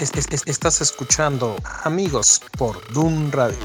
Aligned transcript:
estás 0.00 0.80
escuchando 0.80 1.56
Amigos 1.82 2.40
por 2.56 2.92
Doom 2.92 3.32
Radio. 3.32 3.58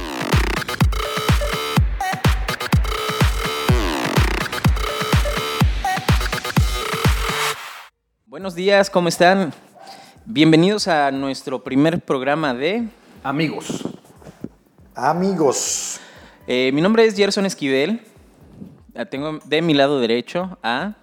Buenos 8.26 8.56
días, 8.56 8.90
¿cómo 8.90 9.10
están? 9.10 9.54
Bienvenidos 10.26 10.88
a 10.88 11.12
nuestro 11.12 11.64
primer 11.64 12.02
programa 12.02 12.56
de 12.56 12.88
Amigos. 13.24 13.88
Amigos. 14.96 16.00
Eh, 16.48 16.72
mi 16.74 16.82
nombre 16.82 17.06
es 17.06 17.16
Gerson 17.16 17.46
Esquivel. 17.46 18.02
Tengo 19.12 19.40
de 19.46 19.62
mi 19.62 19.76
lado 19.76 20.00
derecho 20.00 20.58
a 20.64 20.94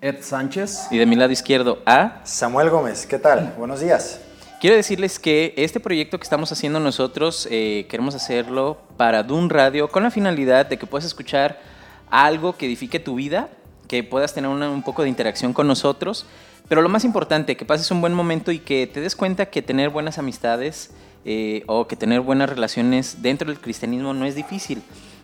Ed 0.00 0.22
Sánchez. 0.22 0.88
y 0.90 0.98
de 0.98 1.06
mi 1.06 1.14
lado 1.14 1.32
izquierdo 1.32 1.80
a 1.86 2.20
Samuel 2.24 2.70
Gómez, 2.70 3.06
¿qué 3.06 3.18
tal? 3.20 3.54
Buenos 3.56 3.80
días. 3.80 4.20
Quiero 4.62 4.76
decirles 4.76 5.18
que 5.18 5.54
este 5.56 5.80
proyecto 5.80 6.20
que 6.20 6.22
estamos 6.22 6.52
haciendo 6.52 6.78
nosotros 6.78 7.48
eh, 7.50 7.84
queremos 7.90 8.14
hacerlo 8.14 8.78
para 8.96 9.24
Dun 9.24 9.50
Radio 9.50 9.88
con 9.88 10.04
la 10.04 10.10
finalidad 10.12 10.66
de 10.66 10.78
que 10.78 10.86
puedas 10.86 11.04
escuchar 11.04 11.60
algo 12.08 12.56
que 12.56 12.66
edifique 12.66 13.00
tu 13.00 13.16
vida, 13.16 13.50
que 13.88 14.04
puedas 14.04 14.34
tener 14.34 14.48
un 14.48 14.82
poco 14.84 15.02
de 15.02 15.08
interacción 15.08 15.52
con 15.52 15.66
nosotros, 15.66 16.26
pero 16.68 16.80
lo 16.80 16.88
más 16.88 17.04
importante, 17.04 17.56
que 17.56 17.64
pases 17.64 17.90
un 17.90 18.00
buen 18.00 18.14
momento 18.14 18.52
y 18.52 18.60
que 18.60 18.86
te 18.86 19.00
des 19.00 19.16
cuenta 19.16 19.46
que 19.46 19.62
tener 19.62 19.90
buenas 19.90 20.18
amistades 20.18 20.92
eh, 21.24 21.64
o 21.66 21.88
que 21.88 21.96
tener 21.96 22.20
buenas 22.20 22.48
relaciones 22.48 23.20
dentro 23.20 23.48
del 23.48 23.58
cristianismo 23.58 24.14
no 24.14 24.26
es 24.26 24.36
difícil, 24.36 24.80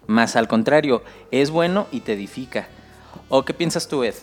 más 0.08 0.34
al 0.34 0.48
contrario, 0.48 1.04
es 1.30 1.50
bueno 1.50 1.86
y 1.92 2.00
te 2.00 2.14
edifica. 2.14 2.66
¿O 3.28 3.44
qué 3.44 3.54
piensas 3.54 3.86
tú, 3.86 4.02
Ed? 4.02 4.16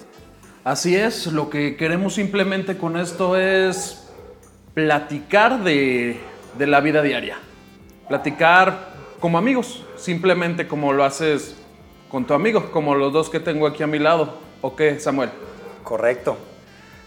Así 0.65 0.93
es, 0.93 1.27
lo 1.27 1.49
que 1.49 1.77
queremos 1.77 2.15
simplemente 2.15 2.75
con 2.77 2.97
esto 2.97 3.37
es 3.37 4.04
platicar 4.75 5.63
de, 5.63 6.19
de 6.57 6.67
la 6.67 6.81
vida 6.81 7.01
diaria. 7.01 7.37
Platicar 8.07 8.93
como 9.19 9.39
amigos, 9.39 9.83
simplemente 9.95 10.67
como 10.67 10.93
lo 10.93 11.03
haces 11.03 11.55
con 12.11 12.27
tu 12.27 12.35
amigo, 12.35 12.71
como 12.71 12.93
los 12.93 13.11
dos 13.11 13.29
que 13.31 13.39
tengo 13.39 13.65
aquí 13.65 13.81
a 13.81 13.87
mi 13.87 13.97
lado. 13.97 14.35
¿O 14.61 14.75
qué, 14.75 14.99
Samuel? 14.99 15.31
Correcto. 15.83 16.37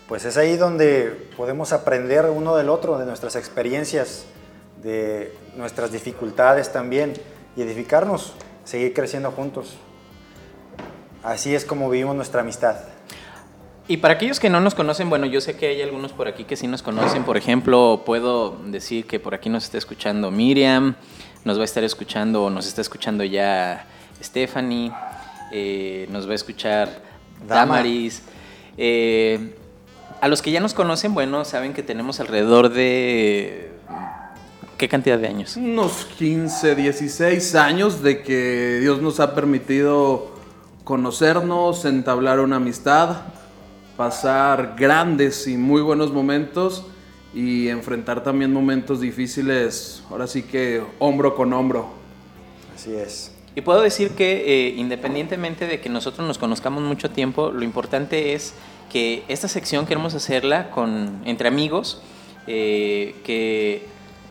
Pues 0.08 0.24
es 0.24 0.38
ahí 0.38 0.56
donde 0.56 1.28
podemos 1.36 1.72
aprender 1.72 2.24
uno 2.24 2.56
del 2.56 2.70
otro, 2.70 2.98
de 2.98 3.04
nuestras 3.04 3.36
experiencias, 3.36 4.24
de 4.82 5.36
nuestras 5.54 5.92
dificultades 5.92 6.72
también, 6.72 7.12
y 7.54 7.62
edificarnos, 7.62 8.32
seguir 8.64 8.94
creciendo 8.94 9.30
juntos. 9.30 9.76
Así 11.22 11.54
es 11.54 11.66
como 11.66 11.90
vivimos 11.90 12.16
nuestra 12.16 12.40
amistad. 12.40 12.76
Y 13.90 13.96
para 13.96 14.14
aquellos 14.14 14.38
que 14.38 14.50
no 14.50 14.60
nos 14.60 14.74
conocen, 14.74 15.08
bueno, 15.08 15.24
yo 15.24 15.40
sé 15.40 15.56
que 15.56 15.68
hay 15.68 15.80
algunos 15.80 16.12
por 16.12 16.28
aquí 16.28 16.44
que 16.44 16.56
sí 16.56 16.66
nos 16.66 16.82
conocen. 16.82 17.24
Por 17.24 17.38
ejemplo, 17.38 18.02
puedo 18.04 18.58
decir 18.66 19.06
que 19.06 19.18
por 19.18 19.32
aquí 19.34 19.48
nos 19.48 19.64
está 19.64 19.78
escuchando 19.78 20.30
Miriam, 20.30 20.94
nos 21.44 21.56
va 21.56 21.62
a 21.62 21.64
estar 21.64 21.82
escuchando, 21.82 22.44
o 22.44 22.50
nos 22.50 22.66
está 22.66 22.82
escuchando 22.82 23.24
ya 23.24 23.86
Stephanie, 24.22 24.92
eh, 25.52 26.06
nos 26.10 26.28
va 26.28 26.32
a 26.32 26.34
escuchar 26.34 27.02
Dama. 27.46 27.76
Damaris. 27.76 28.22
Eh, 28.76 29.54
a 30.20 30.28
los 30.28 30.42
que 30.42 30.50
ya 30.50 30.60
nos 30.60 30.74
conocen, 30.74 31.14
bueno, 31.14 31.46
saben 31.46 31.72
que 31.72 31.82
tenemos 31.82 32.20
alrededor 32.20 32.68
de... 32.68 33.72
¿Qué 34.76 34.86
cantidad 34.86 35.18
de 35.18 35.28
años? 35.28 35.56
Unos 35.56 36.04
15, 36.18 36.74
16 36.74 37.54
años 37.54 38.02
de 38.02 38.22
que 38.22 38.80
Dios 38.82 39.00
nos 39.00 39.18
ha 39.18 39.34
permitido 39.34 40.36
conocernos, 40.84 41.86
entablar 41.86 42.40
una 42.40 42.56
amistad, 42.56 43.22
pasar 43.98 44.76
grandes 44.78 45.48
y 45.48 45.56
muy 45.56 45.82
buenos 45.82 46.12
momentos 46.12 46.84
y 47.34 47.66
enfrentar 47.66 48.22
también 48.22 48.52
momentos 48.52 49.00
difíciles, 49.00 50.04
ahora 50.08 50.28
sí 50.28 50.44
que 50.44 50.80
hombro 51.00 51.34
con 51.34 51.52
hombro. 51.52 51.88
Así 52.72 52.94
es. 52.94 53.32
Y 53.56 53.60
puedo 53.60 53.82
decir 53.82 54.10
que 54.10 54.68
eh, 54.68 54.74
independientemente 54.76 55.66
de 55.66 55.80
que 55.80 55.88
nosotros 55.88 56.24
nos 56.28 56.38
conozcamos 56.38 56.84
mucho 56.84 57.10
tiempo, 57.10 57.50
lo 57.50 57.64
importante 57.64 58.34
es 58.34 58.54
que 58.88 59.24
esta 59.26 59.48
sección 59.48 59.84
queremos 59.84 60.14
hacerla 60.14 60.70
con, 60.70 61.20
entre 61.24 61.48
amigos, 61.48 62.00
eh, 62.46 63.16
que 63.24 63.84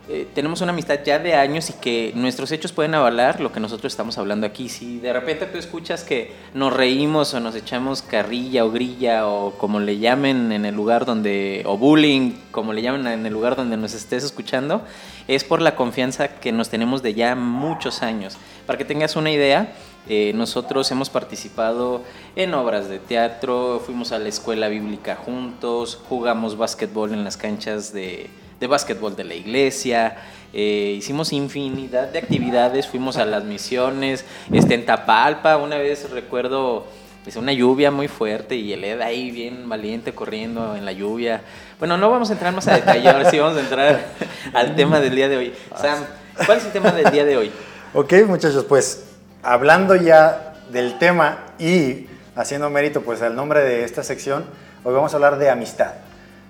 eh, 0.10 0.26
tenemos 0.34 0.62
una 0.62 0.72
amistad 0.72 1.00
ya 1.06 1.20
de 1.20 1.34
años 1.34 1.70
y 1.70 1.74
que 1.74 2.14
nuestros 2.16 2.54
hechos 2.54 2.72
pueden 2.72 2.96
avalar 2.96 3.42
lo 3.42 3.52
que 3.52 3.60
nosotros 3.60 3.92
estamos 3.92 4.18
hablando 4.18 4.48
aquí. 4.48 4.70
Si 4.70 5.00
de 5.00 5.12
repente 5.12 5.46
tú 5.48 5.58
escuchas 5.58 6.06
que 6.06 6.32
nos 6.54 6.72
reímos 6.72 7.34
o 7.34 7.42
nos 7.42 7.56
echamos 7.56 8.04
carrilla 8.04 8.64
o 8.64 8.72
grilla 8.72 9.28
o 9.28 9.52
como 9.58 9.82
le 9.82 10.00
llamen 10.00 10.54
en 10.54 10.66
el 10.66 10.74
lugar 10.74 11.06
donde, 11.06 11.64
o 11.66 11.78
bullying, 11.78 12.36
como 12.52 12.72
le 12.72 12.82
llamen 12.82 13.06
en 13.06 13.26
el 13.26 13.34
lugar 13.34 13.58
donde 13.58 13.76
nos 13.76 13.94
estés 13.94 14.24
escuchando, 14.24 14.82
es 15.28 15.44
por 15.44 15.62
la 15.62 15.76
confianza 15.76 16.40
que 16.40 16.54
nos 16.54 16.70
tenemos 16.70 17.04
de 17.04 17.14
ya 17.14 17.36
muchos 17.36 18.02
años. 18.02 18.38
Para 18.66 18.78
que 18.78 18.86
tengas 18.86 19.18
una 19.18 19.30
idea, 19.30 19.74
eh, 20.08 20.32
nosotros 20.36 20.90
hemos 20.90 21.10
participado 21.10 22.02
en 22.38 22.54
obras 22.54 22.88
de 22.88 23.00
teatro, 23.00 23.82
fuimos 23.86 24.14
a 24.14 24.20
la 24.20 24.30
escuela 24.30 24.70
bíblica 24.70 25.18
juntos, 25.18 26.00
jugamos 26.08 26.58
básquetbol 26.58 27.12
en 27.12 27.26
las 27.26 27.36
canchas 27.36 27.92
de, 27.92 28.30
de 28.60 28.68
básquetbol 28.68 29.16
de 29.16 29.24
la 29.24 29.36
iglesia, 29.36 30.18
eh, 30.54 30.96
hicimos 30.98 31.34
infinidad 31.34 32.08
de 32.08 32.20
actividades, 32.20 32.88
fuimos 32.88 33.18
a 33.18 33.26
las 33.26 33.44
misiones, 33.44 34.26
este, 34.52 34.76
en 34.76 34.86
Tapalpa, 34.86 35.58
una 35.58 35.78
vez 35.78 36.10
recuerdo 36.10 36.88
pues, 37.24 37.36
una 37.36 37.52
lluvia 37.52 37.92
muy 37.92 38.08
fuerte 38.08 38.56
y 38.56 38.72
el 38.72 38.84
Ed 38.84 39.02
ahí 39.02 39.32
bien 39.32 39.68
valiente 39.68 40.14
corriendo 40.14 40.76
en 40.76 40.86
la 40.86 40.94
lluvia. 40.94 41.42
Bueno, 41.78 41.98
no 41.98 42.10
vamos 42.10 42.30
a 42.30 42.34
entrar 42.34 42.54
más 42.54 42.68
a 42.70 42.76
detalle, 42.76 43.10
ahora 43.10 43.30
sí 43.30 43.38
vamos 43.38 43.58
a 43.58 43.60
entrar 43.60 44.06
al 44.54 44.76
tema 44.76 45.00
del 45.02 45.14
día 45.14 45.28
de 45.28 45.38
hoy. 45.38 45.54
Sam, 45.76 46.00
¿cuál 46.46 46.60
es 46.60 46.66
el 46.66 46.72
tema 46.72 46.92
del 46.92 47.12
día 47.12 47.26
de 47.26 47.36
hoy? 47.36 47.52
Ok, 47.94 48.14
muchachos, 48.28 48.64
pues 48.64 49.10
hablando 49.44 49.96
ya 49.96 50.56
del 50.72 50.98
tema 50.98 51.54
y 51.60 52.08
haciendo 52.36 52.70
mérito 52.70 53.02
pues 53.02 53.22
al 53.22 53.36
nombre 53.36 53.62
de 53.62 53.84
esta 53.84 54.04
sección, 54.04 54.46
hoy 54.84 54.94
vamos 54.94 55.12
a 55.14 55.18
hablar 55.18 55.38
de 55.38 55.50
amistad. 55.50 55.92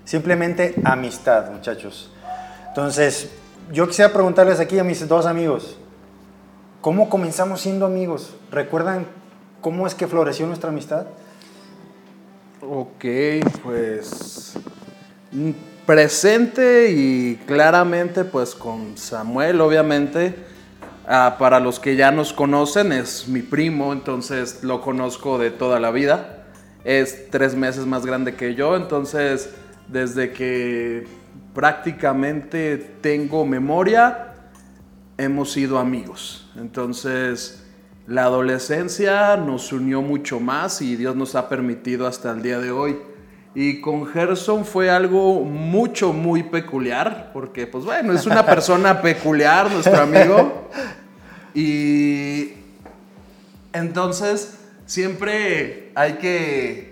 Simplemente 0.07 0.73
amistad, 0.85 1.51
muchachos. 1.51 2.09
Entonces, 2.69 3.29
yo 3.73 3.85
quisiera 3.89 4.13
preguntarles 4.13 4.61
aquí 4.61 4.79
a 4.79 4.83
mis 4.85 5.05
dos 5.05 5.25
amigos, 5.25 5.77
¿cómo 6.79 7.09
comenzamos 7.09 7.59
siendo 7.59 7.85
amigos? 7.85 8.33
¿Recuerdan 8.49 9.05
cómo 9.59 9.85
es 9.85 9.93
que 9.93 10.07
floreció 10.07 10.47
nuestra 10.47 10.69
amistad? 10.69 11.07
Ok, 12.61 13.03
pues 13.65 14.53
mm, 15.33 15.51
presente 15.85 16.89
y 16.89 17.35
claramente 17.45 18.23
pues 18.23 18.55
con 18.55 18.97
Samuel 18.97 19.59
obviamente. 19.59 20.35
Ah, 21.05 21.35
para 21.37 21.59
los 21.59 21.81
que 21.81 21.97
ya 21.97 22.11
nos 22.11 22.31
conocen 22.31 22.93
es 22.93 23.27
mi 23.27 23.41
primo, 23.41 23.91
entonces 23.91 24.63
lo 24.63 24.79
conozco 24.79 25.37
de 25.37 25.51
toda 25.51 25.81
la 25.81 25.91
vida. 25.91 26.45
Es 26.85 27.29
tres 27.29 27.55
meses 27.55 27.85
más 27.85 28.05
grande 28.05 28.35
que 28.35 28.55
yo, 28.55 28.77
entonces 28.77 29.49
desde 29.87 30.31
que 30.31 31.07
prácticamente 31.53 32.77
tengo 33.01 33.45
memoria 33.45 34.33
hemos 35.17 35.51
sido 35.51 35.79
amigos. 35.79 36.49
Entonces 36.55 37.63
la 38.07 38.23
adolescencia 38.23 39.35
nos 39.35 39.73
unió 39.73 40.01
mucho 40.01 40.39
más 40.39 40.81
y 40.81 40.95
Dios 40.95 41.15
nos 41.15 41.35
ha 41.35 41.49
permitido 41.49 42.07
hasta 42.07 42.31
el 42.31 42.41
día 42.41 42.59
de 42.59 42.71
hoy. 42.71 42.97
Y 43.53 43.81
con 43.81 44.05
Gerson 44.05 44.65
fue 44.65 44.89
algo 44.89 45.41
mucho, 45.43 46.13
muy 46.13 46.43
peculiar, 46.43 47.31
porque 47.33 47.65
pues 47.65 47.83
bueno, 47.83 48.13
es 48.13 48.25
una 48.25 48.45
persona 48.45 49.01
peculiar, 49.01 49.71
nuestro 49.71 49.99
amigo. 49.99 50.69
Y 51.55 52.53
entonces 53.73 54.59
siempre 54.85 55.91
hay 55.95 56.13
que, 56.13 56.86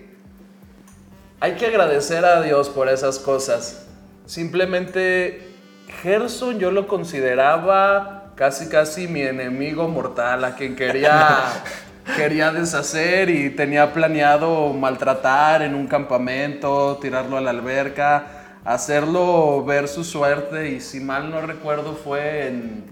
hay 1.45 1.55
que 1.57 1.67
agradecer 1.67 2.25
a 2.25 2.41
Dios 2.41 2.69
por 2.69 2.89
esas 2.89 3.19
cosas. 3.19 3.85
Simplemente 4.25 5.53
Gerson 6.01 6.57
yo 6.57 6.71
lo 6.71 6.87
consideraba 6.87 8.31
casi 8.33 8.67
casi 8.67 9.07
mi 9.07 9.21
enemigo 9.21 9.87
mortal, 9.87 10.43
a 10.43 10.55
quien 10.55 10.75
quería, 10.75 11.43
quería 12.17 12.51
deshacer 12.51 13.29
y 13.29 13.51
tenía 13.51 13.93
planeado 13.93 14.73
maltratar 14.73 15.61
en 15.61 15.75
un 15.75 15.85
campamento, 15.85 16.97
tirarlo 16.99 17.37
a 17.37 17.41
la 17.41 17.51
alberca, 17.51 18.25
hacerlo 18.63 19.63
ver 19.63 19.87
su 19.87 20.03
suerte 20.03 20.71
y 20.71 20.81
si 20.81 20.99
mal 20.99 21.29
no 21.29 21.41
recuerdo 21.41 21.93
fue 21.93 22.47
en 22.47 22.85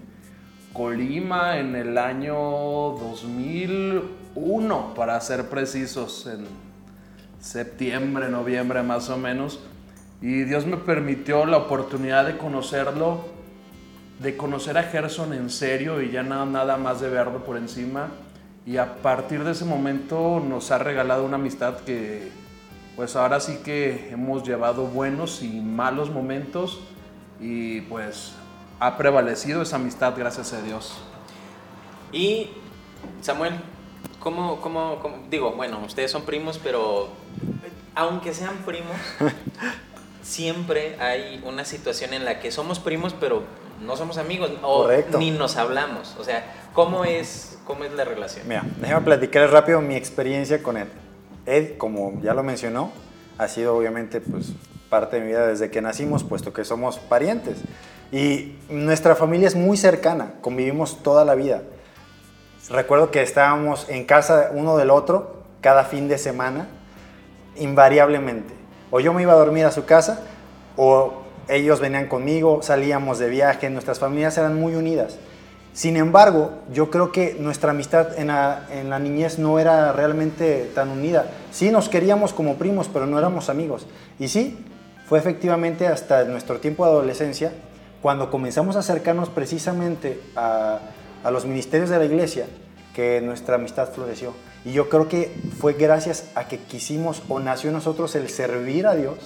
Colima 0.72 1.58
en 1.58 1.74
el 1.74 1.98
año 1.98 2.36
2001, 2.36 4.94
para 4.94 5.20
ser 5.20 5.48
precisos, 5.48 6.28
en 6.28 6.46
septiembre, 7.44 8.28
noviembre 8.28 8.82
más 8.82 9.10
o 9.10 9.18
menos. 9.18 9.60
Y 10.22 10.44
Dios 10.44 10.64
me 10.66 10.78
permitió 10.78 11.44
la 11.44 11.58
oportunidad 11.58 12.24
de 12.24 12.38
conocerlo, 12.38 13.26
de 14.20 14.36
conocer 14.36 14.78
a 14.78 14.84
Gerson 14.84 15.34
en 15.34 15.50
serio 15.50 16.00
y 16.00 16.10
ya 16.10 16.22
nada, 16.22 16.46
nada 16.46 16.76
más 16.78 17.00
de 17.00 17.10
verlo 17.10 17.44
por 17.44 17.58
encima. 17.58 18.08
Y 18.66 18.78
a 18.78 18.96
partir 18.96 19.44
de 19.44 19.52
ese 19.52 19.66
momento 19.66 20.40
nos 20.40 20.70
ha 20.70 20.78
regalado 20.78 21.26
una 21.26 21.36
amistad 21.36 21.76
que 21.80 22.32
pues 22.96 23.14
ahora 23.16 23.40
sí 23.40 23.58
que 23.62 24.10
hemos 24.10 24.44
llevado 24.44 24.86
buenos 24.86 25.42
y 25.42 25.60
malos 25.60 26.10
momentos 26.10 26.80
y 27.40 27.82
pues 27.82 28.32
ha 28.80 28.96
prevalecido 28.96 29.62
esa 29.62 29.76
amistad, 29.76 30.14
gracias 30.16 30.54
a 30.54 30.62
Dios. 30.62 30.96
Y 32.12 32.48
Samuel, 33.20 33.54
¿cómo, 34.24 34.60
cómo, 34.60 34.98
cómo- 35.00 35.18
digo, 35.30 35.52
bueno, 35.52 35.78
ustedes 35.86 36.10
son 36.10 36.22
primos, 36.22 36.58
pero 36.62 37.08
aunque 37.94 38.34
sean 38.34 38.56
primos, 38.66 38.96
siempre 40.22 40.96
hay 41.00 41.40
una 41.44 41.64
situación 41.64 42.14
en 42.14 42.24
la 42.24 42.40
que 42.40 42.50
somos 42.50 42.80
primos, 42.80 43.14
pero 43.18 43.42
no 43.80 43.96
somos 43.96 44.18
amigos 44.18 44.50
o 44.62 44.82
Correcto. 44.82 45.18
ni 45.18 45.30
nos 45.30 45.56
hablamos. 45.56 46.16
O 46.18 46.24
sea, 46.24 46.44
¿cómo 46.72 47.04
es, 47.04 47.58
cómo 47.64 47.84
es 47.84 47.92
la 47.92 48.04
relación? 48.04 48.48
Mira, 48.48 48.64
déjame 48.80 49.04
platicarles 49.04 49.50
rápido 49.50 49.80
mi 49.80 49.94
experiencia 49.94 50.62
con 50.62 50.76
él. 50.76 50.88
Ed, 51.46 51.76
como 51.76 52.20
ya 52.22 52.32
lo 52.34 52.42
mencionó, 52.42 52.90
ha 53.36 53.48
sido 53.48 53.76
obviamente 53.76 54.20
pues, 54.20 54.52
parte 54.88 55.16
de 55.16 55.22
mi 55.22 55.28
vida 55.28 55.46
desde 55.46 55.70
que 55.70 55.82
nacimos, 55.82 56.24
puesto 56.24 56.52
que 56.52 56.64
somos 56.64 56.98
parientes. 56.98 57.58
Y 58.10 58.56
nuestra 58.70 59.14
familia 59.16 59.48
es 59.48 59.54
muy 59.56 59.76
cercana, 59.76 60.34
convivimos 60.40 61.02
toda 61.02 61.24
la 61.24 61.34
vida. 61.34 61.62
Recuerdo 62.70 63.10
que 63.10 63.20
estábamos 63.20 63.88
en 63.90 64.04
casa 64.04 64.50
uno 64.52 64.76
del 64.76 64.90
otro 64.90 65.42
cada 65.60 65.84
fin 65.84 66.08
de 66.08 66.16
semana, 66.16 66.66
invariablemente. 67.56 68.54
O 68.90 69.00
yo 69.00 69.12
me 69.12 69.22
iba 69.22 69.32
a 69.32 69.36
dormir 69.36 69.66
a 69.66 69.70
su 69.70 69.84
casa, 69.84 70.20
o 70.76 71.24
ellos 71.48 71.80
venían 71.80 72.08
conmigo, 72.08 72.62
salíamos 72.62 73.18
de 73.18 73.28
viaje, 73.28 73.68
nuestras 73.68 73.98
familias 73.98 74.38
eran 74.38 74.58
muy 74.58 74.74
unidas. 74.74 75.18
Sin 75.74 75.96
embargo, 75.96 76.52
yo 76.72 76.90
creo 76.90 77.12
que 77.12 77.36
nuestra 77.38 77.72
amistad 77.72 78.18
en 78.18 78.28
la, 78.28 78.98
niñez 78.98 79.38
no 79.38 79.58
era 79.58 79.92
realmente 79.92 80.70
tan 80.74 80.88
unida. 80.88 81.26
Sí 81.50 81.70
nos 81.70 81.88
queríamos 81.88 82.32
como 82.32 82.54
primos, 82.54 82.88
pero 82.88 83.06
no 83.06 83.18
éramos 83.18 83.50
amigos. 83.50 83.86
Y 84.18 84.28
sí, 84.28 84.56
fue 85.06 85.18
efectivamente 85.18 85.86
hasta 85.86 86.24
nuestro 86.24 86.60
tiempo 86.60 86.86
de 86.86 86.92
adolescencia, 86.92 87.52
cuando 88.00 88.30
comenzamos 88.30 88.76
a 88.76 88.80
acercarnos 88.80 89.28
precisamente 89.30 90.20
a, 90.36 90.78
a 91.24 91.30
los 91.30 91.46
ministerios 91.46 91.90
de 91.90 91.98
la 91.98 92.04
iglesia, 92.04 92.46
que 92.94 93.20
nuestra 93.20 93.56
amistad 93.56 93.90
floreció. 93.92 94.32
Y 94.64 94.72
yo 94.72 94.88
creo 94.88 95.08
que 95.08 95.34
fue 95.58 95.72
gracias 95.72 96.30
a 96.34 96.46
que 96.46 96.58
quisimos 96.58 97.22
o 97.28 97.40
nació 97.40 97.70
en 97.70 97.74
nosotros 97.74 98.14
el 98.14 98.28
servir 98.28 98.86
a 98.86 98.94
Dios. 98.94 99.16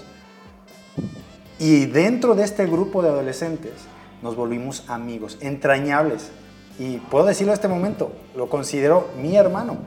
Y 1.59 1.87
dentro 1.87 2.35
de 2.35 2.45
este 2.45 2.67
grupo 2.67 3.03
de 3.03 3.09
adolescentes 3.09 3.73
nos 4.23 4.37
volvimos 4.37 4.85
amigos, 4.89 5.37
entrañables. 5.41 6.31
Y 6.79 6.99
puedo 6.99 7.27
decirlo 7.27 7.53
en 7.53 7.55
este 7.55 7.69
momento, 7.69 8.13
lo 8.37 8.49
considero 8.49 9.09
mi 9.21 9.37
hermano. 9.37 9.79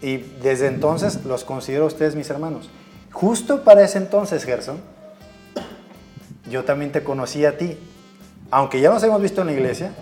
Y 0.00 0.18
desde 0.18 0.68
entonces 0.68 1.24
los 1.24 1.44
considero 1.44 1.86
ustedes 1.86 2.14
mis 2.14 2.30
hermanos. 2.30 2.70
Justo 3.12 3.64
para 3.64 3.82
ese 3.82 3.98
entonces, 3.98 4.44
Gerson, 4.44 4.78
yo 6.50 6.64
también 6.64 6.92
te 6.92 7.02
conocí 7.02 7.44
a 7.44 7.58
ti. 7.58 7.78
Aunque 8.50 8.80
ya 8.80 8.90
nos 8.90 9.02
hemos 9.02 9.20
visto 9.20 9.40
en 9.40 9.48
la 9.48 9.52
iglesia, 9.54 9.92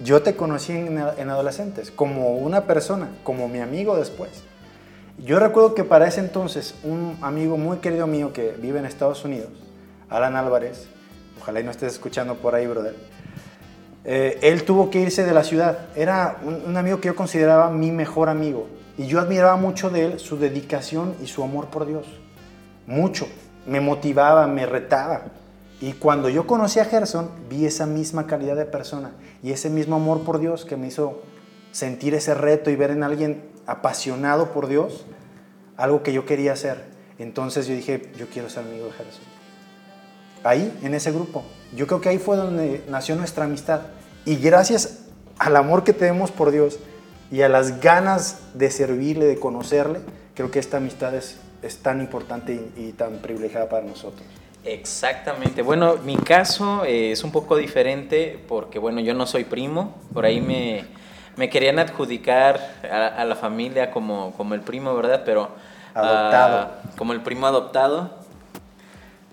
yo 0.00 0.22
te 0.22 0.36
conocí 0.36 0.72
en, 0.72 0.98
en 0.98 1.30
adolescentes, 1.30 1.90
como 1.90 2.36
una 2.36 2.62
persona, 2.62 3.10
como 3.22 3.48
mi 3.48 3.60
amigo 3.60 3.96
después. 3.96 4.30
Yo 5.18 5.38
recuerdo 5.38 5.74
que 5.74 5.84
para 5.84 6.08
ese 6.08 6.20
entonces, 6.20 6.74
un 6.82 7.16
amigo 7.22 7.56
muy 7.56 7.78
querido 7.78 8.06
mío 8.06 8.32
que 8.32 8.52
vive 8.52 8.80
en 8.80 8.86
Estados 8.86 9.24
Unidos, 9.24 9.50
Alan 10.08 10.36
Álvarez, 10.36 10.88
ojalá 11.40 11.62
no 11.62 11.70
estés 11.70 11.92
escuchando 11.92 12.34
por 12.36 12.54
ahí, 12.54 12.66
brother, 12.66 12.94
eh, 14.04 14.38
él 14.42 14.64
tuvo 14.64 14.90
que 14.90 15.00
irse 15.00 15.24
de 15.24 15.32
la 15.32 15.44
ciudad. 15.44 15.86
Era 15.96 16.38
un 16.42 16.76
amigo 16.76 17.00
que 17.00 17.08
yo 17.08 17.16
consideraba 17.16 17.70
mi 17.70 17.90
mejor 17.90 18.28
amigo. 18.28 18.68
Y 18.96 19.06
yo 19.06 19.18
admiraba 19.18 19.56
mucho 19.56 19.90
de 19.90 20.04
él 20.04 20.20
su 20.20 20.38
dedicación 20.38 21.14
y 21.22 21.26
su 21.26 21.42
amor 21.42 21.66
por 21.68 21.86
Dios. 21.86 22.06
Mucho. 22.86 23.26
Me 23.66 23.80
motivaba, 23.80 24.46
me 24.46 24.66
retaba. 24.66 25.22
Y 25.84 25.92
cuando 25.92 26.30
yo 26.30 26.46
conocí 26.46 26.80
a 26.80 26.86
Gerson, 26.86 27.28
vi 27.50 27.66
esa 27.66 27.84
misma 27.84 28.26
calidad 28.26 28.56
de 28.56 28.64
persona 28.64 29.12
y 29.42 29.52
ese 29.52 29.68
mismo 29.68 29.96
amor 29.96 30.22
por 30.22 30.38
Dios 30.38 30.64
que 30.64 30.78
me 30.78 30.86
hizo 30.86 31.20
sentir 31.72 32.14
ese 32.14 32.32
reto 32.32 32.70
y 32.70 32.74
ver 32.74 32.90
en 32.90 33.02
alguien 33.02 33.44
apasionado 33.66 34.50
por 34.52 34.66
Dios 34.66 35.04
algo 35.76 36.02
que 36.02 36.14
yo 36.14 36.24
quería 36.24 36.54
hacer. 36.54 36.86
Entonces 37.18 37.66
yo 37.66 37.74
dije, 37.74 38.10
yo 38.16 38.28
quiero 38.28 38.48
ser 38.48 38.64
amigo 38.64 38.86
de 38.86 38.92
Gerson. 38.92 39.24
Ahí, 40.42 40.74
en 40.82 40.94
ese 40.94 41.12
grupo. 41.12 41.44
Yo 41.76 41.86
creo 41.86 42.00
que 42.00 42.08
ahí 42.08 42.18
fue 42.18 42.38
donde 42.38 42.82
nació 42.88 43.14
nuestra 43.14 43.44
amistad. 43.44 43.82
Y 44.24 44.36
gracias 44.36 45.00
al 45.38 45.54
amor 45.54 45.84
que 45.84 45.92
tenemos 45.92 46.30
por 46.30 46.50
Dios 46.50 46.78
y 47.30 47.42
a 47.42 47.50
las 47.50 47.82
ganas 47.82 48.38
de 48.54 48.70
servirle, 48.70 49.26
de 49.26 49.38
conocerle, 49.38 50.00
creo 50.34 50.50
que 50.50 50.60
esta 50.60 50.78
amistad 50.78 51.14
es, 51.14 51.36
es 51.60 51.76
tan 51.76 52.00
importante 52.00 52.54
y, 52.74 52.84
y 52.84 52.92
tan 52.92 53.18
privilegiada 53.18 53.68
para 53.68 53.84
nosotros. 53.84 54.26
Exactamente. 54.64 55.62
Bueno, 55.62 55.96
mi 56.04 56.16
caso 56.16 56.84
eh, 56.84 57.12
es 57.12 57.22
un 57.24 57.32
poco 57.32 57.56
diferente 57.56 58.42
porque, 58.48 58.78
bueno, 58.78 59.00
yo 59.00 59.14
no 59.14 59.26
soy 59.26 59.44
primo. 59.44 59.96
Por 60.12 60.24
ahí 60.24 60.40
me, 60.40 60.84
me 61.36 61.50
querían 61.50 61.78
adjudicar 61.78 62.60
a, 62.90 63.08
a 63.08 63.24
la 63.24 63.36
familia 63.36 63.90
como, 63.90 64.32
como 64.36 64.54
el 64.54 64.60
primo, 64.60 64.94
¿verdad? 64.94 65.22
Pero... 65.24 65.50
Adoptado. 65.94 66.58
ah, 66.58 66.82
como 66.96 67.12
el 67.12 67.20
primo 67.22 67.46
adoptado. 67.46 68.18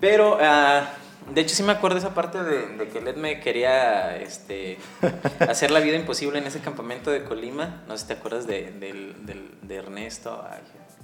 Pero, 0.00 0.38
ah, 0.40 0.84
de 1.32 1.40
hecho, 1.40 1.54
sí 1.54 1.62
me 1.62 1.72
acuerdo 1.72 1.98
esa 1.98 2.14
parte 2.14 2.42
de, 2.42 2.66
de 2.76 2.88
que 2.88 3.00
Led 3.00 3.16
me 3.16 3.40
quería 3.40 4.16
este, 4.16 4.78
hacer 5.40 5.70
la 5.70 5.80
vida 5.80 5.96
imposible 5.96 6.38
en 6.38 6.46
ese 6.46 6.60
campamento 6.60 7.10
de 7.10 7.24
Colima. 7.24 7.82
No 7.88 7.96
sé 7.96 8.02
si 8.02 8.06
te 8.08 8.12
acuerdas 8.14 8.46
de, 8.46 8.70
del- 8.72 9.26
del- 9.26 9.50
de 9.62 9.76
Ernesto. 9.76 10.44
Ay, 10.48 10.60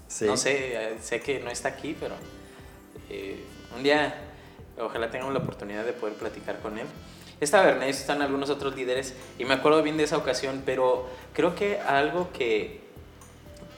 Sí. 0.07 0.25
No 0.25 0.37
sé, 0.39 0.75
eh, 0.75 0.97
sé 1.03 1.21
que 1.21 1.39
no 1.41 1.51
está 1.51 1.69
aquí, 1.69 1.95
pero 2.01 2.15
eh, 3.11 3.45
un 3.77 3.83
día 3.83 4.15
ojalá 4.81 5.11
tengamos 5.11 5.35
la 5.35 5.41
oportunidad 5.41 5.85
de 5.85 5.93
poder 5.93 6.15
platicar 6.15 6.61
con 6.61 6.79
él. 6.79 6.87
Estaba 7.41 7.69
Ernesto, 7.69 8.01
están 8.01 8.23
algunos 8.23 8.51
otros 8.51 8.75
líderes 8.75 9.15
y 9.39 9.45
me 9.45 9.55
acuerdo 9.55 9.83
bien 9.83 9.97
de 9.97 10.05
esa 10.05 10.17
ocasión, 10.17 10.63
pero 10.67 11.09
creo 11.33 11.55
que 11.55 11.79
algo 11.79 12.31
que, 12.33 12.81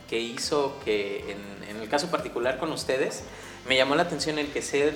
que 0.09 0.19
hizo 0.19 0.79
que 0.85 1.31
en, 1.31 1.69
en 1.69 1.83
el 1.83 1.89
caso 1.89 2.11
particular 2.11 2.59
con 2.59 2.73
ustedes 2.73 3.25
me 3.69 3.77
llamó 3.77 3.95
la 3.95 4.03
atención 4.03 4.39
el 4.39 4.49
que 4.49 4.63
ser 4.63 4.95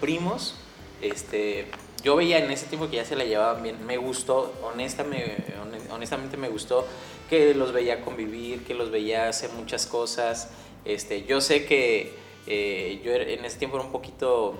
primos, 0.00 0.56
este, 1.00 1.66
yo 2.02 2.16
veía 2.16 2.38
en 2.38 2.50
ese 2.50 2.66
tiempo 2.66 2.88
que 2.90 2.96
ya 2.96 3.04
se 3.04 3.16
la 3.16 3.24
llevaban 3.24 3.62
bien, 3.62 3.86
me 3.86 3.96
gustó, 3.96 4.54
honestamente, 4.62 5.54
honestamente 5.90 6.36
me 6.36 6.48
gustó 6.48 6.86
que 7.30 7.54
los 7.54 7.72
veía 7.72 8.02
convivir, 8.02 8.64
que 8.64 8.74
los 8.74 8.90
veía 8.90 9.28
hacer 9.28 9.50
muchas 9.52 9.86
cosas, 9.86 10.50
este, 10.84 11.24
yo 11.24 11.40
sé 11.40 11.64
que 11.64 12.25
eh, 12.46 13.00
yo 13.04 13.12
en 13.12 13.44
ese 13.44 13.58
tiempo 13.58 13.76
era 13.76 13.86
un 13.86 13.92
poquito 13.92 14.54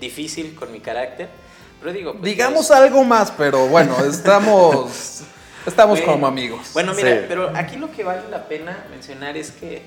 difícil 0.00 0.54
con 0.54 0.70
mi 0.72 0.80
carácter, 0.80 1.28
pero 1.80 1.92
digo... 1.92 2.12
pues, 2.12 2.24
Digamos 2.24 2.66
pues, 2.68 2.78
algo 2.78 3.04
más, 3.04 3.30
pero 3.32 3.66
bueno, 3.68 3.96
estamos, 4.04 5.22
estamos 5.66 5.98
bueno, 5.98 6.12
como 6.12 6.26
amigos. 6.26 6.70
Bueno, 6.72 6.94
mira, 6.94 7.10
Sí. 7.20 7.24
pero 7.28 7.50
aquí 7.54 7.76
lo 7.76 7.90
que 7.92 8.04
vale 8.04 8.22
la 8.30 8.48
pena 8.48 8.86
mencionar 8.90 9.36
es 9.36 9.50
que 9.50 9.82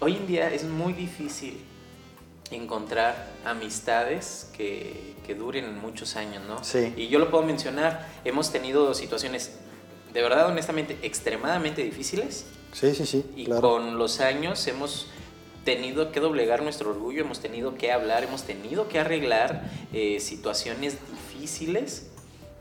hoy 0.00 0.16
en 0.16 0.26
día 0.26 0.52
es 0.52 0.64
muy 0.64 0.92
difícil 0.92 1.60
encontrar 2.50 3.28
amistades 3.44 4.50
que, 4.56 5.14
que 5.26 5.34
duren 5.34 5.78
muchos 5.78 6.16
años, 6.16 6.42
¿no? 6.46 6.62
Sí. 6.62 6.92
Y 6.96 7.08
yo 7.08 7.18
lo 7.18 7.30
puedo 7.30 7.44
mencionar, 7.44 8.06
hemos 8.24 8.52
tenido 8.52 8.94
situaciones 8.94 9.52
de 10.12 10.22
verdad, 10.22 10.46
honestamente, 10.46 10.96
extremadamente 11.02 11.82
difíciles 11.82 12.46
Sí, 12.72 12.94
sí, 12.94 13.04
sí, 13.04 13.24
y 13.36 13.46
claro. 13.46 13.60
con 13.62 13.98
los 13.98 14.20
años 14.20 14.64
hemos 14.68 15.08
tenido 15.64 16.12
que 16.12 16.20
doblegar 16.20 16.62
nuestro 16.62 16.90
orgullo, 16.90 17.22
hemos 17.22 17.40
tenido 17.40 17.74
que 17.76 17.92
hablar, 17.92 18.24
hemos 18.24 18.44
tenido 18.44 18.88
que 18.88 18.98
arreglar 18.98 19.62
eh, 19.92 20.20
situaciones 20.20 20.98
difíciles 21.10 22.10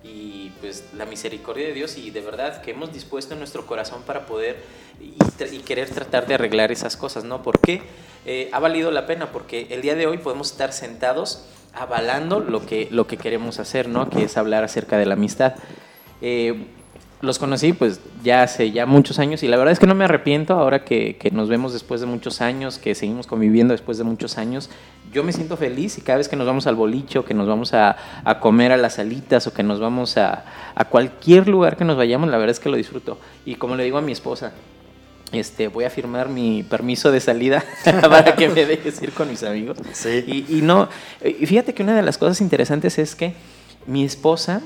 y 0.03 0.51
pues 0.60 0.83
la 0.98 1.05
misericordia 1.05 1.67
de 1.67 1.74
Dios 1.74 1.98
y 1.98 2.12
de 2.12 2.22
verdad 2.22 2.62
que 2.62 2.72
hemos 2.72 2.91
dispuesto 2.91 3.36
nuestro 3.36 3.65
corazón 3.65 4.03
para 4.03 4.25
poder 4.25 4.57
y, 5.00 5.13
querer 5.60 5.89
tratar 5.89 6.27
de 6.27 6.36
arreglar 6.36 6.72
esas 6.72 6.98
cosas, 6.98 7.24
¿no? 7.24 7.41
Porque 7.41 7.81
eh, 8.25 8.50
ha 8.51 8.60
valido 8.60 8.91
la 8.91 9.05
pena, 9.05 9.31
porque 9.31 9.67
el 9.72 9.81
día 9.81 9.95
de 9.95 10.07
hoy 10.07 10.17
podemos 10.17 10.51
estar 10.51 10.74
sentados 10.74 11.45
avalando 11.74 12.39
lo 12.39 12.65
que, 12.65 12.88
lo 12.91 13.07
que 13.07 13.17
queremos 13.17 13.60
hacer, 13.60 13.88
¿no? 13.88 14.10
Que 14.10 14.24
es 14.24 14.38
hablar 14.38 14.63
acerca 14.63 14.98
de 14.98 15.05
la 15.05 15.13
amistad. 15.13 15.55
Eh, 16.22 16.67
los 17.24 17.39
conocí 17.39 17.72
pues 17.72 18.01
ya 18.22 18.44
hace 18.44 18.72
ya 18.72 18.86
muchos 18.86 19.18
años 19.18 19.44
y 19.44 19.48
la 19.48 19.56
verdad 19.56 19.72
es 19.72 19.80
que 19.80 19.88
no 19.88 19.96
me 19.96 20.03
arrepiento 20.03 20.56
ahora 20.56 20.84
que, 20.84 21.15
que 21.15 21.32
nos 21.32 21.48
vemos 21.48 21.72
después 21.72 22.01
de 22.01 22.06
muchos 22.06 22.42
años, 22.42 22.77
que 22.77 22.94
seguimos 22.96 23.27
conviviendo 23.27 23.74
después 23.74 23.98
de 23.98 24.03
muchos 24.03 24.38
años. 24.38 24.70
Yo 25.13 25.24
me 25.24 25.32
siento 25.32 25.56
feliz 25.56 25.98
y 25.98 26.01
cada 26.01 26.18
vez 26.18 26.27
que 26.27 26.36
nos 26.36 26.46
vamos 26.46 26.68
al 26.68 26.75
bolicho, 26.75 27.24
que 27.24 27.34
nos 27.34 27.48
vamos 27.48 27.74
a, 27.74 27.96
a 28.25 28.39
comer 28.42 28.74
a 28.74 28.77
las 28.77 28.96
salitas 28.96 29.48
o 29.48 29.53
que 29.53 29.63
nos 29.63 29.80
vamos 29.80 30.18
a, 30.18 30.44
a 30.75 30.86
cualquier 30.86 31.48
lugar 31.48 31.77
que 31.77 31.86
nos 31.86 31.96
vayamos, 31.96 32.30
la 32.30 32.38
verdad 32.38 32.51
es 32.51 32.60
que 32.60 32.68
lo 32.68 32.75
disfruto. 32.75 33.18
Y 33.46 33.56
como 33.56 33.77
le 33.77 33.86
digo 33.86 33.98
a 33.98 34.01
mi 34.01 34.12
esposa, 34.12 34.51
este, 35.32 35.70
voy 35.70 35.86
a 35.86 35.89
firmar 35.89 36.27
mi 36.27 36.63
permiso 36.63 37.10
de 37.10 37.22
salida 37.22 37.63
para 38.01 38.36
que 38.36 38.50
me 38.50 38.65
dejes 38.65 39.01
ir 39.01 39.13
con 39.13 39.30
mis 39.30 39.44
amigos. 39.44 39.77
Sí. 39.94 40.25
Y, 40.27 40.58
y 40.58 40.62
no, 40.62 40.89
y 41.24 41.46
fíjate 41.46 41.74
que 41.74 41.84
una 41.84 41.96
de 41.96 42.01
las 42.01 42.18
cosas 42.18 42.42
interesantes 42.42 43.00
es 43.00 43.15
que 43.15 43.34
mi 43.88 44.03
esposa 44.03 44.62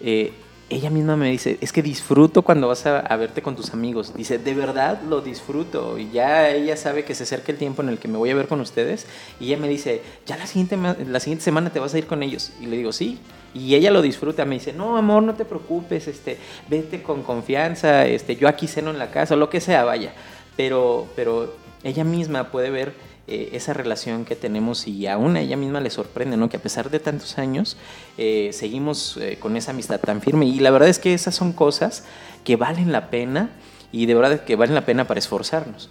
eh, 0.00 0.34
ella 0.68 0.90
misma 0.90 1.16
me 1.16 1.30
dice, 1.30 1.58
es 1.60 1.72
que 1.72 1.80
disfruto 1.80 2.42
cuando 2.42 2.66
vas 2.66 2.86
a, 2.86 3.16
verte 3.16 3.40
con 3.40 3.54
tus 3.54 3.72
amigos. 3.72 4.12
Dice, 4.16 4.38
de 4.38 4.52
verdad 4.52 5.00
lo 5.08 5.20
disfruto. 5.20 5.96
Y 5.96 6.10
ya 6.10 6.50
ella 6.50 6.76
sabe 6.76 7.04
que 7.04 7.14
se 7.14 7.22
acerca 7.22 7.52
el 7.52 7.58
tiempo 7.58 7.82
en 7.82 7.88
el 7.88 7.98
que 7.98 8.08
me 8.08 8.18
voy 8.18 8.30
a 8.30 8.34
ver 8.34 8.48
con 8.48 8.60
ustedes. 8.60 9.06
Y 9.38 9.46
ella 9.46 9.58
me 9.58 9.68
dice, 9.68 10.02
ya 10.26 10.36
la 10.36 10.46
siguiente, 10.46 10.76
la 10.76 11.20
siguiente 11.20 11.44
semana 11.44 11.70
te 11.70 11.78
vas 11.78 11.94
a 11.94 11.98
ir 11.98 12.06
con 12.06 12.24
ellos. 12.24 12.52
Y 12.60 12.66
le 12.66 12.76
digo, 12.76 12.92
sí. 12.92 13.20
Y 13.54 13.76
ella 13.76 13.92
lo 13.92 14.02
disfruta. 14.02 14.44
Me 14.44 14.56
dice, 14.56 14.72
no, 14.72 14.96
amor, 14.96 15.22
no 15.22 15.34
te 15.34 15.44
preocupes. 15.44 16.08
Este, 16.08 16.36
vete 16.68 17.00
con 17.00 17.22
confianza. 17.22 18.04
Este, 18.06 18.34
yo 18.34 18.48
aquí 18.48 18.66
ceno 18.66 18.90
en 18.90 18.98
la 18.98 19.12
casa, 19.12 19.36
lo 19.36 19.48
que 19.48 19.60
sea, 19.60 19.84
vaya. 19.84 20.14
Pero, 20.56 21.06
pero 21.14 21.54
ella 21.84 22.02
misma 22.02 22.50
puede 22.50 22.70
ver 22.70 22.92
eh, 23.28 23.50
esa 23.52 23.72
relación 23.72 24.24
que 24.24 24.36
tenemos 24.36 24.86
y 24.86 25.08
aún 25.08 25.36
a 25.36 25.40
ella 25.40 25.56
misma 25.56 25.80
le 25.80 25.90
sorprende, 25.90 26.36
¿no? 26.36 26.48
Que 26.48 26.58
a 26.58 26.62
pesar 26.62 26.90
de 26.90 27.00
tantos 27.00 27.38
años 27.38 27.76
eh, 28.18 28.50
seguimos 28.52 29.16
eh, 29.16 29.36
con 29.40 29.56
esa 29.56 29.72
amistad 29.72 29.98
tan 29.98 30.20
firme 30.20 30.46
y 30.46 30.60
la 30.60 30.70
verdad 30.70 30.88
es 30.88 31.00
que 31.00 31.12
esas 31.12 31.34
son 31.34 31.52
cosas 31.52 32.04
que 32.44 32.54
valen 32.54 32.92
la 32.92 33.10
pena 33.10 33.50
y 33.90 34.06
de 34.06 34.14
verdad 34.14 34.44
que 34.44 34.54
valen 34.54 34.76
la 34.76 34.86
pena 34.86 35.08
para 35.08 35.18
esforzarnos. 35.18 35.90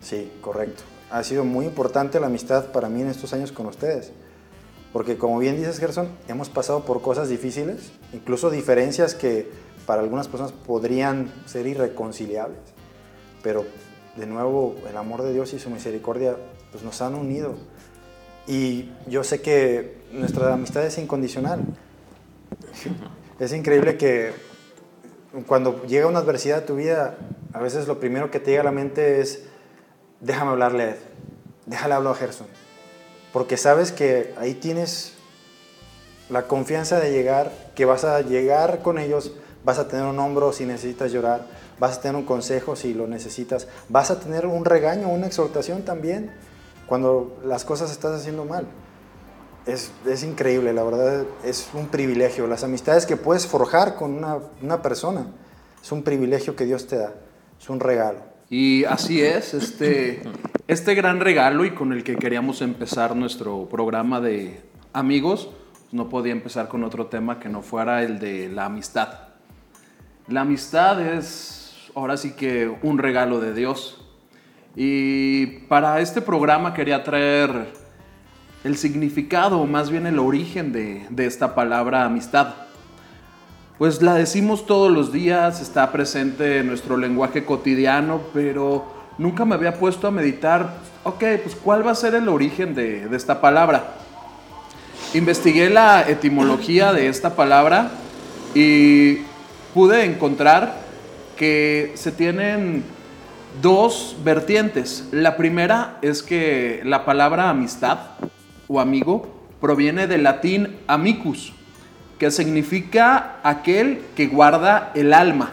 Sí, 0.00 0.32
correcto. 0.40 0.82
Ha 1.10 1.22
sido 1.22 1.44
muy 1.44 1.66
importante 1.66 2.18
la 2.18 2.26
amistad 2.26 2.72
para 2.72 2.88
mí 2.88 3.02
en 3.02 3.08
estos 3.08 3.32
años 3.32 3.52
con 3.52 3.66
ustedes. 3.66 4.10
Porque 4.92 5.16
como 5.16 5.38
bien 5.38 5.56
dices, 5.56 5.78
Gerson, 5.78 6.08
hemos 6.26 6.48
pasado 6.48 6.84
por 6.84 7.02
cosas 7.02 7.28
difíciles, 7.28 7.92
incluso 8.12 8.50
diferencias 8.50 9.14
que 9.14 9.48
para 9.86 10.02
algunas 10.02 10.26
personas 10.26 10.52
podrían 10.52 11.32
ser 11.46 11.68
irreconciliables. 11.68 12.58
Pero 13.44 13.64
de 14.16 14.26
nuevo, 14.26 14.76
el 14.88 14.96
amor 14.96 15.22
de 15.22 15.32
Dios 15.32 15.52
y 15.52 15.58
su 15.58 15.70
misericordia 15.70 16.36
pues 16.74 16.82
nos 16.82 17.00
han 17.02 17.14
unido. 17.14 17.54
Y 18.48 18.90
yo 19.06 19.22
sé 19.22 19.40
que 19.40 19.96
nuestra 20.10 20.52
amistad 20.52 20.84
es 20.84 20.98
incondicional. 20.98 21.60
Es 23.38 23.52
increíble 23.52 23.96
que 23.96 24.32
cuando 25.46 25.84
llega 25.84 26.08
una 26.08 26.18
adversidad 26.18 26.58
a 26.58 26.66
tu 26.66 26.74
vida, 26.74 27.14
a 27.52 27.60
veces 27.60 27.86
lo 27.86 28.00
primero 28.00 28.32
que 28.32 28.40
te 28.40 28.50
llega 28.50 28.62
a 28.62 28.64
la 28.64 28.72
mente 28.72 29.20
es, 29.20 29.44
déjame 30.20 30.50
hablarle 30.50 30.82
a 30.82 30.90
Ed, 30.90 30.96
déjale 31.66 31.94
hablar 31.94 32.14
a 32.14 32.16
Gerson. 32.16 32.48
Porque 33.32 33.56
sabes 33.56 33.92
que 33.92 34.34
ahí 34.36 34.54
tienes 34.54 35.12
la 36.28 36.48
confianza 36.48 36.98
de 36.98 37.12
llegar, 37.12 37.52
que 37.76 37.84
vas 37.84 38.02
a 38.02 38.20
llegar 38.22 38.82
con 38.82 38.98
ellos, 38.98 39.32
vas 39.64 39.78
a 39.78 39.86
tener 39.86 40.06
un 40.06 40.18
hombro 40.18 40.52
si 40.52 40.66
necesitas 40.66 41.12
llorar, 41.12 41.46
vas 41.78 41.98
a 41.98 42.00
tener 42.00 42.16
un 42.16 42.24
consejo 42.24 42.74
si 42.74 42.94
lo 42.94 43.06
necesitas, 43.06 43.68
vas 43.88 44.10
a 44.10 44.18
tener 44.18 44.46
un 44.46 44.64
regaño, 44.64 45.08
una 45.08 45.28
exhortación 45.28 45.82
también 45.82 46.32
cuando 46.86 47.38
las 47.44 47.64
cosas 47.64 47.90
estás 47.90 48.20
haciendo 48.20 48.44
mal. 48.44 48.66
Es, 49.66 49.92
es, 50.06 50.22
increíble, 50.22 50.74
la 50.74 50.82
verdad 50.82 51.24
es 51.42 51.70
un 51.72 51.88
privilegio. 51.88 52.46
Las 52.46 52.64
amistades 52.64 53.06
que 53.06 53.16
puedes 53.16 53.46
forjar 53.46 53.96
con 53.96 54.12
una, 54.12 54.38
una, 54.60 54.82
persona 54.82 55.26
es 55.82 55.90
un 55.90 56.02
privilegio 56.02 56.54
que 56.54 56.66
Dios 56.66 56.86
te 56.86 56.98
da, 56.98 57.14
es 57.58 57.70
un 57.70 57.80
regalo. 57.80 58.18
Y 58.50 58.84
así 58.84 59.22
es, 59.22 59.54
este, 59.54 60.22
este 60.68 60.94
gran 60.94 61.20
regalo 61.20 61.64
y 61.64 61.70
con 61.70 61.94
el 61.94 62.04
que 62.04 62.16
queríamos 62.16 62.60
empezar 62.60 63.16
nuestro 63.16 63.66
programa 63.70 64.20
de 64.20 64.60
amigos, 64.92 65.48
no 65.92 66.10
podía 66.10 66.32
empezar 66.32 66.68
con 66.68 66.84
otro 66.84 67.06
tema 67.06 67.40
que 67.40 67.48
no 67.48 67.62
fuera 67.62 68.02
el 68.02 68.18
de 68.18 68.50
la 68.50 68.66
amistad. 68.66 69.28
La 70.28 70.42
amistad 70.42 71.00
es 71.00 71.90
ahora 71.94 72.16
sí 72.16 72.32
que 72.32 72.72
un 72.82 72.98
regalo 72.98 73.40
de 73.40 73.54
Dios. 73.54 74.03
Y 74.76 75.46
para 75.68 76.00
este 76.00 76.20
programa 76.20 76.74
quería 76.74 77.04
traer 77.04 77.72
el 78.64 78.76
significado, 78.76 79.60
o 79.60 79.66
más 79.66 79.90
bien 79.90 80.06
el 80.06 80.18
origen 80.18 80.72
de, 80.72 81.06
esta 81.24 81.54
palabra 81.54 82.04
amistad. 82.04 82.54
Pues 83.78 84.02
la 84.02 84.14
decimos 84.14 84.66
todos 84.66 84.90
los 84.90 85.12
días, 85.12 85.60
está 85.60 85.92
presente 85.92 86.58
en 86.58 86.66
nuestro 86.66 86.96
lenguaje 86.96 87.44
cotidiano, 87.44 88.20
pero 88.32 88.86
nunca 89.18 89.44
me 89.44 89.54
había 89.54 89.74
puesto 89.74 90.08
a 90.08 90.10
meditar, 90.10 90.78
ok, 91.04 91.24
pues 91.42 91.56
cuál 91.62 91.86
va 91.86 91.90
a 91.90 91.94
ser 91.94 92.14
el 92.14 92.28
origen 92.28 92.74
de 92.74 93.08
esta 93.14 93.40
palabra. 93.40 93.94
Investigué 95.12 95.70
la 95.70 96.08
etimología 96.08 96.92
de 96.92 97.08
esta 97.08 97.36
palabra 97.36 97.90
y 98.54 99.18
pude 99.72 100.04
encontrar 100.04 100.82
que 101.36 101.92
se 101.94 102.10
tienen 102.12 102.84
dos 103.60 104.16
vertientes. 104.24 105.08
La 105.12 105.36
primera 105.36 105.98
es 106.02 106.22
que 106.22 106.80
la 106.84 107.04
palabra 107.04 107.50
amistad 107.50 107.98
o 108.68 108.80
amigo 108.80 109.28
proviene 109.60 110.06
del 110.06 110.22
latín 110.22 110.76
amicus, 110.86 111.52
que 112.18 112.30
significa 112.30 113.40
aquel 113.42 114.02
que 114.16 114.26
guarda 114.26 114.92
el 114.94 115.12
alma. 115.12 115.52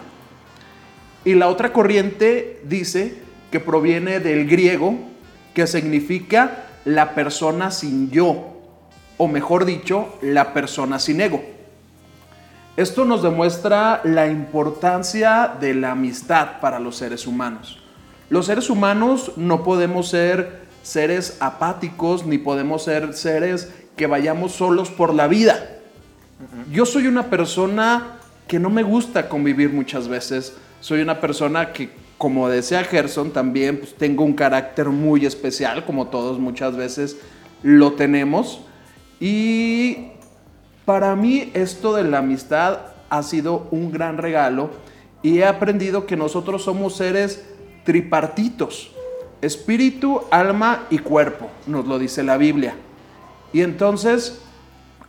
Y 1.24 1.36
la 1.36 1.48
otra 1.48 1.72
corriente 1.72 2.62
dice 2.64 3.22
que 3.52 3.60
proviene 3.60 4.20
del 4.20 4.48
griego, 4.48 4.98
que 5.54 5.68
significa 5.68 6.66
la 6.86 7.14
persona 7.14 7.72
sin 7.72 8.10
yo, 8.10 8.60
o 9.18 9.28
mejor 9.28 9.66
dicho, 9.66 10.18
la 10.22 10.54
persona 10.54 10.98
sin 10.98 11.22
ego. 11.22 11.44
Esto 12.78 13.06
nos 13.06 13.22
demuestra 13.22 14.02
la 14.04 14.28
importancia 14.28 15.52
de 15.60 15.74
la 15.74 15.92
amistad 15.92 16.60
para 16.62 16.80
los 16.80 16.96
seres 16.96 17.28
humanos. 17.28 17.81
Los 18.32 18.46
seres 18.46 18.70
humanos 18.70 19.34
no 19.36 19.62
podemos 19.62 20.08
ser 20.08 20.62
seres 20.84 21.36
apáticos 21.42 22.26
ni 22.26 22.38
podemos 22.38 22.86
ser 22.86 23.14
seres 23.14 23.74
que 23.98 24.08
vayamos 24.08 24.54
solos 24.54 24.90
por 24.90 25.14
la 25.14 25.28
vida. 25.28 25.82
Yo 26.72 26.86
soy 26.86 27.08
una 27.08 27.30
persona 27.30 28.20
que 28.48 28.58
no 28.58 28.70
me 28.70 28.84
gusta 28.84 29.28
convivir 29.28 29.74
muchas 29.74 30.08
veces. 30.08 30.56
Soy 30.80 31.02
una 31.02 31.20
persona 31.20 31.74
que, 31.74 31.90
como 32.18 32.48
decía 32.48 32.86
Gerson, 32.86 33.32
también 33.32 33.80
pues, 33.80 33.96
tengo 33.96 34.24
un 34.24 34.32
carácter 34.32 34.88
muy 34.88 35.26
especial, 35.26 35.84
como 35.84 36.08
todos 36.08 36.40
muchas 36.40 36.78
veces 36.78 37.18
lo 37.64 37.96
tenemos. 37.96 38.62
Y 39.20 40.08
para 40.86 41.18
mí 41.18 41.52
esto 41.54 41.94
de 41.94 42.06
la 42.06 42.20
amistad 42.20 42.78
ha 43.10 43.24
sido 43.24 43.68
un 43.72 43.92
gran 43.92 44.18
regalo 44.18 44.70
y 45.22 45.40
he 45.40 45.46
aprendido 45.46 46.06
que 46.06 46.16
nosotros 46.16 46.64
somos 46.64 46.96
seres 46.96 47.44
tripartitos, 47.84 48.92
espíritu, 49.42 50.22
alma 50.32 50.86
y 50.90 51.00
cuerpo, 51.00 51.50
nos 51.68 51.88
lo 51.88 52.00
dice 52.00 52.24
la 52.24 52.38
Biblia. 52.38 52.76
Y 53.54 53.62
entonces 53.62 54.42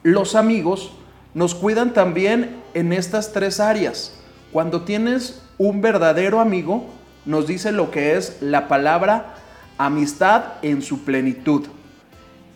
los 0.02 0.34
amigos 0.34 0.92
nos 1.34 1.54
cuidan 1.54 1.92
también 1.92 2.56
en 2.74 2.92
estas 2.92 3.32
tres 3.32 3.60
áreas. 3.60 4.14
Cuando 4.52 4.82
tienes 4.82 5.42
un 5.58 5.80
verdadero 5.80 6.40
amigo, 6.40 6.86
nos 7.24 7.46
dice 7.46 7.72
lo 7.72 7.90
que 7.90 8.16
es 8.16 8.38
la 8.40 8.68
palabra 8.68 9.36
amistad 9.78 10.54
en 10.62 10.82
su 10.82 11.04
plenitud. 11.04 11.66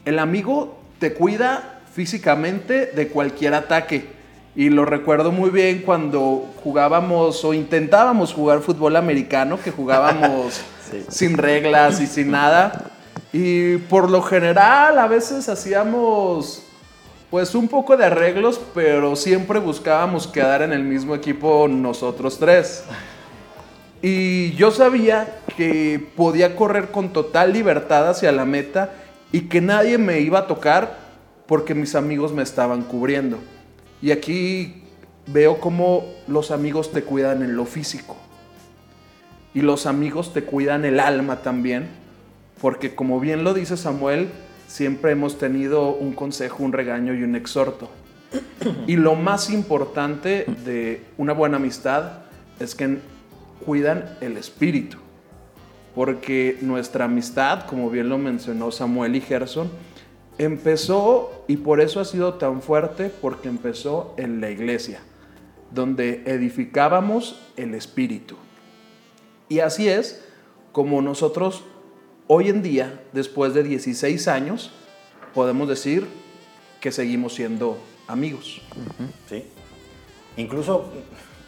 El 0.04 0.18
amigo 0.18 0.78
te 0.99 1.14
cuida 1.14 1.82
físicamente 1.92 2.87
de 2.87 3.08
cualquier 3.08 3.54
ataque. 3.54 4.15
Y 4.56 4.70
lo 4.70 4.86
recuerdo 4.86 5.32
muy 5.32 5.50
bien 5.50 5.82
cuando 5.82 6.48
jugábamos 6.64 7.44
o 7.44 7.52
intentábamos 7.52 8.32
jugar 8.32 8.60
fútbol 8.60 8.96
americano, 8.96 9.58
que 9.62 9.70
jugábamos 9.70 10.62
sí. 10.90 11.04
sin 11.08 11.36
reglas 11.36 12.00
y 12.00 12.06
sin 12.06 12.30
nada. 12.30 12.90
Y 13.34 13.76
por 13.76 14.10
lo 14.10 14.22
general 14.22 14.98
a 14.98 15.06
veces 15.06 15.50
hacíamos 15.50 16.62
pues 17.30 17.54
un 17.54 17.68
poco 17.68 17.98
de 17.98 18.06
arreglos, 18.06 18.58
pero 18.72 19.14
siempre 19.14 19.58
buscábamos 19.58 20.26
quedar 20.26 20.62
en 20.62 20.72
el 20.72 20.84
mismo 20.84 21.14
equipo 21.14 21.68
nosotros 21.68 22.38
tres. 22.38 22.84
Y 24.00 24.52
yo 24.52 24.70
sabía 24.70 25.40
que 25.54 26.00
podía 26.16 26.56
correr 26.56 26.90
con 26.90 27.12
total 27.12 27.52
libertad 27.52 28.08
hacia 28.08 28.32
la 28.32 28.46
meta 28.46 28.94
y 29.32 29.42
que 29.48 29.60
nadie 29.60 29.98
me 29.98 30.20
iba 30.20 30.38
a 30.38 30.46
tocar 30.46 30.96
porque 31.46 31.75
mis 31.75 31.94
amigos 31.94 32.32
me 32.32 32.42
estaban 32.42 32.82
cubriendo. 32.82 33.38
Y 34.02 34.10
aquí 34.10 34.82
veo 35.26 35.58
cómo 35.58 36.04
los 36.28 36.50
amigos 36.50 36.92
te 36.92 37.02
cuidan 37.02 37.42
en 37.42 37.56
lo 37.56 37.64
físico. 37.64 38.16
Y 39.54 39.62
los 39.62 39.86
amigos 39.86 40.32
te 40.32 40.42
cuidan 40.42 40.84
el 40.84 41.00
alma 41.00 41.42
también, 41.42 41.88
porque 42.60 42.94
como 42.94 43.20
bien 43.20 43.42
lo 43.42 43.54
dice 43.54 43.76
Samuel, 43.76 44.28
siempre 44.66 45.12
hemos 45.12 45.38
tenido 45.38 45.94
un 45.94 46.12
consejo, 46.12 46.62
un 46.62 46.72
regaño 46.72 47.14
y 47.14 47.22
un 47.22 47.36
exhorto. 47.36 47.88
Y 48.86 48.96
lo 48.96 49.14
más 49.14 49.50
importante 49.50 50.44
de 50.64 51.02
una 51.16 51.32
buena 51.32 51.56
amistad 51.56 52.24
es 52.60 52.74
que 52.74 52.98
cuidan 53.64 54.16
el 54.20 54.36
espíritu, 54.36 54.98
porque 55.94 56.58
nuestra 56.60 57.06
amistad, 57.06 57.66
como 57.66 57.88
bien 57.90 58.08
lo 58.08 58.18
mencionó 58.18 58.70
Samuel 58.70 59.16
y 59.16 59.20
Gerson, 59.20 59.70
empezó 60.38 61.44
y 61.48 61.58
por 61.58 61.80
eso 61.80 62.00
ha 62.00 62.04
sido 62.04 62.34
tan 62.34 62.62
fuerte, 62.62 63.10
porque 63.20 63.48
empezó 63.48 64.14
en 64.16 64.40
la 64.40 64.50
iglesia, 64.50 65.00
donde 65.70 66.22
edificábamos 66.26 67.40
el 67.56 67.74
espíritu. 67.74 68.36
Y 69.48 69.60
así 69.60 69.88
es 69.88 70.24
como 70.72 71.00
nosotros 71.02 71.64
hoy 72.26 72.48
en 72.48 72.62
día, 72.62 73.00
después 73.12 73.54
de 73.54 73.62
16 73.62 74.28
años, 74.28 74.72
podemos 75.34 75.68
decir 75.68 76.06
que 76.80 76.92
seguimos 76.92 77.34
siendo 77.34 77.78
amigos. 78.08 78.60
Sí. 79.28 79.44
Incluso 80.36 80.86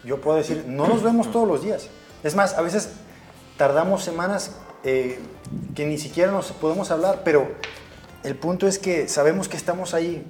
yo 0.03 0.19
puedo 0.21 0.37
decir, 0.37 0.65
no 0.67 0.87
nos 0.87 1.03
vemos 1.03 1.31
todos 1.31 1.47
los 1.47 1.63
días. 1.63 1.89
Es 2.23 2.35
más, 2.35 2.57
a 2.57 2.61
veces 2.61 2.91
tardamos 3.57 4.03
semanas 4.03 4.57
eh, 4.83 5.19
que 5.75 5.85
ni 5.85 5.97
siquiera 5.97 6.31
nos 6.31 6.51
podemos 6.53 6.89
hablar, 6.91 7.21
pero 7.23 7.47
el 8.23 8.35
punto 8.35 8.67
es 8.67 8.79
que 8.79 9.07
sabemos 9.07 9.47
que 9.47 9.57
estamos 9.57 9.93
ahí. 9.93 10.25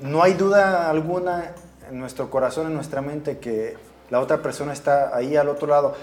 No 0.00 0.22
hay 0.22 0.34
duda 0.34 0.90
alguna 0.90 1.52
en 1.88 1.98
nuestro 1.98 2.30
corazón, 2.30 2.66
en 2.66 2.74
nuestra 2.74 3.00
mente, 3.00 3.38
que 3.38 3.76
la 4.10 4.20
otra 4.20 4.42
persona 4.42 4.72
está 4.72 5.14
ahí 5.14 5.36
al 5.36 5.48
otro 5.48 5.68
lado. 5.68 5.94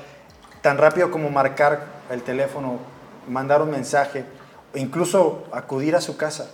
Tan 0.62 0.77
rápido 0.77 1.12
como 1.12 1.29
marcar 1.29 1.86
el 2.10 2.24
teléfono, 2.24 2.79
mandar 3.27 3.62
un 3.62 3.72
mensaje, 3.72 4.25
o 4.74 4.77
incluso 4.77 5.46
acudir 5.51 5.96
a 5.96 6.01
su 6.01 6.17
casa. 6.17 6.50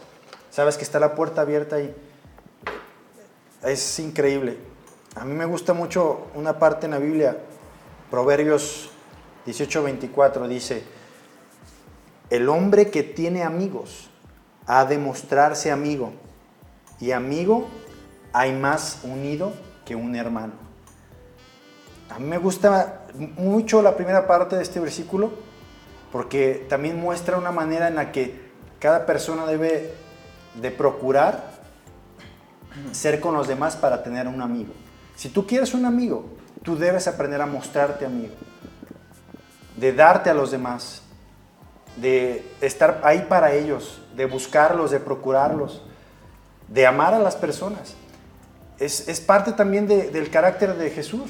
Sabes 0.50 0.78
que 0.78 0.84
está 0.84 1.00
la 1.00 1.16
puerta 1.16 1.42
abierta 1.42 1.80
y 1.80 1.96
es 3.64 4.00
increíble. 4.00 4.58
A 5.16 5.26
mí 5.26 5.34
me 5.34 5.46
gusta 5.46 5.74
mucho 5.74 6.28
una 6.34 6.58
parte 6.60 6.86
en 6.86 6.92
la 6.92 7.00
Biblia, 7.00 7.38
Proverbios 8.10 8.90
18:24 9.46 10.48
dice, 10.48 10.84
el 12.30 12.50
hombre 12.50 12.90
que 12.90 13.04
tiene 13.04 13.44
amigos 13.44 14.10
ha 14.66 14.86
de 14.86 14.98
mostrarse 14.98 15.72
amigo, 15.72 16.14
y 17.00 17.12
amigo 17.12 17.68
hay 18.34 18.54
más 18.54 19.00
unido 19.04 19.54
que 19.86 19.96
un 19.96 20.16
hermano. 20.16 20.54
A 22.10 22.20
mí 22.20 22.26
me 22.26 22.38
gusta 22.38 23.06
mucho 23.38 23.82
la 23.82 23.96
primera 23.96 24.28
parte 24.28 24.56
de 24.56 24.64
este 24.64 24.80
versículo, 24.80 25.32
porque 26.12 26.66
también 26.70 27.00
muestra 27.00 27.38
una 27.38 27.52
manera 27.52 27.88
en 27.88 27.96
la 27.96 28.12
que 28.12 28.50
cada 28.80 29.06
persona 29.06 29.46
debe 29.46 29.94
de 30.56 30.72
procurar 30.72 31.60
ser 32.92 33.20
con 33.20 33.34
los 33.34 33.48
demás 33.48 33.76
para 33.76 34.04
tener 34.04 34.28
un 34.28 34.42
amigo. 34.42 34.74
Si 35.16 35.30
tú 35.30 35.46
quieres 35.46 35.74
un 35.74 35.86
amigo, 35.86 36.26
tú 36.64 36.78
debes 36.78 37.08
aprender 37.08 37.42
a 37.42 37.46
mostrarte 37.46 38.06
amigo, 38.06 38.34
de 39.78 39.94
darte 39.94 40.30
a 40.30 40.34
los 40.34 40.52
demás, 40.52 41.04
de 41.98 42.46
estar 42.62 43.02
ahí 43.04 43.26
para 43.28 43.54
ellos, 43.54 44.02
de 44.16 44.26
buscarlos, 44.26 44.92
de 44.92 45.00
procurarlos, 45.00 45.82
de 46.68 46.86
amar 46.86 47.14
a 47.14 47.20
las 47.20 47.36
personas. 47.36 47.96
Es, 48.80 49.08
es 49.08 49.20
parte 49.20 49.52
también 49.52 49.88
de- 49.88 50.10
del 50.10 50.30
carácter 50.30 50.76
de 50.78 50.90
Jesús. 50.90 51.30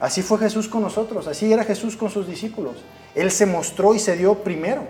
Así 0.00 0.22
fue 0.22 0.38
Jesús 0.38 0.68
con 0.68 0.82
nosotros, 0.82 1.28
así 1.28 1.52
era 1.52 1.64
Jesús 1.64 1.96
con 1.96 2.10
sus 2.10 2.26
discípulos. 2.26 2.74
Él 3.14 3.30
se 3.30 3.46
mostró 3.46 3.94
y 3.94 3.98
se 3.98 4.16
dio 4.16 4.34
primero. 4.36 4.82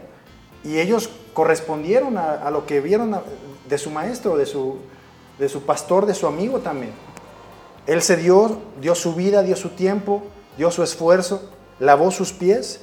Y 0.64 0.78
ellos 0.78 1.10
correspondieron 1.34 2.16
a, 2.16 2.50
lo 2.50 2.64
que 2.64 2.80
vieron 2.80 3.20
de 3.68 3.78
su 3.78 3.90
maestro, 3.90 4.36
de 4.38 4.46
su, 4.46 4.78
de 5.38 5.48
su 5.50 5.62
pastor, 5.62 6.06
de 6.06 6.14
su 6.14 6.26
amigo 6.26 6.60
también. 6.60 6.92
Él 7.86 8.00
se 8.00 8.16
dio, 8.16 8.62
dio 8.80 8.94
su 8.94 9.14
vida, 9.14 9.42
dio 9.42 9.56
su 9.56 9.70
tiempo, 9.70 10.22
dio 10.56 10.70
su 10.70 10.82
esfuerzo, 10.82 11.50
lavó 11.80 12.10
sus 12.10 12.32
pies 12.32 12.80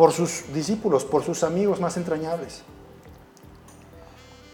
por 0.00 0.12
sus 0.12 0.44
discípulos, 0.54 1.04
por 1.04 1.22
sus 1.22 1.44
amigos 1.44 1.78
más 1.78 1.98
entrañables. 1.98 2.62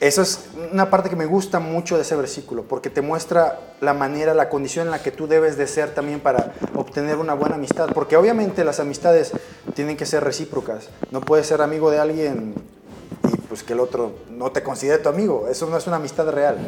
Esa 0.00 0.22
es 0.22 0.48
una 0.72 0.90
parte 0.90 1.08
que 1.08 1.14
me 1.14 1.24
gusta 1.24 1.60
mucho 1.60 1.94
de 1.94 2.02
ese 2.02 2.16
versículo, 2.16 2.64
porque 2.64 2.90
te 2.90 3.00
muestra 3.00 3.60
la 3.80 3.94
manera, 3.94 4.34
la 4.34 4.48
condición 4.48 4.86
en 4.86 4.90
la 4.90 5.00
que 5.04 5.12
tú 5.12 5.28
debes 5.28 5.56
de 5.56 5.68
ser 5.68 5.94
también 5.94 6.18
para 6.18 6.52
obtener 6.74 7.18
una 7.18 7.34
buena 7.34 7.54
amistad. 7.54 7.90
Porque 7.94 8.16
obviamente 8.16 8.64
las 8.64 8.80
amistades 8.80 9.30
tienen 9.74 9.96
que 9.96 10.04
ser 10.04 10.24
recíprocas. 10.24 10.88
No 11.12 11.20
puedes 11.20 11.46
ser 11.46 11.62
amigo 11.62 11.92
de 11.92 12.00
alguien 12.00 12.52
y 13.32 13.36
pues 13.42 13.62
que 13.62 13.74
el 13.74 13.78
otro 13.78 14.16
no 14.28 14.50
te 14.50 14.64
considere 14.64 15.00
tu 15.00 15.08
amigo. 15.10 15.46
Eso 15.48 15.66
no 15.70 15.76
es 15.76 15.86
una 15.86 15.94
amistad 15.96 16.28
real. 16.28 16.58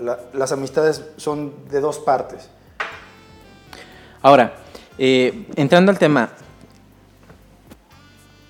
La- 0.00 0.18
las 0.32 0.50
amistades 0.50 1.02
son 1.18 1.52
de 1.70 1.78
dos 1.78 1.98
partes. 1.98 2.48
Ahora, 4.22 4.54
eh, 4.96 5.46
entrando 5.56 5.92
al 5.92 5.98
tema, 5.98 6.30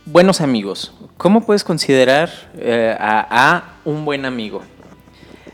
buenos 0.07 0.41
amigos. 0.41 0.93
¿Cómo 1.17 1.45
puedes 1.45 1.65
considerar 1.65 2.31
eh, 2.59 2.97
a, 2.99 3.27
a 3.31 3.75
un 3.85 4.05
buen 4.05 4.25
amigo? 4.25 4.63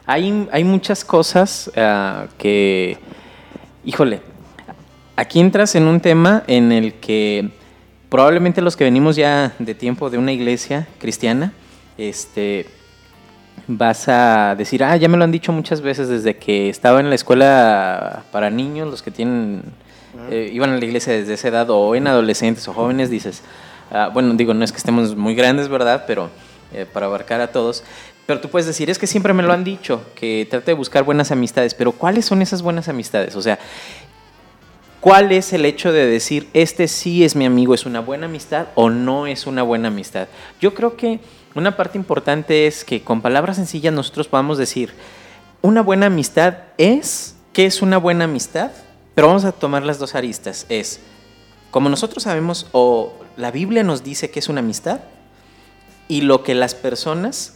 Hay, 0.06 0.48
hay 0.50 0.64
muchas 0.64 1.04
cosas 1.04 1.70
ah, 1.76 2.26
que, 2.36 2.98
híjole, 3.84 4.20
aquí 5.14 5.38
entras 5.40 5.74
en 5.74 5.84
un 5.84 6.00
tema 6.00 6.42
en 6.46 6.72
el 6.72 6.94
que 6.94 7.50
probablemente 8.08 8.60
los 8.60 8.76
que 8.76 8.84
venimos 8.84 9.14
ya 9.14 9.54
de 9.58 9.74
tiempo 9.74 10.10
de 10.10 10.18
una 10.18 10.32
iglesia 10.32 10.88
cristiana, 10.98 11.52
este, 11.96 12.66
vas 13.68 14.08
a 14.08 14.56
decir, 14.56 14.82
ah, 14.82 14.96
ya 14.96 15.08
me 15.08 15.16
lo 15.16 15.22
han 15.22 15.30
dicho 15.30 15.52
muchas 15.52 15.80
veces 15.80 16.08
desde 16.08 16.36
que 16.36 16.68
estaba 16.68 16.98
en 16.98 17.08
la 17.08 17.14
escuela 17.14 18.24
para 18.32 18.50
niños, 18.50 18.88
los 18.90 19.02
que 19.02 19.12
tienen, 19.12 19.62
eh, 20.28 20.50
iban 20.52 20.70
a 20.70 20.76
la 20.76 20.84
iglesia 20.84 21.12
desde 21.12 21.34
esa 21.34 21.48
edad, 21.48 21.70
o 21.70 21.94
en 21.94 22.08
adolescentes 22.08 22.66
o 22.66 22.72
jóvenes, 22.72 23.10
dices, 23.10 23.44
ah, 23.90 24.10
bueno, 24.12 24.34
digo, 24.34 24.54
no 24.54 24.64
es 24.64 24.72
que 24.72 24.78
estemos 24.78 25.16
muy 25.16 25.34
grandes, 25.34 25.68
¿verdad? 25.68 26.04
Pero 26.06 26.30
eh, 26.72 26.86
para 26.90 27.06
abarcar 27.06 27.40
a 27.40 27.52
todos. 27.52 27.82
Pero 28.26 28.40
tú 28.40 28.48
puedes 28.48 28.66
decir, 28.66 28.90
es 28.90 28.98
que 28.98 29.06
siempre 29.06 29.32
me 29.32 29.42
lo 29.42 29.52
han 29.52 29.64
dicho, 29.64 30.02
que 30.14 30.46
trate 30.48 30.70
de 30.70 30.74
buscar 30.74 31.02
buenas 31.02 31.32
amistades, 31.32 31.74
pero 31.74 31.92
¿cuáles 31.92 32.24
son 32.24 32.42
esas 32.42 32.62
buenas 32.62 32.88
amistades? 32.88 33.34
O 33.34 33.42
sea, 33.42 33.58
¿Cuál 35.00 35.32
es 35.32 35.54
el 35.54 35.64
hecho 35.64 35.92
de 35.92 36.04
decir, 36.04 36.50
este 36.52 36.86
sí 36.86 37.24
es 37.24 37.34
mi 37.34 37.46
amigo, 37.46 37.72
es 37.72 37.86
una 37.86 38.00
buena 38.00 38.26
amistad 38.26 38.66
o 38.74 38.90
no 38.90 39.26
es 39.26 39.46
una 39.46 39.62
buena 39.62 39.88
amistad? 39.88 40.28
Yo 40.60 40.74
creo 40.74 40.94
que 40.94 41.20
una 41.54 41.74
parte 41.74 41.96
importante 41.96 42.66
es 42.66 42.84
que 42.84 43.02
con 43.02 43.22
palabras 43.22 43.56
sencillas 43.56 43.94
nosotros 43.94 44.28
podamos 44.28 44.58
decir, 44.58 44.92
una 45.62 45.80
buena 45.80 46.06
amistad 46.06 46.58
es, 46.76 47.34
¿qué 47.54 47.64
es 47.64 47.80
una 47.80 47.96
buena 47.96 48.24
amistad? 48.24 48.72
Pero 49.14 49.28
vamos 49.28 49.46
a 49.46 49.52
tomar 49.52 49.84
las 49.84 49.98
dos 49.98 50.14
aristas. 50.14 50.66
Es, 50.68 51.00
como 51.70 51.88
nosotros 51.88 52.24
sabemos, 52.24 52.66
o 52.72 53.12
la 53.36 53.50
Biblia 53.50 53.82
nos 53.82 54.02
dice 54.02 54.30
que 54.30 54.38
es 54.38 54.48
una 54.48 54.60
amistad, 54.60 55.00
y 56.08 56.22
lo 56.22 56.42
que 56.42 56.54
las 56.54 56.74
personas 56.74 57.54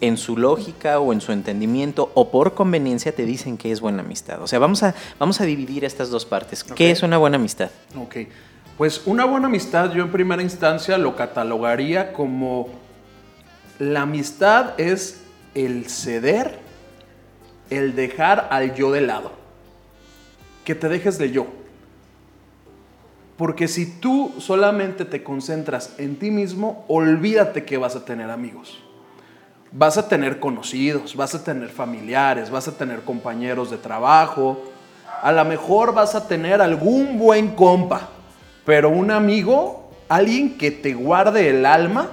en 0.00 0.16
su 0.16 0.36
lógica 0.36 1.00
o 1.00 1.12
en 1.12 1.20
su 1.20 1.32
entendimiento 1.32 2.10
o 2.14 2.30
por 2.30 2.54
conveniencia 2.54 3.12
te 3.12 3.24
dicen 3.24 3.56
que 3.56 3.72
es 3.72 3.80
buena 3.80 4.02
amistad. 4.02 4.42
O 4.42 4.46
sea, 4.46 4.58
vamos 4.58 4.82
a, 4.82 4.94
vamos 5.18 5.40
a 5.40 5.44
dividir 5.44 5.84
estas 5.84 6.10
dos 6.10 6.24
partes. 6.24 6.62
¿Qué 6.62 6.90
es 6.90 7.02
una 7.02 7.18
buena 7.18 7.36
amistad? 7.36 7.70
Ok. 7.96 8.16
Pues 8.76 9.02
una 9.06 9.24
buena 9.24 9.48
amistad 9.48 9.92
yo 9.92 10.04
en 10.04 10.12
primera 10.12 10.42
instancia 10.42 10.98
lo 10.98 11.16
catalogaría 11.16 12.12
como 12.12 12.68
la 13.78 14.02
amistad 14.02 14.78
es 14.78 15.22
el 15.54 15.88
ceder, 15.88 16.58
el 17.70 17.96
dejar 17.96 18.48
al 18.50 18.74
yo 18.74 18.92
de 18.92 19.00
lado. 19.00 19.32
Que 20.64 20.74
te 20.74 20.88
dejes 20.88 21.18
de 21.18 21.32
yo. 21.32 21.46
Porque 23.38 23.68
si 23.68 23.86
tú 23.86 24.34
solamente 24.38 25.04
te 25.04 25.22
concentras 25.22 25.94
en 25.98 26.16
ti 26.16 26.32
mismo, 26.32 26.84
olvídate 26.88 27.64
que 27.64 27.78
vas 27.78 27.94
a 27.94 28.04
tener 28.04 28.30
amigos. 28.30 28.82
Vas 29.70 29.96
a 29.96 30.08
tener 30.08 30.40
conocidos, 30.40 31.14
vas 31.14 31.36
a 31.36 31.44
tener 31.44 31.68
familiares, 31.68 32.50
vas 32.50 32.66
a 32.66 32.76
tener 32.76 33.02
compañeros 33.02 33.70
de 33.70 33.78
trabajo. 33.78 34.64
A 35.22 35.30
lo 35.30 35.44
mejor 35.44 35.94
vas 35.94 36.16
a 36.16 36.26
tener 36.26 36.60
algún 36.60 37.16
buen 37.16 37.54
compa, 37.54 38.08
pero 38.66 38.90
un 38.90 39.12
amigo, 39.12 39.92
alguien 40.08 40.58
que 40.58 40.72
te 40.72 40.94
guarde 40.94 41.48
el 41.48 41.64
alma, 41.64 42.08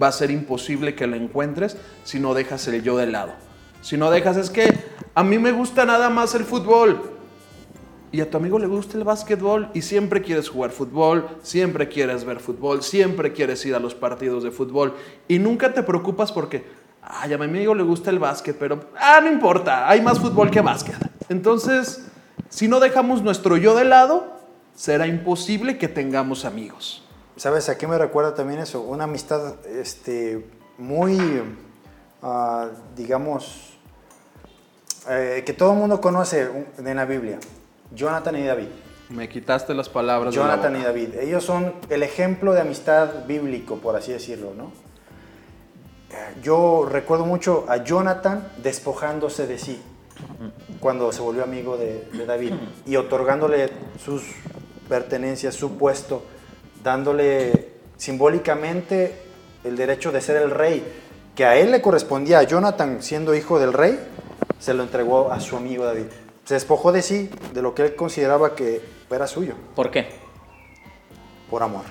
va 0.00 0.08
a 0.08 0.12
ser 0.12 0.30
imposible 0.30 0.94
que 0.94 1.06
lo 1.06 1.16
encuentres 1.16 1.76
si 2.04 2.20
no 2.20 2.32
dejas 2.32 2.66
el 2.68 2.82
yo 2.82 2.96
de 2.96 3.06
lado. 3.06 3.32
Si 3.82 3.98
no 3.98 4.10
dejas 4.10 4.38
es 4.38 4.48
que 4.48 4.72
a 5.14 5.22
mí 5.22 5.38
me 5.38 5.52
gusta 5.52 5.84
nada 5.84 6.08
más 6.08 6.34
el 6.34 6.44
fútbol 6.44 7.17
y 8.10 8.20
a 8.20 8.30
tu 8.30 8.36
amigo 8.36 8.58
le 8.58 8.66
gusta 8.66 8.96
el 8.96 9.04
básquetbol 9.04 9.70
y 9.74 9.82
siempre 9.82 10.22
quieres 10.22 10.48
jugar 10.48 10.70
fútbol, 10.70 11.28
siempre 11.42 11.88
quieres 11.88 12.24
ver 12.24 12.40
fútbol, 12.40 12.82
siempre 12.82 13.32
quieres 13.32 13.64
ir 13.66 13.74
a 13.74 13.78
los 13.78 13.94
partidos 13.94 14.42
de 14.42 14.50
fútbol 14.50 14.94
y 15.26 15.38
nunca 15.38 15.74
te 15.74 15.82
preocupas 15.82 16.32
porque, 16.32 16.64
ay, 17.02 17.32
a 17.32 17.38
mi 17.38 17.44
amigo 17.44 17.74
le 17.74 17.82
gusta 17.82 18.10
el 18.10 18.18
básquet, 18.18 18.56
pero, 18.58 18.80
ah, 18.98 19.20
no 19.22 19.30
importa, 19.30 19.88
hay 19.88 20.00
más 20.00 20.18
fútbol 20.18 20.50
que 20.50 20.60
básquet. 20.60 20.96
Entonces, 21.28 22.06
si 22.48 22.68
no 22.68 22.80
dejamos 22.80 23.22
nuestro 23.22 23.56
yo 23.56 23.74
de 23.74 23.84
lado, 23.84 24.38
será 24.74 25.06
imposible 25.06 25.76
que 25.76 25.88
tengamos 25.88 26.44
amigos. 26.44 27.04
¿Sabes 27.36 27.68
a 27.68 27.76
qué 27.76 27.86
me 27.86 27.98
recuerda 27.98 28.34
también 28.34 28.60
eso? 28.60 28.80
Una 28.80 29.04
amistad 29.04 29.54
este, 29.66 30.48
muy, 30.78 31.18
ah, 32.22 32.68
digamos, 32.96 33.78
eh, 35.08 35.42
que 35.44 35.52
todo 35.52 35.72
el 35.72 35.78
mundo 35.78 36.00
conoce 36.00 36.48
en 36.78 36.96
la 36.96 37.04
Biblia. 37.04 37.38
Jonathan 37.92 38.36
y 38.36 38.44
David. 38.44 38.68
Me 39.10 39.28
quitaste 39.28 39.72
las 39.74 39.88
palabras 39.88 40.34
de 40.34 40.40
la 40.40 40.46
Jonathan 40.46 40.76
y. 40.76 40.82
David. 40.82 41.14
Ellos 41.20 41.44
son 41.44 41.74
el 41.88 42.02
ejemplo 42.02 42.52
de 42.52 42.60
amistad 42.60 43.26
bíblico, 43.26 43.76
por 43.76 43.96
así 43.96 44.12
decirlo, 44.12 44.52
¿no? 44.56 44.72
Eh, 46.10 46.34
Yo 46.42 46.86
recuerdo 46.88 47.24
mucho 47.24 47.64
a 47.68 47.78
Jonathan 47.84 48.46
despojándose 48.62 49.46
de 49.46 49.58
sí 49.58 49.80
cuando 50.80 51.12
se 51.12 51.20
volvió 51.20 51.44
amigo 51.44 51.76
de, 51.76 52.08
de 52.12 52.26
David 52.26 52.52
y 52.86 52.96
otorgándole 52.96 53.70
sus 54.04 54.22
pertenencias, 54.88 55.54
su 55.54 55.78
puesto, 55.78 56.22
dándole 56.82 57.68
simbólicamente 57.96 59.22
el 59.64 59.76
derecho 59.76 60.12
de 60.12 60.20
ser 60.20 60.36
el 60.42 60.50
rey, 60.50 60.84
que 61.34 61.44
a 61.44 61.56
él 61.56 61.70
le 61.70 61.80
correspondía, 61.80 62.40
a 62.40 62.42
Jonathan 62.42 63.02
siendo 63.02 63.34
hijo 63.34 63.58
del 63.58 63.72
rey, 63.72 63.98
se 64.58 64.74
lo 64.74 64.82
entregó 64.82 65.30
a 65.30 65.40
su 65.40 65.56
amigo 65.56 65.84
David. 65.84 66.06
Se 66.48 66.54
despojó 66.54 66.92
de 66.92 67.02
sí, 67.02 67.28
de 67.52 67.60
lo 67.60 67.74
que 67.74 67.82
él 67.82 67.94
consideraba 67.94 68.54
que 68.54 68.80
era 69.10 69.26
suyo, 69.26 69.52
¿Por 69.76 69.90
qué? 69.90 70.08
por 71.50 71.62
amor. 71.62 71.82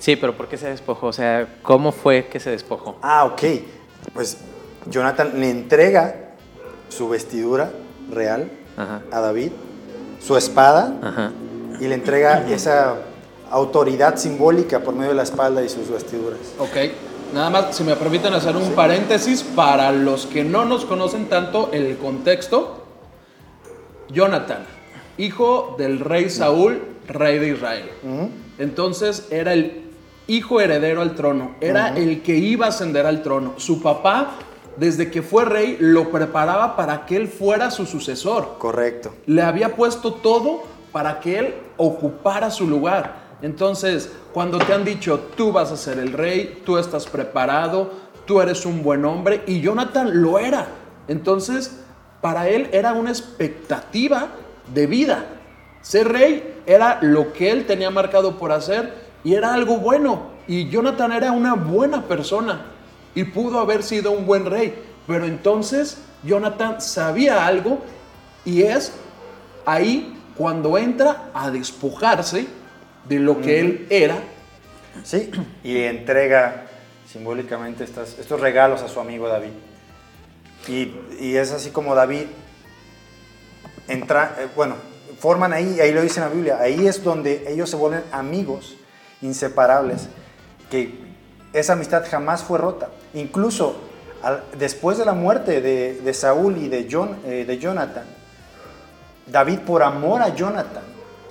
Sí, 0.00 0.16
pero 0.16 0.36
¿por 0.36 0.48
qué 0.48 0.56
se 0.56 0.68
despojó? 0.68 1.06
O 1.06 1.12
sea, 1.12 1.58
¿cómo 1.62 1.92
fue 1.92 2.26
que 2.26 2.40
se 2.40 2.50
despojó? 2.50 2.96
Ah, 3.00 3.24
ok. 3.26 3.42
Pues 4.12 4.38
Jonathan 4.90 5.38
le 5.38 5.50
entrega 5.50 6.32
su 6.88 7.08
vestidura 7.08 7.70
real 8.10 8.50
Ajá. 8.76 9.02
a 9.12 9.20
David, 9.20 9.52
su 10.20 10.36
espada, 10.36 10.98
Ajá. 11.00 11.30
y 11.78 11.86
le 11.86 11.94
entrega 11.94 12.44
esa 12.50 12.96
autoridad 13.52 14.16
simbólica 14.16 14.80
por 14.80 14.94
medio 14.96 15.10
de 15.10 15.16
la 15.16 15.22
espalda 15.22 15.62
y 15.62 15.68
sus 15.68 15.88
vestiduras. 15.88 16.40
Ok, 16.58 16.90
nada 17.32 17.50
más, 17.50 17.76
si 17.76 17.84
me 17.84 17.94
permiten 17.94 18.34
hacer 18.34 18.56
un 18.56 18.72
paréntesis 18.72 19.44
para 19.44 19.92
los 19.92 20.26
que 20.26 20.42
no 20.42 20.64
nos 20.64 20.86
conocen 20.86 21.28
tanto 21.28 21.70
el 21.72 21.96
contexto. 21.98 22.81
Jonathan, 24.12 24.64
hijo 25.18 25.74
del 25.78 26.00
rey 26.00 26.30
Saúl, 26.30 26.80
rey 27.08 27.38
de 27.38 27.48
Israel. 27.48 27.90
Entonces 28.58 29.28
era 29.30 29.52
el 29.52 29.82
hijo 30.26 30.60
heredero 30.60 31.02
al 31.02 31.14
trono, 31.14 31.56
era 31.60 31.96
el 31.96 32.22
que 32.22 32.36
iba 32.36 32.66
a 32.66 32.68
ascender 32.68 33.06
al 33.06 33.22
trono. 33.22 33.54
Su 33.56 33.82
papá, 33.82 34.34
desde 34.76 35.10
que 35.10 35.22
fue 35.22 35.44
rey, 35.44 35.76
lo 35.80 36.10
preparaba 36.10 36.76
para 36.76 37.06
que 37.06 37.16
él 37.16 37.28
fuera 37.28 37.70
su 37.70 37.86
sucesor 37.86 38.56
Correcto. 38.58 39.14
le 39.26 39.42
había 39.42 39.74
puesto 39.76 40.14
todo 40.14 40.62
para 40.92 41.20
que 41.20 41.38
él 41.38 41.54
ocupara 41.76 42.50
su 42.50 42.66
lugar. 42.66 43.22
Entonces, 43.42 44.10
cuando 44.32 44.58
te 44.58 44.72
han 44.72 44.84
dicho, 44.84 45.18
tú 45.36 45.50
vas 45.52 45.72
a 45.72 45.76
ser 45.76 45.98
el 45.98 46.12
rey, 46.12 46.62
tú 46.64 46.78
estás 46.78 47.06
preparado, 47.06 47.90
tú 48.24 48.40
eres 48.40 48.64
un 48.64 48.82
buen 48.82 49.04
hombre, 49.04 49.42
y 49.46 49.60
Jonathan 49.60 50.22
lo 50.22 50.38
era. 50.38 50.68
Entonces, 51.08 51.81
para 52.22 52.48
él 52.48 52.70
era 52.72 52.94
una 52.94 53.10
expectativa 53.10 54.28
de 54.72 54.86
vida. 54.86 55.26
Ser 55.82 56.08
rey 56.08 56.62
era 56.64 56.98
lo 57.02 57.32
que 57.34 57.50
él 57.50 57.66
tenía 57.66 57.90
marcado 57.90 58.38
por 58.38 58.52
hacer 58.52 58.94
y 59.24 59.34
era 59.34 59.52
algo 59.52 59.78
bueno. 59.78 60.30
Y 60.46 60.70
Jonathan 60.70 61.12
era 61.12 61.32
una 61.32 61.54
buena 61.54 62.02
persona 62.06 62.62
y 63.14 63.24
pudo 63.24 63.58
haber 63.58 63.82
sido 63.82 64.12
un 64.12 64.24
buen 64.24 64.46
rey. 64.46 64.74
Pero 65.06 65.26
entonces 65.26 65.98
Jonathan 66.22 66.80
sabía 66.80 67.44
algo 67.44 67.80
y 68.44 68.62
es 68.62 68.92
ahí 69.66 70.16
cuando 70.36 70.78
entra 70.78 71.30
a 71.34 71.50
despojarse 71.50 72.46
de 73.08 73.18
lo 73.18 73.40
que 73.40 73.60
él 73.60 73.86
era. 73.90 74.16
Sí, 75.02 75.30
y 75.64 75.78
entrega 75.78 76.66
simbólicamente 77.10 77.82
estas, 77.82 78.16
estos 78.18 78.40
regalos 78.40 78.82
a 78.82 78.88
su 78.88 79.00
amigo 79.00 79.26
David. 79.26 79.50
Y, 80.68 81.36
es 81.36 81.52
así 81.52 81.70
como 81.70 81.94
David 81.94 82.26
entra, 83.88 84.36
eh, 84.38 84.48
bueno, 84.54 84.76
forman 85.18 85.52
ahí, 85.52 85.80
ahí 85.80 85.92
lo 85.92 86.02
dice 86.02 86.20
en 86.20 86.26
la 86.26 86.32
Biblia, 86.32 86.58
ahí 86.60 86.86
es 86.86 87.02
donde 87.02 87.44
ellos 87.48 87.68
se 87.68 87.76
vuelven 87.76 88.02
amigos 88.12 88.76
inseparables, 89.20 90.08
que 90.70 90.98
esa 91.52 91.74
amistad 91.74 92.04
jamás 92.08 92.42
fue 92.42 92.58
rota. 92.58 92.88
Incluso 93.14 93.76
después 94.58 94.98
de 94.98 95.04
la 95.04 95.12
muerte 95.12 95.60
de, 95.60 96.14
Saúl 96.14 96.56
y 96.58 96.68
de, 96.68 96.80
eh, 96.80 97.44
de 97.44 97.58
Jonathan, 97.58 98.04
David, 99.26 99.60
por 99.60 99.82
amor 99.82 100.22
a 100.22 100.34
Jonathan, 100.34 100.82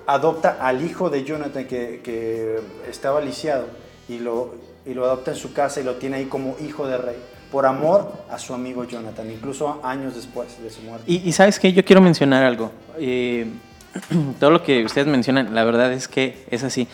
adopta 0.08 0.58
al 0.60 0.84
hijo 0.84 1.10
de 1.10 1.24
Jonathan 1.24 1.66
que, 1.66 2.62
estaba 2.90 3.22
lisiado 3.22 3.66
y 4.10 4.20
lo 4.20 4.52
adopta 4.86 5.32
en 5.32 5.38
su 5.38 5.54
casa 5.54 5.80
y 5.80 5.84
lo 5.84 5.96
tiene 5.96 6.18
ahí 6.18 6.26
como 6.26 6.58
hijo 6.60 6.86
de 6.88 6.98
rey, 6.98 7.18
por 7.52 7.66
amor 7.66 8.14
a 8.30 8.40
su 8.40 8.54
amigo 8.54 8.86
Jonathan, 8.86 9.30
incluso 9.30 9.82
años 9.84 10.16
después 10.16 10.62
de 10.62 10.70
su 10.70 10.82
muerte. 10.82 11.12
Y, 11.12 11.32
sabes 11.34 11.60
que 11.60 11.74
yo 11.74 11.84
quiero 11.84 12.02
mencionar 12.02 12.44
algo. 12.44 12.72
Eh, 12.98 13.48
todo 14.40 14.52
lo 14.52 14.64
que 14.64 14.86
ustedes 14.86 15.08
mencionan, 15.08 15.54
la 15.54 15.64
verdad 15.66 15.92
es 15.92 16.08
que 16.08 16.46
es 16.50 16.64
así. 16.64 16.88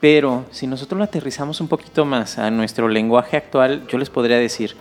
Pero 0.00 0.44
si 0.50 0.66
nosotros 0.66 0.98
lo 0.98 1.04
aterrizamos 1.04 1.60
un 1.60 1.68
poquito 1.68 2.04
más 2.04 2.38
a 2.38 2.50
nuestro 2.50 2.88
lenguaje 2.88 3.36
actual, 3.36 3.86
yo 3.86 3.98
les 3.98 4.10
podría 4.10 4.36
decir, 4.36 4.76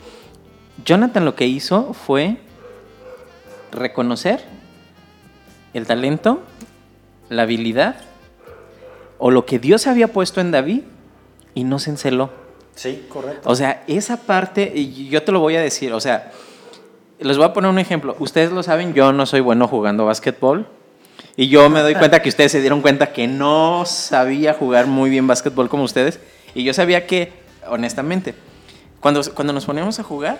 Jonathan 0.83 1.23
lo 1.23 1.35
que 1.35 1.45
hizo 1.47 1.93
fue 1.93 2.37
reconocer 3.71 4.43
el 5.73 5.85
talento, 5.85 6.41
la 7.29 7.43
habilidad 7.43 7.97
o 9.19 9.31
lo 9.31 9.45
que 9.45 9.59
Dios 9.59 9.87
había 9.87 10.11
puesto 10.11 10.41
en 10.41 10.51
David 10.51 10.81
y 11.53 11.63
no 11.63 11.79
se 11.79 11.91
enceló. 11.91 12.44
Sí, 12.75 13.05
correcto. 13.09 13.49
O 13.49 13.55
sea, 13.55 13.83
esa 13.87 14.17
parte, 14.17 14.71
y 14.75 15.07
yo 15.09 15.23
te 15.23 15.31
lo 15.31 15.39
voy 15.39 15.55
a 15.55 15.61
decir, 15.61 15.93
o 15.93 15.99
sea, 15.99 16.31
les 17.19 17.37
voy 17.37 17.45
a 17.45 17.53
poner 17.53 17.71
un 17.71 17.79
ejemplo. 17.79 18.15
Ustedes 18.19 18.51
lo 18.51 18.63
saben, 18.63 18.93
yo 18.93 19.13
no 19.13 19.25
soy 19.25 19.39
bueno 19.39 19.67
jugando 19.67 20.05
básquetbol. 20.05 20.67
Y 21.37 21.47
yo 21.49 21.69
me 21.69 21.81
doy 21.81 21.95
cuenta 21.95 22.21
que 22.21 22.29
ustedes 22.29 22.51
se 22.51 22.61
dieron 22.61 22.81
cuenta 22.81 23.11
que 23.11 23.27
no 23.27 23.83
sabía 23.85 24.53
jugar 24.53 24.87
muy 24.87 25.09
bien 25.09 25.27
básquetbol 25.27 25.69
como 25.69 25.83
ustedes. 25.83 26.19
Y 26.53 26.63
yo 26.63 26.73
sabía 26.73 27.07
que, 27.07 27.33
honestamente, 27.67 28.35
cuando, 28.99 29.21
cuando 29.33 29.51
nos 29.51 29.65
poníamos 29.65 29.99
a 29.99 30.03
jugar, 30.03 30.39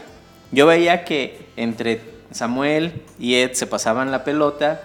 yo 0.52 0.66
veía 0.66 1.04
que 1.04 1.48
entre 1.58 2.02
Samuel 2.32 3.02
y 3.20 3.36
Ed 3.36 3.54
se 3.54 3.68
pasaban 3.68 4.12
la 4.12 4.24
pelota. 4.24 4.82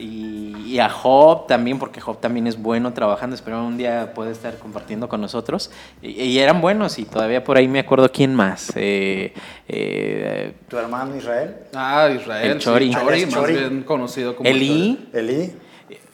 Y, 0.00 0.56
y 0.66 0.78
a 0.78 0.88
Job 0.88 1.46
también, 1.46 1.78
porque 1.78 2.00
Job 2.00 2.18
también 2.20 2.46
es 2.46 2.60
bueno 2.60 2.92
trabajando. 2.94 3.34
Espero 3.36 3.64
un 3.64 3.76
día 3.76 4.12
pueda 4.14 4.30
estar 4.30 4.56
compartiendo 4.58 5.08
con 5.08 5.20
nosotros. 5.20 5.70
Y, 6.00 6.08
y 6.22 6.38
eran 6.38 6.60
buenos, 6.60 6.98
y 6.98 7.04
todavía 7.04 7.44
por 7.44 7.58
ahí 7.58 7.68
me 7.68 7.80
acuerdo 7.80 8.10
quién 8.10 8.34
más. 8.34 8.72
Eh, 8.76 9.34
eh, 9.68 10.54
Tu 10.68 10.76
hermano 10.78 11.16
Israel, 11.16 11.56
Ah, 11.74 12.08
Israel. 12.14 12.52
El 12.52 12.58
Chori. 12.58 12.92
sí, 12.92 12.98
Chori, 12.98 13.26
más 13.26 13.34
Chori. 13.34 13.52
bien 13.56 13.82
conocido 13.82 14.34
como 14.36 14.48
Elí. 14.48 15.08
Elí. 15.12 15.52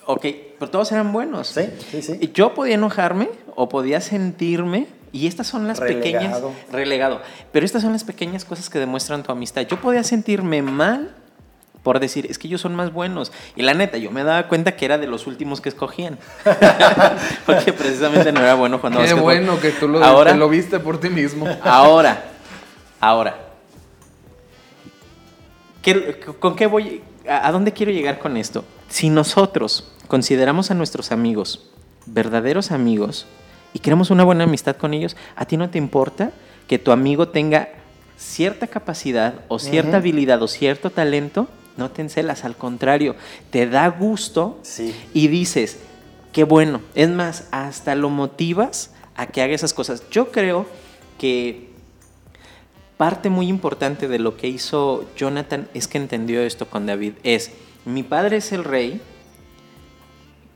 Ok, 0.07 0.25
pero 0.59 0.71
todos 0.71 0.91
eran 0.93 1.13
buenos. 1.13 1.49
Sí, 1.49 1.63
sí, 1.91 2.03
sí. 2.03 2.31
Yo 2.33 2.55
podía 2.55 2.75
enojarme 2.75 3.29
o 3.55 3.69
podía 3.69 4.01
sentirme, 4.01 4.87
y 5.13 5.27
estas 5.27 5.47
son 5.47 5.67
las 5.67 5.81
pequeñas. 5.81 6.23
Relegado. 6.23 6.53
Relegado. 6.73 7.21
Pero 7.53 7.65
estas 7.67 7.83
son 7.83 7.93
las 7.93 8.05
pequeñas 8.05 8.45
cosas 8.45 8.69
que 8.71 8.79
demuestran 8.79 9.23
tu 9.23 9.33
amistad. 9.33 9.63
Yo 9.63 9.81
podía 9.81 10.03
sentirme 10.05 10.63
mal 10.63 11.15
por 11.87 12.01
decir, 12.01 12.27
es 12.29 12.37
que 12.37 12.49
ellos 12.49 12.61
son 12.61 12.75
más 12.75 12.93
buenos. 12.93 13.31
Y 13.55 13.63
la 13.63 13.73
neta, 13.73 13.97
yo 13.97 14.11
me 14.11 14.25
daba 14.25 14.49
cuenta 14.49 14.75
que 14.75 14.85
era 14.85 14.99
de 14.99 15.07
los 15.07 15.29
últimos 15.29 15.61
que 15.61 15.69
escogían. 15.69 16.19
Porque 17.47 17.73
precisamente 17.73 18.33
no 18.33 18.41
era 18.41 18.55
bueno 18.57 18.81
cuando 18.81 19.01
Qué 19.05 19.15
bueno 19.15 19.61
que 19.61 19.71
tú 19.71 19.87
lo, 19.87 20.03
Ahora- 20.03 20.33
te 20.33 20.37
lo 20.37 20.49
viste 20.49 20.81
por 20.81 20.99
ti 20.99 21.11
mismo. 21.11 21.47
Ahora, 21.63 22.25
ahora. 23.01 23.37
¿qué- 25.81 26.19
¿Con 26.41 26.57
qué 26.57 26.67
voy? 26.67 27.03
A, 27.29 27.47
a 27.47 27.53
dónde 27.53 27.71
quiero 27.73 27.93
llegar 27.93 28.19
con 28.19 28.37
esto? 28.37 28.65
Si 28.89 29.09
nosotros 29.09 29.93
consideramos 30.09 30.73
a 30.73 30.75
nuestros 30.75 31.13
amigos 31.13 31.71
verdaderos 32.07 32.73
amigos 32.73 33.27
y 33.73 33.79
queremos 33.79 34.11
una 34.11 34.25
buena 34.25 34.43
amistad 34.43 34.75
con 34.75 34.93
ellos, 34.93 35.17
¿a 35.37 35.45
ti 35.45 35.57
no 35.57 35.71
te 35.71 35.79
importa 35.79 36.33
que 36.67 36.81
tu 36.81 36.91
amigo 36.91 37.29
tenga 37.29 37.69
cierta 38.17 38.67
capacidad 38.67 39.35
o 39.47 39.61
cierta 39.61 39.99
habilidad 39.99 40.43
o 40.43 40.49
cierto 40.49 40.91
talento? 40.91 41.47
No 41.77 41.91
te 41.91 42.03
encelas, 42.03 42.45
al 42.45 42.57
contrario, 42.57 43.17
te 43.51 43.67
da 43.69 43.89
gusto 43.89 44.59
Sí. 44.63 44.95
y 45.13 45.29
dices, 45.29 45.79
qué 46.33 46.45
bueno. 46.45 46.81
Es 46.95 47.09
más, 47.11 47.49
hasta 47.51 47.95
lo 47.95 48.09
motivas 48.11 48.93
a 49.15 49.27
que 49.27 49.43
haga 49.43 49.55
esas 49.55 49.75
cosas. 49.75 50.03
Yo 50.11 50.31
creo 50.31 50.67
que 51.19 51.71
parte 52.97 53.29
muy 53.29 53.49
importante 53.49 54.09
de 54.09 54.19
lo 54.19 54.37
que 54.37 54.49
hizo 54.49 55.07
Jonathan 55.17 55.69
es 55.75 55.87
que 55.89 55.99
entendió 55.99 56.41
esto 56.43 56.67
con 56.69 56.87
David. 56.87 57.13
Es, 57.23 57.51
mi 57.85 58.03
padre 58.03 58.39
es 58.39 58.53
el 58.53 58.65
rey, 58.65 59.01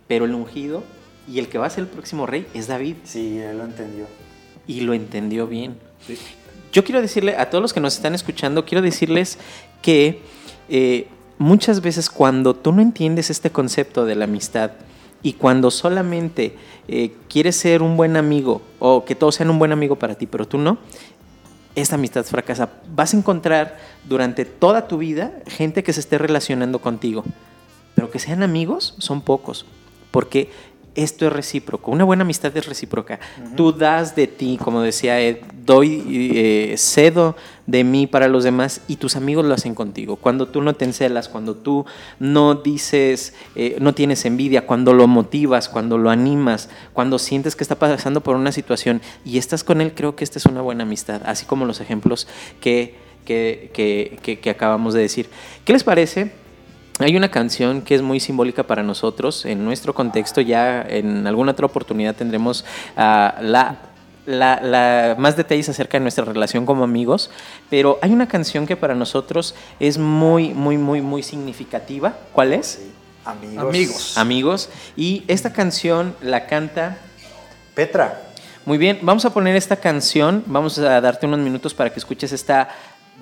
pero 0.08 0.24
el 0.24 0.34
ungido 0.34 0.82
y 1.28 1.38
el 1.38 1.48
que 1.48 1.58
va 1.58 1.66
a 1.66 1.70
ser 1.70 1.84
el 1.84 1.90
próximo 1.90 2.26
rey 2.26 2.46
es 2.54 2.66
David. 2.66 2.96
Sí, 3.04 3.38
él 3.38 3.58
lo 3.58 3.64
entendió. 3.64 4.06
Y 4.66 4.80
lo 4.82 4.94
entendió 4.94 5.46
bien. 5.46 5.76
Yo 6.72 6.84
quiero 6.84 7.00
decirle 7.02 7.36
a 7.36 7.50
todos 7.50 7.62
los 7.62 7.72
que 7.72 7.80
nos 7.80 7.94
están 7.96 8.14
escuchando, 8.14 8.64
quiero 8.64 8.82
decirles 8.82 9.38
que 9.82 10.22
eh, 10.70 11.08
muchas 11.38 11.80
veces 11.80 12.08
cuando 12.08 12.54
tú 12.54 12.72
no 12.72 12.80
entiendes 12.80 13.28
este 13.28 13.50
concepto 13.50 14.04
de 14.04 14.14
la 14.14 14.24
amistad 14.24 14.72
y 15.22 15.34
cuando 15.34 15.70
solamente 15.70 16.56
eh, 16.88 17.12
quieres 17.28 17.56
ser 17.56 17.82
un 17.82 17.96
buen 17.96 18.16
amigo 18.16 18.62
o 18.78 19.04
que 19.04 19.14
todos 19.14 19.34
sean 19.34 19.50
un 19.50 19.58
buen 19.58 19.72
amigo 19.72 19.96
para 19.96 20.14
ti, 20.14 20.26
pero 20.26 20.46
tú 20.46 20.58
no, 20.58 20.78
esta 21.74 21.96
amistad 21.96 22.24
fracasa. 22.24 22.70
Vas 22.94 23.14
a 23.14 23.16
encontrar 23.16 23.78
durante 24.08 24.44
toda 24.44 24.88
tu 24.88 24.98
vida 24.98 25.32
gente 25.46 25.82
que 25.82 25.92
se 25.92 26.00
esté 26.00 26.18
relacionando 26.18 26.80
contigo, 26.80 27.24
pero 27.94 28.10
que 28.10 28.18
sean 28.18 28.42
amigos 28.42 28.94
son 28.98 29.20
pocos, 29.20 29.66
porque 30.10 30.50
esto 31.02 31.26
es 31.26 31.32
recíproco. 31.32 31.90
Una 31.90 32.04
buena 32.04 32.22
amistad 32.22 32.56
es 32.56 32.66
recíproca. 32.66 33.18
Tú 33.56 33.72
das 33.72 34.14
de 34.16 34.26
ti, 34.26 34.58
como 34.62 34.82
decía 34.82 35.20
Ed, 35.20 35.38
doy, 35.64 36.04
eh, 36.34 36.74
cedo 36.78 37.36
de 37.66 37.84
mí 37.84 38.06
para 38.06 38.26
los 38.28 38.42
demás 38.44 38.80
y 38.88 38.96
tus 38.96 39.14
amigos 39.16 39.44
lo 39.44 39.54
hacen 39.54 39.74
contigo. 39.74 40.16
Cuando 40.16 40.48
tú 40.48 40.60
no 40.62 40.74
te 40.74 40.84
encelas, 40.84 41.28
cuando 41.28 41.54
tú 41.54 41.86
no 42.18 42.54
dices, 42.56 43.34
eh, 43.54 43.76
no 43.80 43.94
tienes 43.94 44.24
envidia, 44.24 44.66
cuando 44.66 44.92
lo 44.92 45.06
motivas, 45.06 45.68
cuando 45.68 45.96
lo 45.98 46.10
animas, 46.10 46.68
cuando 46.92 47.18
sientes 47.18 47.54
que 47.54 47.62
está 47.64 47.76
pasando 47.76 48.20
por 48.22 48.34
una 48.36 48.50
situación 48.52 49.00
y 49.24 49.38
estás 49.38 49.62
con 49.64 49.80
él, 49.80 49.92
creo 49.94 50.16
que 50.16 50.24
esta 50.24 50.38
es 50.38 50.46
una 50.46 50.62
buena 50.62 50.82
amistad, 50.82 51.22
así 51.24 51.46
como 51.46 51.64
los 51.64 51.80
ejemplos 51.80 52.26
que, 52.60 52.96
que, 53.24 53.70
que- 53.72 54.18
que- 54.22 54.40
que 54.40 54.50
acabamos 54.50 54.94
de 54.94 55.02
decir. 55.02 55.28
¿Qué 55.64 55.72
les 55.72 55.84
parece? 55.84 56.32
Hay 57.00 57.16
una 57.16 57.30
canción 57.30 57.82
que 57.82 57.94
es 57.94 58.02
muy 58.02 58.20
simbólica 58.20 58.62
para 58.64 58.82
nosotros, 58.82 59.44
en 59.46 59.64
nuestro 59.64 59.94
contexto, 59.94 60.40
ya 60.40 60.82
en 60.82 61.26
alguna 61.26 61.52
otra 61.52 61.66
oportunidad 61.66 62.14
tendremos 62.14 62.64
ah, 62.96 63.36
la, 63.40 63.76
la- 64.26 64.60
la- 64.60 65.16
más 65.18 65.36
detalles 65.36 65.68
acerca 65.68 65.98
de 65.98 66.02
nuestra 66.02 66.24
relación 66.24 66.66
como 66.66 66.84
amigos, 66.84 67.30
pero 67.70 67.98
hay 68.02 68.12
una 68.12 68.28
canción 68.28 68.66
que 68.66 68.76
para 68.76 68.94
nosotros 68.94 69.54
es 69.80 69.98
muy, 69.98 70.52
muy, 70.54 70.76
muy, 70.78 71.00
muy 71.00 71.22
significativa. 71.22 72.14
¿Cuál 72.32 72.52
es? 72.52 72.80
Amigos. 73.24 73.58
Amigos. 73.66 74.18
Amigos. 74.18 74.68
Y 74.96 75.24
esta 75.28 75.52
canción 75.52 76.14
la 76.22 76.46
canta 76.46 76.96
Petra. 77.74 78.20
muy 78.66 78.78
bien, 78.78 78.98
vamos 79.02 79.24
a 79.24 79.32
poner 79.32 79.56
esta 79.56 79.76
canción, 79.76 80.42
vamos 80.46 80.78
a 80.78 81.00
darte 81.00 81.26
unos 81.26 81.40
minutos 81.40 81.72
para 81.74 81.90
que 81.90 81.98
escuches 81.98 82.32
esta 82.32 82.68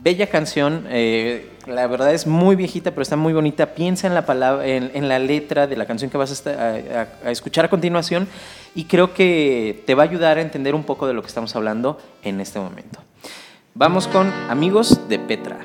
bella 0.02 0.26
canción. 0.28 0.86
eh, 0.88 1.50
la 1.66 1.86
verdad 1.86 2.14
es 2.14 2.26
muy 2.26 2.56
viejita, 2.56 2.90
pero 2.92 3.02
está 3.02 3.16
muy 3.16 3.32
bonita. 3.32 3.74
Piensa 3.74 4.06
en 4.06 4.14
la 4.14 4.24
palabra, 4.24 4.66
en, 4.66 5.08
la 5.08 5.18
letra 5.18 5.66
de 5.66 5.76
la 5.76 5.86
canción 5.86 6.10
que 6.10 6.16
vas 6.16 6.46
a, 6.46 7.30
escuchar 7.30 7.66
a 7.66 7.68
continuación 7.68 8.26
y 8.74 8.84
creo 8.84 9.12
que 9.12 9.82
te 9.86 9.94
va 9.94 10.04
a 10.04 10.06
ayudar 10.06 10.38
a 10.38 10.40
entender 10.40 10.74
un 10.74 10.84
poco 10.84 11.06
de 11.06 11.12
lo 11.12 11.20
que 11.20 11.28
estamos 11.28 11.54
hablando 11.54 12.00
en 12.22 12.40
este 12.40 12.58
momento. 12.58 13.00
Vamos 13.74 14.08
con 14.08 14.32
Amigos 14.48 15.08
de 15.08 15.18
Petra. 15.18 15.58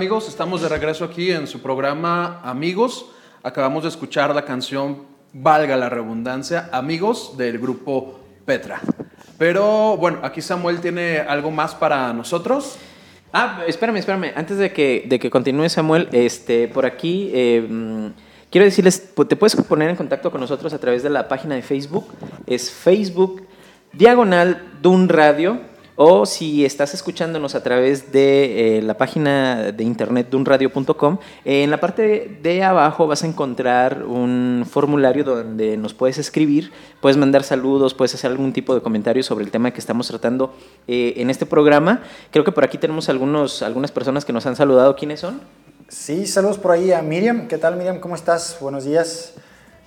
Amigos? 0.00 0.28
Estamos 0.28 0.62
de 0.62 0.68
regreso 0.70 1.04
aquí 1.04 1.30
en 1.30 1.46
su 1.46 1.60
programa 1.60 2.40
Amigos. 2.42 3.04
Acabamos 3.42 3.82
de 3.82 3.90
escuchar 3.90 4.34
la 4.34 4.46
canción, 4.46 5.02
valga 5.34 5.76
la 5.76 5.90
redundancia, 5.90 6.70
Amigos 6.72 7.36
del 7.36 7.58
grupo 7.58 8.18
Petra. 8.46 8.80
Pero 9.36 9.98
bueno, 9.98 10.20
aquí 10.22 10.40
Samuel 10.40 10.80
tiene 10.80 11.18
algo 11.18 11.50
más 11.50 11.74
para 11.74 12.14
nosotros. 12.14 12.76
Ah, 13.30 13.60
espérame, 13.66 13.96
espérame. 13.98 14.32
Antes 14.34 14.56
de 14.56 14.72
que, 14.72 15.04
de 15.06 15.18
que 15.18 15.28
continúe 15.28 15.68
Samuel, 15.68 16.08
este, 16.12 16.66
por 16.68 16.86
aquí 16.86 17.30
mm, 17.68 18.06
quiero 18.50 18.64
decirles, 18.64 19.14
pu- 19.14 19.28
te 19.28 19.36
puedes 19.36 19.54
poner 19.56 19.90
en 19.90 19.96
contacto 19.96 20.30
con 20.30 20.40
nosotros 20.40 20.72
a 20.72 20.78
través 20.78 21.02
de 21.02 21.10
la 21.10 21.28
página 21.28 21.56
de 21.56 21.62
Facebook. 21.62 22.06
Es 22.46 22.70
Facebook 22.70 23.42
Diagonal 23.92 24.66
Dun 24.80 25.10
Radio. 25.10 25.60
O 26.02 26.24
si 26.24 26.64
estás 26.64 26.94
escuchándonos 26.94 27.54
a 27.54 27.62
través 27.62 28.10
de 28.10 28.78
eh, 28.78 28.80
la 28.80 28.96
página 28.96 29.70
de 29.70 29.84
internet 29.84 30.28
dunradio.com, 30.30 31.18
eh, 31.44 31.62
en 31.62 31.70
la 31.70 31.78
parte 31.78 32.38
de 32.42 32.62
abajo 32.62 33.06
vas 33.06 33.22
a 33.22 33.26
encontrar 33.26 34.04
un 34.04 34.64
formulario 34.66 35.24
donde 35.24 35.76
nos 35.76 35.92
puedes 35.92 36.16
escribir, 36.16 36.72
puedes 37.02 37.18
mandar 37.18 37.42
saludos, 37.42 37.92
puedes 37.92 38.14
hacer 38.14 38.30
algún 38.30 38.54
tipo 38.54 38.74
de 38.74 38.80
comentario 38.80 39.22
sobre 39.22 39.44
el 39.44 39.50
tema 39.50 39.72
que 39.72 39.78
estamos 39.78 40.08
tratando 40.08 40.54
eh, 40.88 41.12
en 41.18 41.28
este 41.28 41.44
programa. 41.44 42.00
Creo 42.30 42.46
que 42.46 42.52
por 42.52 42.64
aquí 42.64 42.78
tenemos 42.78 43.10
algunos, 43.10 43.60
algunas 43.60 43.92
personas 43.92 44.24
que 44.24 44.32
nos 44.32 44.46
han 44.46 44.56
saludado. 44.56 44.96
¿Quiénes 44.96 45.20
son? 45.20 45.42
Sí, 45.88 46.26
saludos 46.26 46.56
por 46.56 46.70
ahí 46.70 46.92
a 46.92 47.02
Miriam. 47.02 47.46
¿Qué 47.46 47.58
tal, 47.58 47.76
Miriam? 47.76 48.00
¿Cómo 48.00 48.14
estás? 48.14 48.56
Buenos 48.58 48.84
días. 48.84 49.34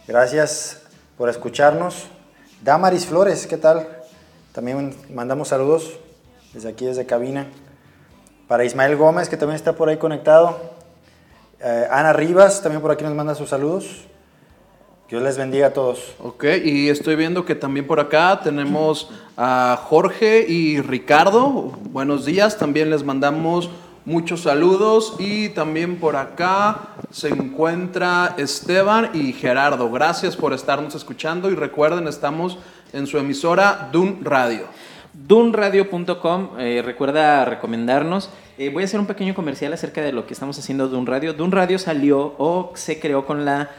Gracias 0.08 0.84
por 1.18 1.28
escucharnos. 1.30 2.06
Damaris 2.62 3.08
Flores, 3.08 3.48
¿qué 3.48 3.58
tal? 3.58 4.03
También 4.54 4.96
mandamos 5.12 5.48
saludos 5.48 5.94
desde 6.54 6.70
aquí, 6.70 6.86
desde 6.86 7.08
cabina. 7.08 7.48
Para 8.48 8.64
Ismael 8.64 8.96
Gómez, 8.96 9.28
que 9.28 9.36
también 9.36 9.56
está 9.56 9.74
por 9.74 9.90
ahí 9.90 9.98
conectado. 9.98 10.60
Eh, 11.60 11.88
Ana 11.90 12.14
Rivas, 12.14 12.62
también 12.62 12.80
por 12.80 12.92
aquí 12.92 13.04
nos 13.04 13.16
manda 13.16 13.34
sus 13.34 13.50
saludos. 13.50 14.02
Dios 15.10 15.24
les 15.24 15.40
bendiga 15.40 15.68
a 15.68 15.74
todos. 15.74 16.14
Ok, 16.20 16.46
y 16.64 16.90
estoy 16.90 17.16
viendo 17.16 17.46
que 17.46 17.56
también 17.56 17.88
por 17.88 18.00
acá 18.00 18.42
tenemos 18.44 19.10
a 19.38 19.80
Jorge 19.86 20.46
y 20.48 20.80
Ricardo. 20.82 21.74
Buenos 21.90 22.26
días, 22.26 22.60
también 22.60 22.92
les 22.92 23.04
mandamos 23.04 23.72
muchos 24.06 24.42
saludos. 24.42 25.16
Y 25.18 25.50
también 25.50 26.00
por 26.00 26.16
acá 26.16 26.90
se 27.10 27.30
encuentra 27.30 28.36
Esteban 28.38 29.10
y 29.16 29.34
Gerardo. 29.34 29.90
Gracias 29.90 30.36
por 30.36 30.54
estarnos 30.54 30.94
escuchando 30.94 31.50
y 31.50 31.56
recuerden, 31.56 32.08
estamos 32.08 32.60
en 32.94 33.08
su 33.08 33.18
emisora 33.18 33.90
Dun 33.92 34.24
Radio. 34.24 34.68
Dunradio.com, 35.14 36.50
eh, 36.60 36.82
recuerda 36.84 37.46
recomendarnos. 37.46 38.30
Eh, 38.58 38.70
voy 38.70 38.84
a 38.84 38.86
hacer 38.86 39.00
un 39.00 39.06
pequeño 39.06 39.36
comercial 39.36 39.74
acerca 39.74 40.02
de 40.02 40.12
lo 40.12 40.26
que 40.26 40.34
estamos 40.34 40.58
haciendo 40.58 40.88
Dun 40.88 41.06
Radio. 41.06 41.34
Dun 41.34 41.52
Radio 41.52 41.78
salió 41.78 42.36
o 42.38 42.72
se 42.76 43.00
creó 43.00 43.26
con 43.26 43.46
la 43.46 43.70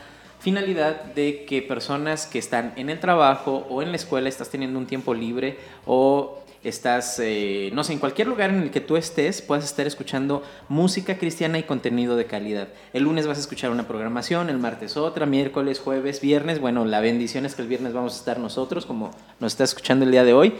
finalidad 0.40 1.02
de 1.14 1.44
que 1.46 1.62
personas 1.62 2.26
que 2.26 2.38
están 2.38 2.72
en 2.76 2.90
el 2.90 3.00
trabajo 3.00 3.66
o 3.70 3.82
en 3.82 3.90
la 3.90 3.96
escuela, 3.96 4.28
estás 4.28 4.50
teniendo 4.50 4.78
un 4.78 4.86
tiempo 4.86 5.14
libre 5.14 5.58
o 5.86 6.43
estás, 6.64 7.20
eh, 7.22 7.70
no 7.74 7.84
sé, 7.84 7.92
en 7.92 7.98
cualquier 7.98 8.26
lugar 8.26 8.50
en 8.50 8.62
el 8.62 8.70
que 8.70 8.80
tú 8.80 8.96
estés, 8.96 9.42
puedas 9.42 9.64
estar 9.64 9.86
escuchando 9.86 10.42
música 10.68 11.18
cristiana 11.18 11.58
y 11.58 11.62
contenido 11.64 12.16
de 12.16 12.24
calidad. 12.24 12.68
El 12.92 13.04
lunes 13.04 13.26
vas 13.26 13.36
a 13.36 13.40
escuchar 13.40 13.70
una 13.70 13.86
programación, 13.86 14.48
el 14.48 14.58
martes 14.58 14.96
otra, 14.96 15.26
miércoles, 15.26 15.78
jueves, 15.78 16.20
viernes. 16.20 16.60
Bueno, 16.60 16.84
la 16.84 17.00
bendición 17.00 17.44
es 17.44 17.54
que 17.54 17.62
el 17.62 17.68
viernes 17.68 17.92
vamos 17.92 18.14
a 18.14 18.18
estar 18.18 18.38
nosotros, 18.38 18.86
como 18.86 19.10
nos 19.40 19.52
está 19.52 19.64
escuchando 19.64 20.04
el 20.04 20.10
día 20.10 20.24
de 20.24 20.32
hoy. 20.32 20.54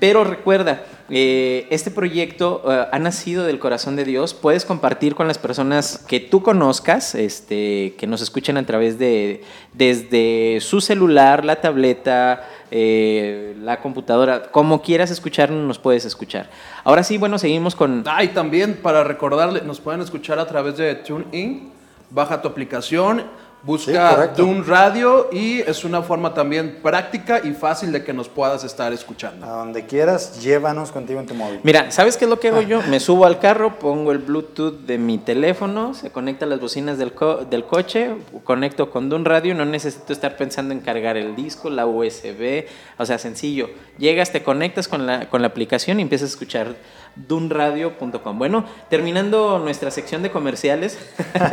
Pero 0.00 0.24
recuerda, 0.24 0.84
eh, 1.10 1.66
este 1.70 1.90
proyecto 1.90 2.62
eh, 2.66 2.86
ha 2.90 2.98
nacido 2.98 3.44
del 3.44 3.58
corazón 3.58 3.96
de 3.96 4.04
Dios. 4.04 4.32
Puedes 4.32 4.64
compartir 4.64 5.14
con 5.14 5.28
las 5.28 5.38
personas 5.38 5.98
que 6.08 6.20
tú 6.20 6.42
conozcas, 6.42 7.14
este, 7.14 7.94
que 7.98 8.06
nos 8.06 8.22
escuchen 8.22 8.56
a 8.56 8.64
través 8.64 8.98
de, 8.98 9.42
desde 9.74 10.58
su 10.60 10.80
celular, 10.80 11.44
la 11.44 11.60
tableta, 11.60 12.48
eh, 12.74 13.54
la 13.60 13.80
computadora, 13.80 14.50
como 14.50 14.80
quieras 14.80 15.10
escucharnos, 15.10 15.62
nos 15.62 15.78
puedes 15.78 16.06
escuchar. 16.06 16.48
Ahora 16.84 17.04
sí, 17.04 17.18
bueno, 17.18 17.38
seguimos 17.38 17.76
con... 17.76 18.02
Ah, 18.06 18.24
y 18.24 18.28
también 18.28 18.78
para 18.82 19.04
recordarle, 19.04 19.60
nos 19.60 19.78
pueden 19.78 20.00
escuchar 20.00 20.38
a 20.38 20.46
través 20.46 20.78
de 20.78 20.94
TuneIn. 20.94 21.70
Baja 22.08 22.40
tu 22.40 22.48
aplicación, 22.48 23.24
busca. 23.62 24.28
Dun 24.36 24.66
Radio 24.66 25.28
y 25.32 25.60
es 25.60 25.84
una 25.84 26.02
forma 26.02 26.34
también 26.34 26.80
práctica 26.82 27.40
y 27.44 27.52
fácil 27.52 27.92
de 27.92 28.02
que 28.04 28.12
nos 28.12 28.28
puedas 28.28 28.64
estar 28.64 28.92
escuchando. 28.92 29.46
A 29.46 29.50
donde 29.50 29.86
quieras, 29.86 30.40
llévanos 30.42 30.90
contigo 30.92 31.20
en 31.20 31.26
tu 31.26 31.34
móvil. 31.34 31.60
Mira, 31.62 31.90
¿sabes 31.90 32.16
qué 32.16 32.24
es 32.24 32.30
lo 32.30 32.40
que 32.40 32.48
hago 32.48 32.62
yo? 32.62 32.82
Me 32.82 32.98
subo 33.00 33.24
al 33.26 33.38
carro, 33.38 33.78
pongo 33.78 34.12
el 34.12 34.18
Bluetooth 34.18 34.80
de 34.86 34.98
mi 34.98 35.18
teléfono, 35.18 35.94
se 35.94 36.10
conecta 36.10 36.44
a 36.44 36.48
las 36.48 36.60
bocinas 36.60 36.98
del, 36.98 37.12
co- 37.12 37.44
del 37.48 37.64
coche, 37.64 38.10
conecto 38.44 38.90
con 38.90 39.08
Dun 39.08 39.24
Radio, 39.24 39.54
no 39.54 39.64
necesito 39.64 40.12
estar 40.12 40.36
pensando 40.36 40.74
en 40.74 40.80
cargar 40.80 41.16
el 41.16 41.36
disco, 41.36 41.70
la 41.70 41.86
USB, 41.86 42.66
o 42.98 43.06
sea, 43.06 43.18
sencillo. 43.18 43.70
Llegas, 43.98 44.32
te 44.32 44.42
conectas 44.42 44.88
con 44.88 45.06
la, 45.06 45.28
con 45.28 45.40
la 45.42 45.48
aplicación 45.48 45.98
y 45.98 46.02
empiezas 46.02 46.30
a 46.30 46.32
escuchar 46.32 46.74
dunradio.com. 47.14 48.38
Bueno, 48.38 48.64
terminando 48.88 49.58
nuestra 49.58 49.90
sección 49.90 50.22
de 50.22 50.30
comerciales, 50.30 50.98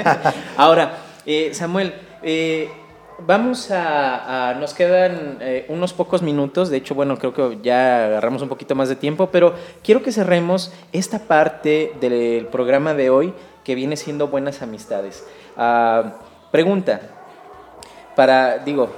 ahora, 0.57 0.97
eh, 1.29 1.53
Samuel, 1.53 1.93
eh, 2.23 2.69
Vamos 3.25 3.69
a, 3.69 4.55
nos 4.61 4.73
quedan 4.73 5.39
eh, 5.41 5.65
unos 5.67 5.91
pocos 5.91 6.21
minutos, 6.21 6.69
de 6.69 6.77
hecho, 6.77 6.95
bueno, 6.95 7.17
creo 7.17 7.33
que 7.33 7.59
ya 7.61 8.05
agarramos 8.05 8.41
un 8.41 8.47
poquito 8.47 8.75
más 8.75 8.87
de 8.87 8.95
tiempo, 8.95 9.27
pero 9.29 9.55
quiero 9.83 10.01
que 10.01 10.13
cerremos 10.13 10.71
esta 10.93 11.19
parte 11.19 11.91
del 11.99 12.47
programa 12.47 12.93
de 12.93 13.09
hoy 13.09 13.33
que 13.65 13.75
viene 13.75 13.97
siendo 13.97 14.29
buenas 14.29 14.61
amistades. 14.61 15.27
Ah, 15.57 16.13
pregunta, 16.49 17.01
para, 18.15 18.59
digo, 18.59 18.89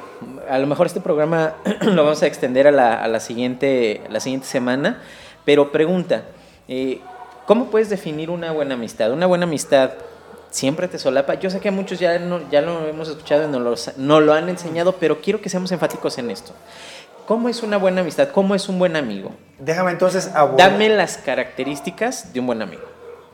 a 0.48 0.60
lo 0.60 0.68
mejor 0.68 0.86
este 0.86 1.02
programa 1.02 1.56
lo 1.82 2.04
vamos 2.04 2.22
a 2.22 2.28
extender 2.28 2.68
a 2.68 2.72
la, 2.72 2.94
a 2.94 3.08
la 3.08 3.20
siguiente, 3.20 4.02
la 4.08 4.20
siguiente 4.20 4.46
semana, 4.46 5.02
pero 5.46 5.72
pregunta, 5.72 6.26
¿cómo 7.48 7.72
puedes 7.72 7.90
definir 7.90 8.30
una 8.30 8.52
buena 8.52 8.76
amistad? 8.76 9.12
Una 9.12 9.26
buena 9.26 9.46
amistad 9.46 9.94
siempre 10.52 10.88
te 10.88 11.00
solapa. 11.00 11.34
Yo 11.36 11.50
sé 11.50 11.60
que 11.60 11.72
muchos 11.72 12.00
ya, 12.00 12.20
no, 12.20 12.48
ya 12.52 12.62
lo 12.62 12.86
hemos 12.88 13.10
escuchado 13.10 13.46
y 13.46 13.48
nos 13.48 13.62
lo, 13.62 13.94
nos 13.98 14.22
lo 14.22 14.34
han 14.34 14.48
enseñado, 14.50 14.94
pero 15.00 15.20
quiero 15.22 15.42
que 15.42 15.50
seamos 15.50 15.72
enfáticos 15.72 16.20
en 16.20 16.30
esto. 16.30 16.54
¿Cómo 17.26 17.50
es 17.50 17.64
una 17.64 17.78
buena 17.78 18.02
amistad? 18.02 18.30
¿Cómo 18.30 18.54
es 18.54 18.70
un 18.70 18.78
buen 18.78 18.96
amigo? 18.96 19.32
Déjame 19.58 19.92
entonces 19.92 20.30
abordar. 20.36 20.72
Dame 20.72 20.90
las 20.90 21.18
características 21.18 22.34
de 22.34 22.40
un 22.40 22.48
buen 22.48 22.62
amigo. 22.62 22.84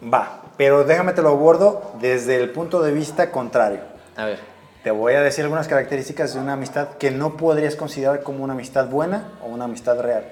Va, 0.02 0.42
pero 0.56 0.84
déjame 0.84 1.14
te 1.14 1.22
lo 1.22 1.30
abordo 1.30 1.94
desde 2.00 2.36
el 2.42 2.52
punto 2.52 2.82
de 2.82 2.92
vista 2.94 3.32
contrario. 3.32 3.80
A 4.16 4.26
ver. 4.26 4.40
Te 4.84 4.92
voy 4.92 5.16
a 5.16 5.22
decir 5.22 5.44
algunas 5.44 5.68
características 5.68 6.34
de 6.34 6.40
una 6.40 6.54
amistad 6.54 6.90
que 7.00 7.12
no 7.12 7.36
podrías 7.36 7.76
considerar 7.76 8.22
como 8.22 8.44
una 8.44 8.54
amistad 8.54 8.88
buena 8.88 9.32
o 9.44 9.48
una 9.48 9.66
amistad 9.66 10.00
real. 10.00 10.24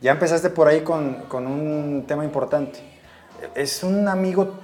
Ya 0.00 0.12
empezaste 0.12 0.50
por 0.50 0.68
ahí 0.68 0.82
con, 0.82 1.14
con 1.28 1.46
un 1.46 2.04
tema 2.06 2.24
importante. 2.24 2.78
¿Es 3.54 3.82
un 3.82 4.06
amigo, 4.08 4.54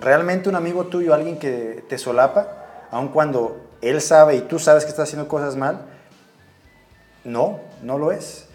realmente 0.00 0.48
un 0.48 0.56
amigo 0.56 0.86
tuyo, 0.86 1.14
alguien 1.14 1.38
que 1.38 1.84
te 1.88 1.98
solapa, 1.98 2.86
aun 2.90 3.08
cuando 3.08 3.60
él 3.80 4.00
sabe 4.00 4.36
y 4.36 4.40
tú 4.40 4.58
sabes 4.58 4.84
que 4.84 4.90
está 4.90 5.02
haciendo 5.02 5.28
cosas 5.28 5.56
mal? 5.56 5.86
No, 7.24 7.60
no 7.82 7.98
lo 7.98 8.12
es. 8.12 8.46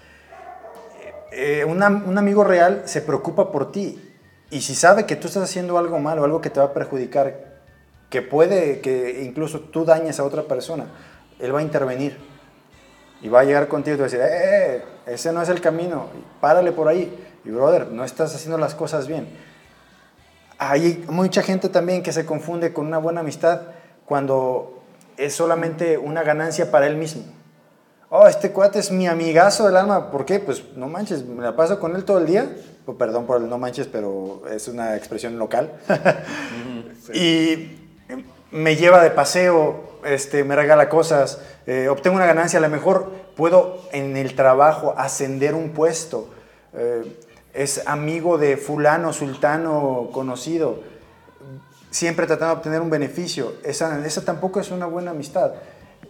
Eh, 1.32 1.66
un 1.66 1.84
amigo 1.84 2.44
real 2.44 2.84
se 2.86 3.02
preocupa 3.02 3.52
por 3.52 3.72
ti 3.72 4.02
y 4.50 4.62
si 4.62 4.74
sabe 4.74 5.06
que 5.06 5.16
tú 5.16 5.28
estás 5.28 5.44
haciendo 5.44 5.78
algo 5.78 6.00
mal 6.00 6.20
o 6.20 6.24
algo 6.24 6.42
que 6.42 6.50
te 6.50 6.60
va 6.60 6.68
a 6.68 6.74
perjudicar, 6.74 7.56
que 8.10 8.22
puede 8.22 8.80
que 8.80 9.24
incluso 9.24 9.60
tú 9.60 9.86
dañes 9.86 10.20
a 10.20 10.24
otra 10.24 10.44
persona, 10.44 10.86
él 11.40 11.54
va 11.54 11.60
a 11.60 11.64
intervenir 11.64 12.18
y 13.22 13.28
va 13.28 13.42
a 13.42 13.44
llegar 13.44 13.68
contigo 13.68 13.96
y 13.96 13.98
te 13.98 14.02
va 14.02 14.08
a 14.08 14.10
decir, 14.10 14.22
"Eh, 14.22 14.76
eh, 14.78 14.84
ese 15.08 15.32
no 15.34 15.42
es 15.42 15.50
el 15.50 15.62
camino, 15.62 16.08
párale 16.40 16.72
por 16.72 16.88
ahí. 16.88 17.14
Y 17.44 17.50
brother, 17.50 17.88
no 17.88 18.04
estás 18.04 18.34
haciendo 18.34 18.58
las 18.58 18.74
cosas 18.74 19.08
bien. 19.08 19.28
Hay 20.58 21.04
mucha 21.10 21.42
gente 21.44 21.70
también 21.70 22.02
que 22.02 22.14
se 22.14 22.26
confunde 22.26 22.74
con 22.74 22.86
una 22.88 22.98
buena 22.98 23.22
amistad 23.22 23.62
cuando 24.06 24.82
es 25.18 25.34
solamente 25.36 25.98
una 25.98 26.24
ganancia 26.24 26.72
para 26.72 26.88
él 26.88 26.96
mismo. 26.96 27.24
Oh, 28.10 28.28
este 28.28 28.52
cuate 28.52 28.80
es 28.80 28.92
mi 28.92 29.08
amigazo 29.08 29.66
del 29.66 29.76
alma. 29.76 30.12
¿Por 30.12 30.26
qué? 30.26 30.40
Pues 30.40 30.64
no 30.76 30.88
manches, 30.88 31.26
me 31.26 31.44
la 31.44 31.56
paso 31.56 31.80
con 31.80 31.96
él 31.96 32.06
todo 32.06 32.20
el 32.20 32.28
día. 32.28 32.50
Oh, 32.86 32.94
perdón 32.94 33.26
por 33.26 33.42
el 33.42 33.50
no 33.50 33.58
manches, 33.58 33.88
pero 33.88 34.44
es 34.50 34.68
una 34.68 34.96
expresión 34.96 35.38
local. 35.38 35.72
Y 37.14 37.78
me 38.52 38.76
lleva 38.76 39.04
de 39.04 39.12
paseo, 39.12 40.00
este, 40.06 40.44
me 40.44 40.56
regala 40.56 40.90
cosas, 40.90 41.40
eh, 41.68 41.88
obtengo 41.88 42.16
una 42.16 42.26
ganancia. 42.26 42.58
A 42.58 42.62
lo 42.64 42.70
mejor 42.70 43.12
puedo 43.36 43.82
en 43.92 44.18
el 44.18 44.36
trabajo 44.36 44.96
ascender 44.98 45.54
un 45.54 45.70
puesto. 45.70 46.30
eh, 46.74 47.04
es 47.56 47.88
amigo 47.88 48.38
de 48.38 48.58
fulano, 48.58 49.14
sultano, 49.14 50.10
conocido 50.12 50.84
siempre 51.96 52.28
tratando 52.28 52.56
de 52.56 52.58
obtener 52.58 52.82
un 52.82 52.90
beneficio. 52.90 53.54
Esa, 53.64 54.06
esa 54.06 54.26
tampoco 54.26 54.60
es 54.60 54.70
una 54.70 54.86
buena 54.86 55.12
amistad. 55.12 55.54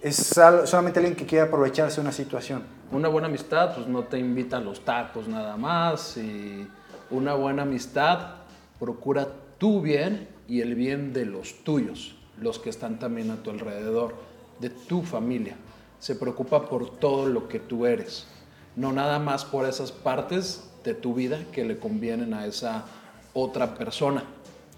Es 0.02 0.34
solamente 0.66 1.00
alguien 1.00 1.16
que 1.16 1.26
quiere 1.26 1.46
aprovecharse 1.46 1.98
de 1.98 2.02
una 2.02 2.12
situación. 2.12 2.64
Una 2.91 3.08
buena 3.08 3.28
amistad, 3.28 3.76
pues 3.76 3.88
no 3.88 4.04
te 4.04 4.18
invita 4.18 4.58
a 4.58 4.62
los 4.62 4.84
tacos 4.84 5.28
nada 5.28 5.58
más. 5.58 6.18
Y 6.18 6.68
una 7.12 7.36
buena 7.36 7.62
amistad 7.62 8.38
procura 8.80 9.28
tu 9.60 9.82
bien 9.82 10.28
y 10.48 10.62
el 10.62 10.74
bien 10.74 11.14
de 11.14 11.26
los 11.26 11.64
tuyos, 11.64 12.16
los 12.41 12.58
que 12.58 12.72
están 12.72 12.98
también 12.98 13.30
a 13.30 13.38
tu 13.38 13.52
alrededor, 13.52 14.16
de 14.60 14.72
tu 14.72 15.04
familia. 15.04 15.56
Se 16.00 16.16
preocupa 16.16 16.68
por 16.68 16.98
todo 16.98 17.28
lo 17.28 17.48
que 17.48 17.60
tú 17.60 17.86
eres, 17.86 18.28
no 18.76 18.91
nada 18.91 19.20
más 19.20 19.46
por 19.46 19.66
esas 19.66 19.91
partes 19.91 20.70
de 20.86 20.94
tu 20.94 21.14
vida 21.14 21.40
que 21.52 21.66
le 21.66 21.78
convienen 21.78 22.34
a 22.34 22.46
esa 22.46 22.86
otra 23.34 23.74
persona. 23.76 24.24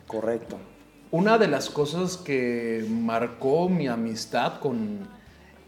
Correcto. 0.08 0.58
Una 1.12 1.38
de 1.38 1.47
las 1.47 1.70
cosas 1.70 2.18
que 2.18 2.86
marcó 2.89 3.70
mi 3.70 3.88
amistad 3.88 4.60
con 4.60 5.08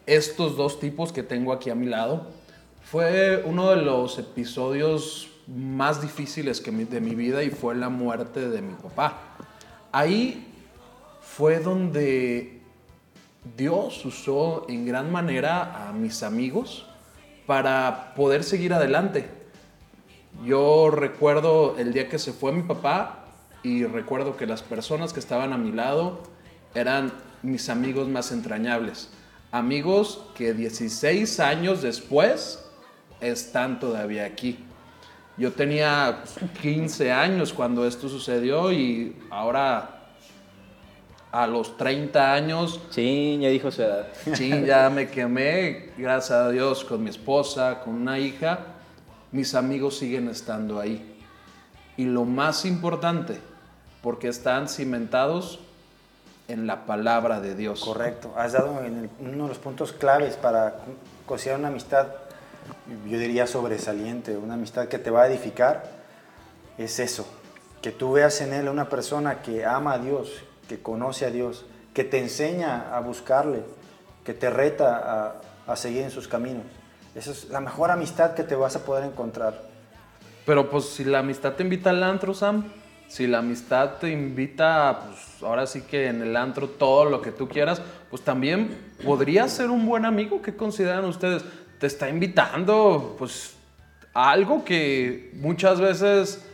estos 0.05 0.57
dos 0.57 0.79
tipos 0.79 1.11
que 1.13 1.21
tengo 1.23 1.53
aquí 1.53 1.69
a 1.69 1.75
mi 1.75 1.85
lado 1.85 2.27
fue 2.81 3.43
uno 3.45 3.69
de 3.69 3.77
los 3.77 4.17
episodios 4.17 5.29
más 5.47 6.01
difíciles 6.01 6.61
que 6.61 6.71
mi- 6.71 6.85
de 6.85 6.99
mi 7.01 7.15
vida 7.15 7.43
y 7.43 7.49
fue 7.51 7.75
la 7.75 7.89
muerte 7.89 8.49
de 8.49 8.61
mi 8.61 8.73
papá. 8.73 9.35
Ahí 9.91 10.47
fue 11.21 11.59
donde 11.59 12.61
Dios 13.55 14.03
usó 14.05 14.65
en 14.69 14.85
gran 14.85 15.11
manera 15.11 15.87
a 15.87 15.93
mis 15.93 16.23
amigos 16.23 16.85
para 17.45 18.13
poder 18.15 18.43
seguir 18.43 18.73
adelante. 18.73 19.29
Yo 20.45 20.89
recuerdo 20.89 21.75
el 21.77 21.91
día 21.91 22.07
que 22.07 22.17
se 22.17 22.31
fue 22.31 22.53
mi 22.53 22.63
papá 22.63 23.25
y 23.61 23.83
recuerdo 23.83 24.37
que 24.37 24.47
las 24.47 24.61
personas 24.63 25.11
que 25.11 25.19
estaban 25.19 25.51
a 25.51 25.57
mi 25.57 25.71
lado 25.71 26.21
eran 26.73 27.11
mis 27.41 27.67
amigos 27.69 28.07
más 28.07 28.31
entrañables. 28.31 29.09
Amigos 29.51 30.23
que 30.35 30.53
16 30.53 31.39
años 31.41 31.81
después 31.81 32.65
están 33.19 33.79
todavía 33.79 34.25
aquí. 34.25 34.59
Yo 35.37 35.51
tenía 35.51 36.23
15 36.61 37.11
años 37.11 37.51
cuando 37.51 37.85
esto 37.85 38.07
sucedió 38.07 38.71
y 38.71 39.15
ahora 39.29 39.95
a 41.31 41.47
los 41.47 41.77
30 41.77 42.33
años 42.33 42.81
Sí, 42.89 43.37
ya 43.41 43.49
dijo 43.49 43.71
su 43.71 43.81
edad. 43.81 44.07
Sí, 44.33 44.49
ya 44.65 44.89
me 44.89 45.09
quemé, 45.09 45.91
gracias 45.97 46.31
a 46.31 46.49
Dios, 46.49 46.85
con 46.85 47.03
mi 47.03 47.09
esposa, 47.09 47.81
con 47.83 47.95
una 47.95 48.19
hija. 48.19 48.78
Mis 49.31 49.55
amigos 49.55 49.97
siguen 49.97 50.27
estando 50.29 50.79
ahí. 50.79 51.15
Y 51.97 52.05
lo 52.05 52.25
más 52.25 52.65
importante, 52.65 53.39
porque 54.01 54.27
están 54.29 54.69
cimentados 54.69 55.59
en 56.47 56.65
la 56.65 56.85
palabra 56.85 57.39
de 57.41 57.55
Dios. 57.55 57.81
Correcto. 57.83 58.33
Has 58.37 58.53
dado 58.53 58.79
uno 59.19 59.43
de 59.43 59.47
los 59.49 59.57
puntos 59.59 59.91
claves 59.91 60.35
para 60.35 60.71
co- 60.77 60.79
considerar 61.27 61.59
una 61.59 61.67
amistad, 61.67 62.07
yo 63.07 63.19
diría 63.19 63.45
sobresaliente, 63.45 64.35
una 64.37 64.55
amistad 64.55 64.87
que 64.87 64.97
te 64.97 65.11
va 65.11 65.23
a 65.23 65.27
edificar, 65.27 65.83
es 66.77 66.99
eso, 66.99 67.27
que 67.81 67.91
tú 67.91 68.13
veas 68.13 68.41
en 68.41 68.53
él 68.53 68.67
a 68.67 68.71
una 68.71 68.89
persona 68.89 69.41
que 69.41 69.65
ama 69.65 69.93
a 69.93 69.99
Dios, 69.99 70.31
que 70.67 70.81
conoce 70.81 71.25
a 71.25 71.29
Dios, 71.29 71.65
que 71.93 72.03
te 72.03 72.17
enseña 72.19 72.95
a 72.95 72.99
buscarle, 73.01 73.63
que 74.23 74.33
te 74.33 74.49
reta 74.49 75.35
a 75.67 75.75
seguir 75.75 76.03
en 76.03 76.11
sus 76.11 76.27
caminos. 76.27 76.63
Esa 77.15 77.31
es 77.31 77.49
la 77.49 77.59
mejor 77.59 77.91
amistad 77.91 78.33
que 78.33 78.43
te 78.43 78.55
vas 78.55 78.75
a 78.75 78.85
poder 78.85 79.03
encontrar. 79.03 79.61
Pero 80.45 80.69
pues 80.69 80.85
si 80.85 81.03
la 81.03 81.19
amistad 81.19 81.53
te 81.53 81.63
invita 81.63 81.89
al 81.89 82.03
antro, 82.03 82.33
Sam, 82.33 82.65
si 83.07 83.25
la 83.25 83.39
amistad 83.39 83.97
te 83.99 84.11
invita, 84.11 85.01
pues 85.05 85.43
ahora 85.43 85.65
sí 85.65 85.81
que 85.81 86.07
en 86.07 86.21
el 86.21 86.35
antro 86.35 86.67
todo 86.69 87.05
lo 87.05 87.21
que 87.21 87.31
tú 87.31 87.47
quieras, 87.47 87.81
pues 88.09 88.21
también 88.21 88.77
podría 89.03 89.47
ser 89.47 89.71
un 89.71 89.85
buen 89.85 90.05
amigo. 90.05 90.41
¿Qué 90.41 90.55
consideran 90.55 91.05
ustedes? 91.05 91.43
Te 91.79 91.87
está 91.87 92.07
invitando, 92.07 93.15
pues, 93.17 93.55
a 94.13 94.29
algo 94.29 94.63
que 94.63 95.31
muchas 95.35 95.81
veces, 95.81 96.45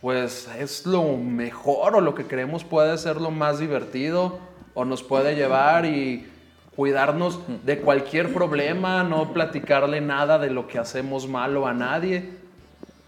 pues, 0.00 0.48
es 0.58 0.86
lo 0.86 1.16
mejor 1.16 1.96
o 1.96 2.00
lo 2.00 2.14
que 2.14 2.26
creemos 2.26 2.64
puede 2.64 2.96
ser 2.96 3.20
lo 3.20 3.30
más 3.30 3.58
divertido 3.58 4.38
o 4.74 4.86
nos 4.86 5.02
puede 5.02 5.34
llevar 5.34 5.84
y 5.84 6.26
cuidarnos 6.76 7.40
de 7.64 7.78
cualquier 7.80 8.32
problema, 8.32 9.04
no 9.04 9.32
platicarle 9.32 10.00
nada 10.00 10.38
de 10.38 10.50
lo 10.50 10.66
que 10.66 10.78
hacemos 10.78 11.28
malo 11.28 11.66
a 11.66 11.74
nadie. 11.74 12.30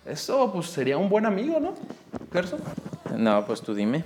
Eso 0.05 0.53
pues 0.53 0.67
sería 0.67 0.99
un 0.99 1.09
buen 1.09 1.25
amigo, 1.25 1.59
¿no? 1.61 1.75
Gerson? 2.33 2.61
No, 3.17 3.45
pues 3.47 3.63
tú 3.63 3.75
dime. 3.75 4.05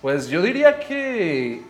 Pues 0.00 0.28
yo 0.28 0.40
diría 0.40 0.80
que 0.80 1.62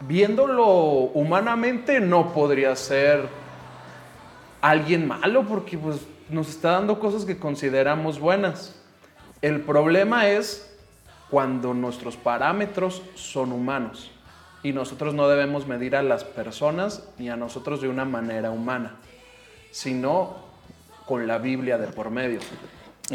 viéndolo 0.00 0.66
humanamente 0.66 2.00
no 2.00 2.32
podría 2.34 2.76
ser 2.76 3.26
alguien 4.60 5.06
malo 5.08 5.44
porque 5.46 5.78
pues 5.78 6.00
nos 6.28 6.50
está 6.50 6.72
dando 6.72 6.98
cosas 6.98 7.24
que 7.24 7.38
consideramos 7.38 8.18
buenas. 8.18 8.78
El 9.40 9.60
problema 9.60 10.28
es 10.28 10.70
cuando 11.30 11.72
nuestros 11.72 12.16
parámetros 12.16 13.02
son 13.14 13.52
humanos 13.52 14.13
y 14.64 14.72
nosotros 14.72 15.14
no 15.14 15.28
debemos 15.28 15.68
medir 15.68 15.94
a 15.94 16.02
las 16.02 16.24
personas 16.24 17.04
ni 17.18 17.28
a 17.28 17.36
nosotros 17.36 17.82
de 17.82 17.88
una 17.88 18.06
manera 18.06 18.50
humana, 18.50 18.96
sino 19.70 20.36
con 21.06 21.28
la 21.28 21.38
Biblia 21.38 21.78
de 21.78 21.86
por 21.88 22.10
medio. 22.10 22.40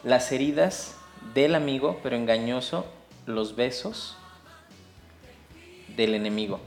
las 0.03 0.33
heridas 0.33 0.95
del 1.33 1.55
amigo, 1.55 2.01
pero 2.03 2.17
engañoso 2.17 2.85
los 3.25 3.55
besos 3.55 4.17
del 5.95 6.13
enemigo. 6.13 6.59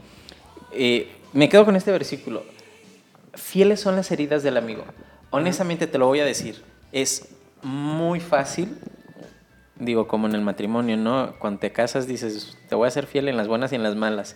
Eh, 0.71 1.18
me 1.33 1.49
quedo 1.49 1.65
con 1.65 1.75
este 1.75 1.91
versículo. 1.91 2.43
Fieles 3.33 3.79
son 3.79 3.95
las 3.95 4.11
heridas 4.11 4.43
del 4.43 4.57
amigo. 4.57 4.83
Honestamente 5.31 5.87
te 5.87 5.97
lo 5.97 6.07
voy 6.07 6.19
a 6.19 6.25
decir. 6.25 6.63
Es 6.91 7.29
muy 7.61 8.19
fácil, 8.19 8.77
digo, 9.77 10.07
como 10.07 10.27
en 10.27 10.35
el 10.35 10.41
matrimonio, 10.41 10.97
¿no? 10.97 11.33
Cuando 11.39 11.59
te 11.59 11.71
casas 11.71 12.07
dices, 12.07 12.57
te 12.67 12.75
voy 12.75 12.87
a 12.87 12.91
ser 12.91 13.05
fiel 13.05 13.27
en 13.27 13.37
las 13.37 13.47
buenas 13.47 13.71
y 13.71 13.75
en 13.75 13.83
las 13.83 13.95
malas. 13.95 14.35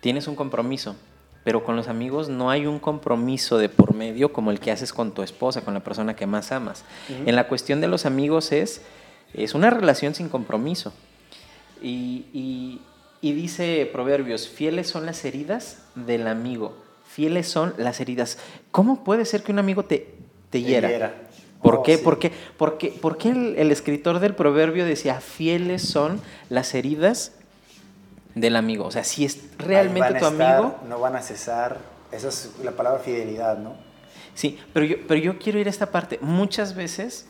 Tienes 0.00 0.28
un 0.28 0.36
compromiso, 0.36 0.96
pero 1.44 1.64
con 1.64 1.76
los 1.76 1.88
amigos 1.88 2.28
no 2.28 2.50
hay 2.50 2.66
un 2.66 2.78
compromiso 2.78 3.56
de 3.58 3.68
por 3.68 3.94
medio 3.94 4.32
como 4.32 4.50
el 4.50 4.60
que 4.60 4.70
haces 4.70 4.92
con 4.92 5.12
tu 5.12 5.22
esposa, 5.22 5.62
con 5.62 5.74
la 5.74 5.80
persona 5.80 6.16
que 6.16 6.26
más 6.26 6.52
amas. 6.52 6.84
En 7.08 7.34
la 7.36 7.48
cuestión 7.48 7.80
de 7.80 7.88
los 7.88 8.04
amigos 8.06 8.52
es, 8.52 8.82
es 9.32 9.54
una 9.54 9.70
relación 9.70 10.14
sin 10.14 10.28
compromiso. 10.28 10.92
Y, 11.82 12.26
y- 12.34 12.80
y 13.20 13.32
dice 13.32 13.88
Proverbios, 13.92 14.48
fieles 14.48 14.88
son 14.88 15.06
las 15.06 15.24
heridas 15.24 15.78
del 15.94 16.26
amigo, 16.26 16.76
fieles 17.06 17.48
son 17.48 17.74
las 17.76 18.00
heridas. 18.00 18.38
¿Cómo 18.70 19.04
puede 19.04 19.24
ser 19.24 19.42
que 19.42 19.52
un 19.52 19.58
amigo 19.58 19.84
te, 19.84 20.14
te 20.50 20.62
hiera? 20.62 20.88
hiera. 20.90 21.14
¿Por 21.62 21.76
Oh, 21.76 21.82
qué? 21.82 21.98
sí. 21.98 22.04
¿Por 22.04 22.18
qué? 22.18 22.32
Porque, 22.56 22.88
¿Por 22.88 23.18
qué 23.18 23.28
el, 23.30 23.54
el 23.58 23.70
escritor 23.70 24.18
del 24.20 24.34
proverbio 24.34 24.86
decía, 24.86 25.20
fieles 25.20 25.82
son 25.82 26.20
las 26.48 26.74
heridas 26.74 27.32
del 28.34 28.56
amigo? 28.56 28.86
O 28.86 28.90
sea, 28.90 29.04
si 29.04 29.26
es 29.26 29.38
realmente 29.58 30.08
tu 30.18 30.26
estar, 30.26 30.56
amigo, 30.56 30.78
No 30.88 30.98
van 31.00 31.16
a 31.16 31.20
cesar. 31.22 31.78
Esa 32.12 32.28
es 32.28 32.50
la 32.64 32.72
palabra 32.72 33.00
fidelidad, 33.00 33.58
¿no? 33.58 33.74
Sí, 34.34 34.58
pero 34.72 34.86
yo, 34.86 34.96
pero 35.06 35.20
yo 35.20 35.38
quiero 35.38 35.58
ir 35.58 35.66
a 35.66 35.70
esta 35.70 35.90
parte. 35.90 36.18
Muchas 36.22 36.74
veces 36.74 37.26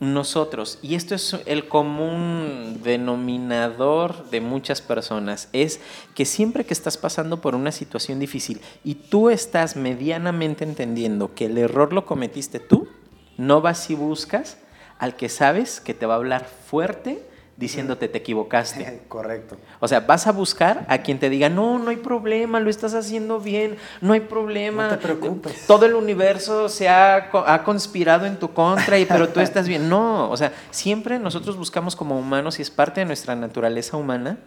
nosotros, 0.00 0.78
y 0.80 0.94
esto 0.94 1.14
es 1.14 1.36
el 1.44 1.68
común 1.68 2.80
denominador 2.82 4.30
de 4.30 4.40
muchas 4.40 4.80
personas, 4.80 5.48
es 5.52 5.80
que 6.14 6.24
siempre 6.24 6.64
que 6.64 6.72
estás 6.72 6.96
pasando 6.96 7.42
por 7.42 7.54
una 7.54 7.70
situación 7.70 8.18
difícil 8.18 8.62
y 8.82 8.94
tú 8.94 9.28
estás 9.28 9.76
medianamente 9.76 10.64
entendiendo 10.64 11.34
que 11.34 11.46
el 11.46 11.58
error 11.58 11.92
lo 11.92 12.06
cometiste 12.06 12.60
tú, 12.60 12.88
no 13.36 13.60
vas 13.60 13.90
y 13.90 13.94
buscas 13.94 14.56
al 14.98 15.16
que 15.16 15.28
sabes 15.28 15.80
que 15.80 15.94
te 15.94 16.06
va 16.06 16.14
a 16.14 16.16
hablar 16.16 16.46
fuerte 16.46 17.29
diciéndote 17.60 18.08
te 18.08 18.18
equivocaste. 18.18 19.02
Correcto. 19.08 19.56
O 19.78 19.86
sea, 19.86 20.00
vas 20.00 20.26
a 20.26 20.32
buscar 20.32 20.86
a 20.88 20.98
quien 20.98 21.18
te 21.18 21.28
diga, 21.28 21.50
no, 21.50 21.78
no 21.78 21.90
hay 21.90 21.98
problema, 21.98 22.58
lo 22.58 22.70
estás 22.70 22.94
haciendo 22.94 23.38
bien, 23.38 23.76
no 24.00 24.14
hay 24.14 24.20
problema. 24.20 24.84
No 24.88 24.98
te 24.98 25.02
preocupes. 25.02 25.66
Todo 25.66 25.84
el 25.84 25.94
universo 25.94 26.70
se 26.70 26.88
ha, 26.88 27.30
ha 27.46 27.62
conspirado 27.62 28.24
en 28.24 28.38
tu 28.38 28.52
contra, 28.52 28.98
y, 28.98 29.04
pero 29.04 29.28
tú 29.28 29.40
estás 29.40 29.68
bien. 29.68 29.88
No, 29.90 30.30
o 30.30 30.36
sea, 30.36 30.52
siempre 30.70 31.18
nosotros 31.18 31.56
buscamos 31.58 31.94
como 31.94 32.18
humanos, 32.18 32.58
y 32.58 32.62
es 32.62 32.70
parte 32.70 33.00
de 33.00 33.06
nuestra 33.06 33.36
naturaleza 33.36 33.98
humana, 33.98 34.38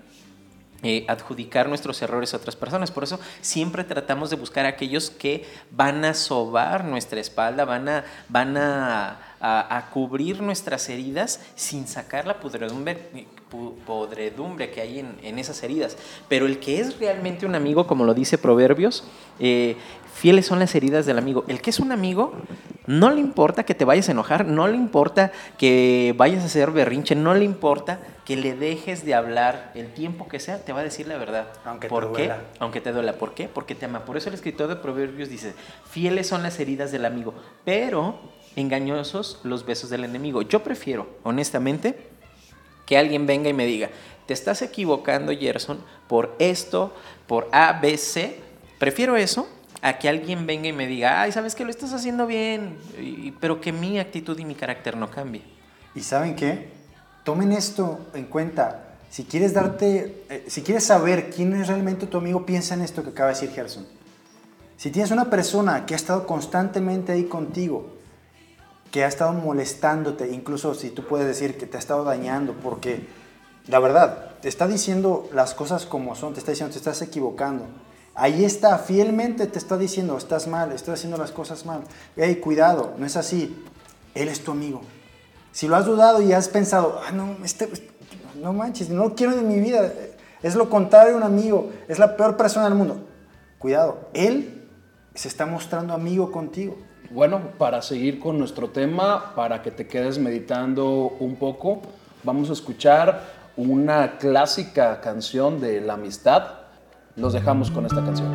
eh, 0.86 1.05
adjudicar 1.07 1.70
nuestros 1.70 2.01
errores 2.01 2.34
a 2.34 2.38
otras 2.38 2.57
personas. 2.57 2.91
Por 2.91 3.05
eso 3.05 3.18
siempre 3.39 3.86
tratamos 3.86 4.30
de 4.30 4.36
buscar 4.36 4.66
a 4.66 4.70
aquellos 4.70 5.11
que 5.11 5.45
van 5.72 6.03
a 6.03 6.14
sobar 6.14 6.84
nuestra 6.84 7.22
espalda, 7.22 7.64
van 7.64 7.88
a, 7.88 8.03
van 8.28 8.57
a, 8.57 9.20
a- 9.45 9.75
a 9.77 9.89
cubrir 9.89 10.41
nuestras 10.41 10.87
heridas 10.89 11.41
sin 11.55 11.85
sacar 11.85 12.25
la 12.25 12.39
pudredumbre, 12.39 12.97
pu- 13.51 13.73
podredumbre 13.85 14.71
que 14.71 14.79
hay 14.81 14.99
en, 14.99 15.17
en 15.21 15.37
esas 15.37 15.61
heridas. 15.63 15.97
Pero 16.29 16.45
el 16.45 16.59
que 16.59 16.79
es 16.79 16.97
realmente 16.97 17.45
un 17.45 17.53
amigo, 17.53 17.85
como 17.85 18.05
lo 18.05 18.13
dice 18.13 18.37
Proverbios, 18.37 19.03
eh, 19.39 19.75
fieles 20.15 20.45
son 20.45 20.59
las 20.59 20.73
heridas 20.75 21.05
del 21.05 21.17
amigo. 21.17 21.43
El 21.49 21.61
que 21.61 21.69
es 21.71 21.79
un 21.79 21.91
amigo 21.91 22.33
No 22.85 23.11
le 23.11 23.21
importa 23.21 23.63
que 23.63 23.73
te 23.75 23.85
vayas 23.85 24.09
a 24.09 24.11
enojar, 24.11 24.45
no 24.45 24.67
le 24.67 24.75
importa 24.75 25.31
que 25.57 26.13
vayas 26.17 26.43
a 26.43 26.47
hacer 26.47 26.69
berrinche, 26.71 27.15
no 27.15 27.33
le 27.33 27.45
importa 27.45 27.99
que 28.25 28.35
le 28.35 28.55
dejes 28.55 29.05
de 29.05 29.13
hablar 29.15 29.71
el 29.73 29.93
tiempo 29.93 30.27
que 30.27 30.37
sea, 30.41 30.65
te 30.65 30.73
va 30.73 30.81
a 30.81 30.83
decir 30.83 31.07
la 31.07 31.17
verdad. 31.17 31.47
Aunque 31.63 31.87
te 31.87 31.89
¿Por 31.89 32.11
qué? 32.11 32.23
duela. 32.23 32.41
Aunque 32.59 32.81
te 32.81 32.91
duela. 32.91 33.13
¿Por 33.13 33.33
qué? 33.35 33.47
Porque 33.47 33.73
te 33.73 33.85
ama. 33.85 34.03
Por 34.03 34.17
eso 34.17 34.27
el 34.27 34.35
escritor 34.35 34.67
de 34.67 34.75
Proverbios 34.75 35.29
dice, 35.29 35.53
fieles 35.89 36.27
son 36.27 36.43
las 36.43 36.59
heridas 36.59 36.91
del 36.91 37.05
amigo, 37.05 37.33
pero 37.63 38.19
engañosos 38.55 39.39
los 39.43 39.65
besos 39.65 39.89
del 39.89 40.03
enemigo. 40.03 40.41
Yo 40.41 40.63
prefiero, 40.63 41.07
honestamente, 41.23 41.97
que 42.85 42.97
alguien 42.97 43.25
venga 43.25 43.49
y 43.49 43.53
me 43.53 43.65
diga, 43.65 43.89
te 44.25 44.33
estás 44.33 44.61
equivocando, 44.61 45.31
Gerson, 45.37 45.79
por 46.07 46.35
esto, 46.39 46.93
por 47.27 47.49
A, 47.51 47.79
B, 47.81 47.97
C. 47.97 48.39
Prefiero 48.79 49.15
eso 49.15 49.47
a 49.81 49.97
que 49.97 50.07
alguien 50.07 50.45
venga 50.45 50.67
y 50.67 50.73
me 50.73 50.87
diga, 50.87 51.21
ay, 51.21 51.31
sabes 51.31 51.55
que 51.55 51.65
lo 51.65 51.69
estás 51.69 51.93
haciendo 51.93 52.25
bien, 52.25 52.77
pero 53.39 53.59
que 53.59 53.71
mi 53.71 53.99
actitud 53.99 54.37
y 54.39 54.45
mi 54.45 54.55
carácter 54.55 54.95
no 54.95 55.09
cambie. 55.09 55.41
¿Y 55.95 56.01
saben 56.01 56.35
qué? 56.35 56.69
Tomen 57.23 57.51
esto 57.51 57.99
en 58.13 58.25
cuenta. 58.25 58.95
Si 59.09 59.25
quieres 59.25 59.53
darte, 59.53 60.23
eh, 60.29 60.45
si 60.47 60.63
quieres 60.63 60.85
saber 60.85 61.29
quién 61.29 61.53
es 61.53 61.67
realmente 61.67 62.07
tu 62.07 62.17
amigo, 62.17 62.45
piensa 62.45 62.73
en 62.73 62.81
esto 62.81 63.03
que 63.03 63.09
acaba 63.09 63.29
de 63.29 63.35
decir 63.35 63.51
Gerson. 63.51 63.85
Si 64.77 64.89
tienes 64.89 65.11
una 65.11 65.29
persona 65.29 65.85
que 65.85 65.93
ha 65.93 65.97
estado 65.97 66.25
constantemente 66.25 67.11
ahí 67.11 67.25
contigo, 67.25 67.92
que 68.93 69.03
ha 69.03 69.07
estado 69.07 69.33
molestándote, 69.33 70.29
incluso 70.29 70.75
si 70.75 70.91
tú 70.91 71.03
puedes 71.07 71.25
decir 71.25 71.57
que 71.57 71.65
te 71.65 71.77
ha 71.77 71.79
estado 71.79 72.03
dañando, 72.03 72.53
porque 72.53 73.07
la 73.65 73.79
verdad, 73.79 74.35
te 74.39 74.47
está 74.47 74.67
diciendo 74.67 75.27
las 75.33 75.55
cosas 75.55 75.87
como 75.87 76.15
son, 76.15 76.33
te 76.33 76.39
está 76.39 76.51
diciendo, 76.51 76.73
te 76.73 76.77
estás 76.77 77.01
equivocando. 77.01 77.65
Ahí 78.13 78.45
está, 78.45 78.77
fielmente 78.77 79.47
te 79.47 79.57
está 79.57 79.79
diciendo, 79.79 80.15
estás 80.15 80.45
mal, 80.45 80.71
estás 80.73 80.99
haciendo 80.99 81.17
las 81.17 81.31
cosas 81.31 81.65
mal. 81.65 81.81
Hey, 82.15 82.35
cuidado, 82.35 82.93
no 82.99 83.07
es 83.07 83.17
así. 83.17 83.65
Él 84.13 84.27
es 84.27 84.43
tu 84.43 84.51
amigo. 84.51 84.81
Si 85.51 85.67
lo 85.67 85.75
has 85.75 85.87
dudado 85.87 86.21
y 86.21 86.31
has 86.31 86.47
pensado, 86.47 87.01
ah, 87.03 87.11
no, 87.11 87.37
este, 87.43 87.67
no 88.39 88.53
manches, 88.53 88.91
no 88.91 89.15
quiero 89.15 89.33
en 89.33 89.47
mi 89.47 89.59
vida, 89.59 89.91
es 90.43 90.53
lo 90.53 90.69
contrario 90.69 91.15
a 91.15 91.17
un 91.17 91.23
amigo, 91.23 91.71
es 91.87 91.97
la 91.97 92.15
peor 92.15 92.37
persona 92.37 92.65
del 92.65 92.75
mundo. 92.75 93.03
Cuidado, 93.57 94.09
él 94.13 94.69
se 95.15 95.29
está 95.29 95.47
mostrando 95.47 95.95
amigo 95.95 96.31
contigo. 96.31 96.77
Bueno, 97.14 97.51
para 97.59 97.84
seguir 97.84 98.20
con 98.20 98.39
nuestro 98.39 98.70
tema, 98.70 99.36
para 99.36 99.61
que 99.61 99.70
te 99.70 99.86
quedes 99.86 100.18
meditando 100.18 101.16
un 101.20 101.36
poco, 101.36 101.80
vamos 102.24 102.49
a 102.49 102.53
escuchar 102.53 103.22
una 103.55 104.18
clásica 104.18 104.99
canción 104.99 105.61
de 105.61 105.80
la 105.80 105.93
amistad. 105.93 106.43
Los 107.16 107.34
dejamos 107.34 107.70
con 107.70 107.86
esta 107.86 108.03
canción. 108.03 108.32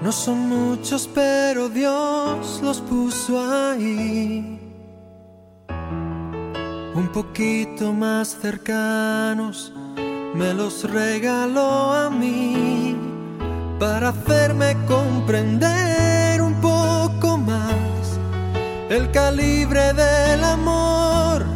No 0.00 0.12
son 0.12 0.38
muchos, 0.38 1.10
pero 1.12 1.68
Dios 1.68 2.60
los 2.62 2.80
puso 2.82 3.40
ahí. 3.40 4.55
Poquito 7.16 7.94
más 7.94 8.36
cercanos, 8.42 9.72
me 10.34 10.52
los 10.52 10.84
regaló 10.84 11.94
a 11.94 12.10
mí 12.10 12.94
para 13.80 14.10
hacerme 14.10 14.76
comprender 14.86 16.42
un 16.42 16.60
poco 16.60 17.38
más 17.38 18.20
el 18.90 19.10
calibre 19.12 19.94
del 19.94 20.44
amor 20.44 21.46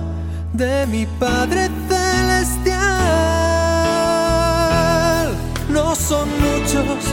de 0.54 0.86
mi 0.86 1.04
Padre 1.04 1.68
Celestial. 1.90 2.78
No 5.68 5.94
son 5.94 6.26
muchos, 6.40 7.04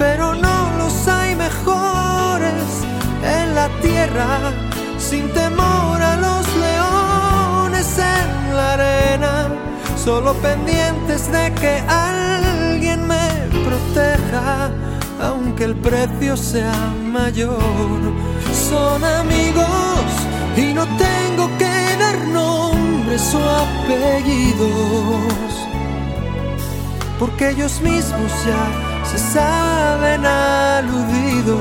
pero 0.00 0.34
no 0.34 0.72
los 0.78 1.06
hay 1.06 1.36
mejores 1.36 2.64
en 3.22 3.54
la 3.54 3.68
tierra, 3.80 4.52
sin 4.98 5.28
temor 5.32 5.53
arena, 8.74 9.48
solo 9.96 10.34
pendientes 10.34 11.30
de 11.32 11.52
que 11.54 11.82
alguien 11.88 13.06
me 13.06 13.28
proteja, 13.66 14.70
aunque 15.20 15.64
el 15.64 15.76
precio 15.76 16.36
sea 16.36 16.92
mayor. 17.02 18.00
Son 18.68 19.02
amigos 19.04 20.04
y 20.56 20.72
no 20.72 20.84
tengo 20.96 21.48
que 21.58 21.96
dar 21.98 22.18
nombres 22.28 23.34
o 23.34 23.40
apellidos 23.64 25.34
porque 27.18 27.50
ellos 27.50 27.80
mismos 27.80 28.30
ya 28.44 29.04
se 29.04 29.18
saben 29.18 30.26
aludidos. 30.26 31.54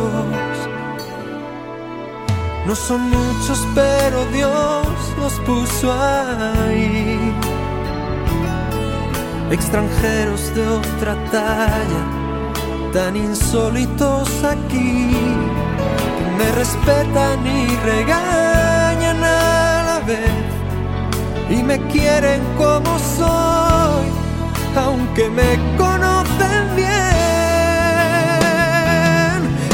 No 2.65 2.75
son 2.75 3.09
muchos, 3.09 3.67
pero 3.75 4.25
Dios 4.27 4.87
los 5.19 5.33
puso 5.41 5.91
ahí. 5.91 7.33
Extranjeros 9.51 10.55
de 10.55 10.67
otra 10.67 11.15
talla, 11.29 12.03
tan 12.93 13.15
insólitos 13.15 14.29
aquí, 14.43 15.11
que 16.17 16.25
me 16.37 16.51
respetan 16.53 17.45
y 17.45 17.75
regañan 17.85 19.23
a 19.23 19.83
la 19.85 19.99
vez 20.07 20.53
y 21.49 21.61
me 21.61 21.77
quieren 21.87 22.41
como 22.57 22.97
soy, 23.17 24.07
aunque 24.75 25.29
me 25.29 25.59
conocen 25.77 26.75
bien. 26.75 26.93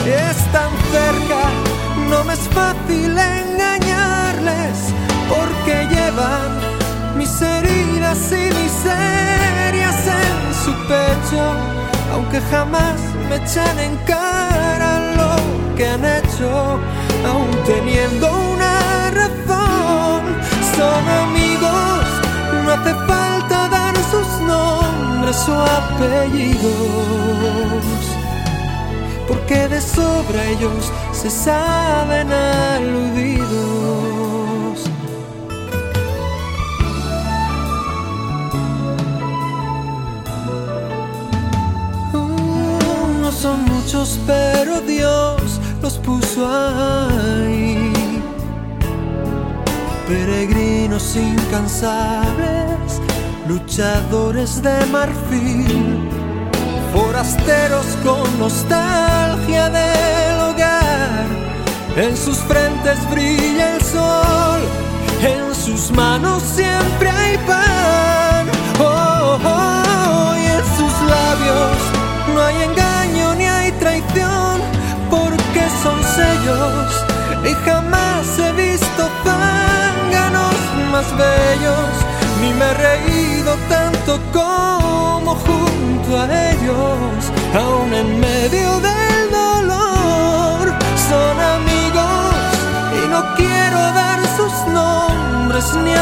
Están 0.06 0.72
cerca, 0.92 1.42
no 2.10 2.24
me 2.24 2.34
es 2.34 2.48
engañarles, 2.94 4.78
porque 5.30 5.88
llevan 5.90 6.52
mis 7.18 7.42
heridas 7.42 8.32
y 8.32 8.50
miserias 8.62 10.08
en 10.08 10.54
su 10.64 10.72
pecho, 10.88 11.42
aunque 12.14 12.42
jamás 12.52 13.00
me 13.30 13.36
echan 13.36 13.80
en 13.80 13.96
cara 14.06 15.14
lo 15.16 15.36
que 15.76 15.88
han 15.88 16.04
hecho, 16.04 16.80
aún 17.26 17.52
teniendo 17.66 18.28
una 18.54 19.12
razón. 19.12 20.22
Son 20.76 21.10
amigos, 21.26 22.06
no 22.66 22.72
hace 22.72 22.94
falta 23.06 23.68
dar 23.70 23.96
sus 24.12 24.30
nombres 24.48 25.48
o 25.50 25.62
apellidos, 25.62 26.64
porque 29.28 29.68
de 29.68 29.82
sobra 29.82 30.44
ellos 30.46 30.92
se 31.22 31.30
saben 31.30 32.32
aludidos. 32.32 33.50
No 43.22 43.32
son 43.34 43.66
muchos, 43.66 44.18
pero 44.26 44.80
Dios 44.80 45.60
los 45.82 45.98
puso 45.98 46.48
ahí. 46.48 47.92
Peregrinos 50.08 51.18
incansables, 51.18 53.02
luchadores 53.46 54.62
de 54.62 54.86
marfil, 54.86 56.00
forasteros 56.94 57.88
con 58.06 58.40
nostalgia 58.40 59.68
hogar. 59.68 60.29
En 61.96 62.16
sus 62.16 62.38
frentes 62.38 62.98
brilla 63.10 63.76
el 63.76 63.82
sol, 63.82 64.62
en 65.22 65.54
sus 65.54 65.92
manos 65.92 66.42
siempre 66.44 67.10
hay 67.10 67.38
pan. 67.40 68.48
Oh, 68.80 69.38
oh, 69.44 69.46
oh, 69.46 70.36
y 70.38 70.46
en 70.46 70.64
sus 70.78 70.94
labios 71.10 71.78
no 72.34 72.42
hay 72.42 72.56
engaño 72.64 73.36
ni 73.36 73.46
hay 73.46 73.72
traición, 73.74 74.62
porque 75.10 75.68
son 75.84 76.02
sellos 76.04 77.06
y 77.46 77.54
jamás 77.66 78.40
he 78.40 78.52
visto 78.54 79.10
zánganos 79.24 80.56
más 80.92 81.06
bellos, 81.18 81.94
ni 82.42 82.54
me 82.54 82.66
he 82.66 82.74
reído 82.74 83.56
tanto 83.68 84.20
como 84.32 85.36
junto 85.36 86.18
a 86.18 86.52
ellos, 86.52 87.32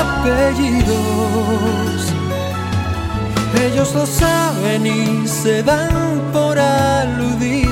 apellidos. 0.03 0.97
Ellos 3.65 3.93
lo 3.93 4.05
saben 4.05 4.85
y 4.85 5.27
se 5.27 5.63
dan 5.63 6.21
por 6.31 6.57
aludidos. 6.59 7.67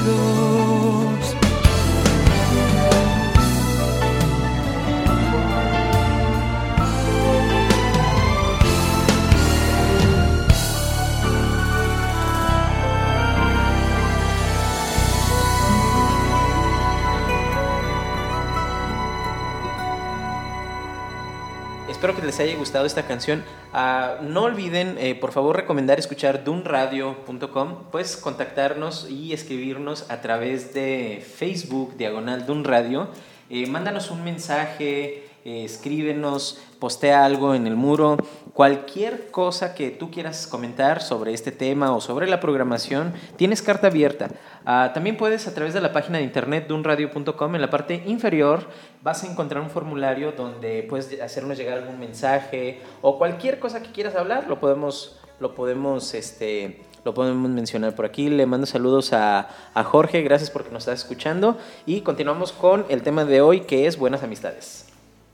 Espero 22.06 22.22
que 22.22 22.28
les 22.28 22.40
haya 22.40 22.56
gustado 22.56 22.86
esta 22.86 23.08
canción. 23.08 23.44
Ah, 23.74 24.18
no 24.22 24.44
olviden, 24.44 24.96
eh, 25.00 25.16
por 25.16 25.32
favor, 25.32 25.56
recomendar 25.56 25.98
escuchar 25.98 26.44
dunradio.com. 26.44 27.86
Puedes 27.92 28.16
contactarnos 28.16 29.10
y 29.10 29.34
escribirnos 29.34 30.12
a 30.12 30.22
través 30.22 30.72
de 30.76 31.26
Facebook, 31.28 31.98
diagonal 31.98 32.46
Dunradio. 32.46 33.08
Eh, 33.50 33.66
mándanos 33.66 34.12
un 34.12 34.24
mensaje, 34.24 35.28
escríbenos, 35.46 36.60
postea 36.80 37.24
algo 37.24 37.54
en 37.54 37.68
el 37.68 37.76
muro. 37.76 38.18
Cualquier 38.54 39.30
cosa 39.30 39.76
que 39.76 39.92
tú 39.92 40.10
quieras 40.10 40.48
comentar 40.48 41.02
sobre 41.02 41.34
este 41.34 41.52
tema 41.52 41.96
o 41.96 42.02
sobre 42.02 42.28
la 42.28 42.40
programación, 42.40 43.14
tienes 43.38 43.62
carta 43.62 43.88
abierta. 43.88 44.30
Ah, 44.66 44.92
también 44.94 45.18
puedes 45.18 45.48
a 45.48 45.54
través 45.54 45.74
de 45.76 45.82
la 45.82 45.94
página 45.94 46.18
de 46.18 46.24
internet 46.24 46.68
dunradio.com, 46.68 47.56
en 47.56 47.62
la 47.62 47.70
parte 47.70 48.04
inferior 48.08 48.68
vas 49.04 49.24
a 49.24 49.28
encontrar 49.28 49.62
un 49.62 49.70
formulario 49.70 50.32
donde 50.32 50.84
puedes 50.90 51.22
hacernos 51.22 51.58
llegar 51.58 51.78
algún 51.78 52.00
mensaje 52.00 52.82
o 53.02 53.20
cualquier 53.20 53.60
cosa 53.60 53.84
que 53.84 53.92
quieras 53.92 54.16
hablar, 54.16 54.48
lo 54.48 54.60
podemos, 54.60 55.20
lo 55.40 55.54
podemos, 55.54 56.16
este, 56.16 56.82
lo 57.04 57.14
podemos 57.14 57.52
mencionar 57.52 57.94
por 57.94 58.06
aquí. 58.06 58.30
Le 58.30 58.48
mando 58.48 58.66
saludos 58.66 59.14
a, 59.14 59.50
a 59.76 59.84
Jorge, 59.84 60.24
gracias 60.24 60.50
porque 60.50 60.72
nos 60.72 60.84
estás 60.84 61.02
escuchando 61.02 61.58
y 61.86 62.02
continuamos 62.02 62.52
con 62.52 62.86
el 62.90 63.04
tema 63.04 63.26
de 63.26 63.42
hoy 63.42 63.62
que 63.62 63.86
es 63.86 64.00
buenas 64.00 64.24
amistades. 64.24 64.85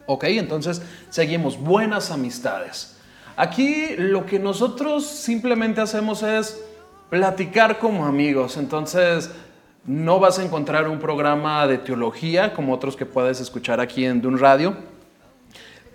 Ok, 0.05 0.25
entonces 0.25 0.81
seguimos. 1.09 1.59
Buenas 1.59 2.11
amistades. 2.11 2.97
Aquí 3.35 3.95
lo 3.97 4.25
que 4.25 4.39
nosotros 4.39 5.05
simplemente 5.05 5.81
hacemos 5.81 6.23
es 6.23 6.61
platicar 7.09 7.79
como 7.79 8.05
amigos. 8.05 8.57
Entonces 8.57 9.31
no 9.85 10.19
vas 10.19 10.39
a 10.39 10.43
encontrar 10.43 10.87
un 10.87 10.99
programa 10.99 11.67
de 11.67 11.77
teología 11.77 12.53
como 12.53 12.73
otros 12.73 12.95
que 12.95 13.05
puedes 13.05 13.39
escuchar 13.39 13.79
aquí 13.79 14.05
en 14.05 14.21
Dun 14.21 14.37
Radio. 14.37 14.75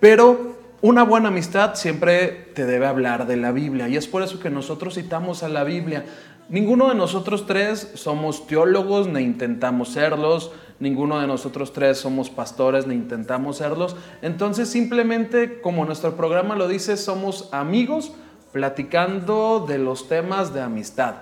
Pero 0.01 0.57
una 0.83 1.05
buena 1.05 1.29
amistad 1.29 1.75
siempre 1.75 2.51
te 2.55 2.67
debe 2.67 2.87
hablar 2.87 3.27
de 3.27 3.37
la 3.37 3.51
Biblia 3.51 3.89
y 3.89 3.97
es 3.97 4.07
por 4.07 4.23
eso 4.23 4.39
que 4.39 4.51
nosotros 4.51 4.95
citamos 4.95 5.43
a 5.43 5.49
la 5.49 5.65
Biblia. 5.65 6.05
Ninguno 6.49 6.89
de 6.89 6.95
nosotros 6.95 7.47
tres 7.47 7.93
somos 7.95 8.47
teólogos 8.47 9.09
ni 9.09 9.21
intentamos 9.21 9.89
serlos, 9.89 10.53
ninguno 10.79 11.20
de 11.20 11.27
nosotros 11.27 11.72
tres 11.72 11.99
somos 11.99 12.31
pastores 12.31 12.87
ni 12.87 12.95
intentamos 12.95 13.59
serlos. 13.59 13.97
Entonces 14.22 14.68
simplemente, 14.68 15.61
como 15.61 15.85
nuestro 15.85 16.16
programa 16.16 16.57
lo 16.57 16.68
dice, 16.68 16.97
somos 16.97 17.49
amigos 17.53 18.12
platicando 18.53 19.64
de 19.66 19.79
los 19.79 20.09
temas 20.09 20.55
de 20.55 20.62
amistad. 20.62 21.16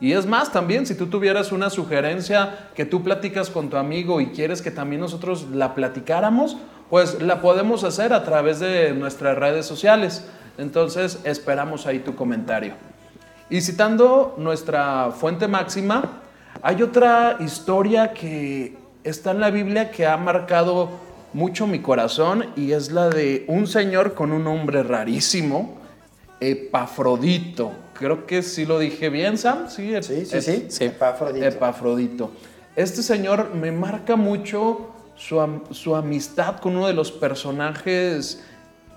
Y 0.00 0.12
es 0.12 0.26
más, 0.26 0.52
también 0.52 0.86
si 0.86 0.94
tú 0.94 1.08
tuvieras 1.08 1.50
una 1.50 1.70
sugerencia 1.70 2.70
que 2.74 2.84
tú 2.84 3.02
platicas 3.02 3.50
con 3.50 3.68
tu 3.68 3.76
amigo 3.76 4.20
y 4.20 4.28
quieres 4.28 4.62
que 4.62 4.70
también 4.70 5.00
nosotros 5.00 5.48
la 5.52 5.74
platicáramos, 5.74 6.56
pues 6.88 7.20
la 7.20 7.40
podemos 7.40 7.82
hacer 7.82 8.12
a 8.12 8.24
través 8.24 8.60
de 8.60 8.94
nuestras 8.94 9.36
redes 9.36 9.66
sociales. 9.66 10.24
Entonces 10.56 11.18
esperamos 11.24 11.86
ahí 11.86 11.98
tu 11.98 12.14
comentario. 12.14 12.74
Y 13.50 13.60
citando 13.60 14.36
nuestra 14.38 15.10
fuente 15.10 15.48
máxima, 15.48 16.22
hay 16.62 16.82
otra 16.82 17.36
historia 17.40 18.12
que 18.12 18.77
está 19.04 19.30
en 19.32 19.40
la 19.40 19.50
Biblia 19.50 19.90
que 19.90 20.06
ha 20.06 20.16
marcado 20.16 20.88
mucho 21.32 21.66
mi 21.66 21.80
corazón 21.80 22.46
y 22.56 22.72
es 22.72 22.90
la 22.90 23.08
de 23.10 23.44
un 23.48 23.66
señor 23.66 24.14
con 24.14 24.32
un 24.32 24.44
nombre 24.44 24.82
rarísimo, 24.82 25.76
Epafrodito. 26.40 27.72
Creo 27.94 28.26
que 28.26 28.42
sí 28.42 28.64
lo 28.64 28.78
dije 28.78 29.08
bien, 29.08 29.38
Sam. 29.38 29.68
Sí, 29.68 29.92
Sí, 30.02 30.24
sí, 30.26 30.36
Ep- 30.36 30.40
sí. 30.40 30.66
sí. 30.68 30.84
Epafrodito. 30.84 31.46
Epafrodito. 31.46 32.30
Este 32.76 33.02
señor 33.02 33.54
me 33.54 33.72
marca 33.72 34.16
mucho 34.16 34.90
su, 35.16 35.40
am- 35.40 35.62
su 35.72 35.96
amistad 35.96 36.58
con 36.60 36.76
uno 36.76 36.86
de 36.86 36.94
los 36.94 37.10
personajes 37.10 38.42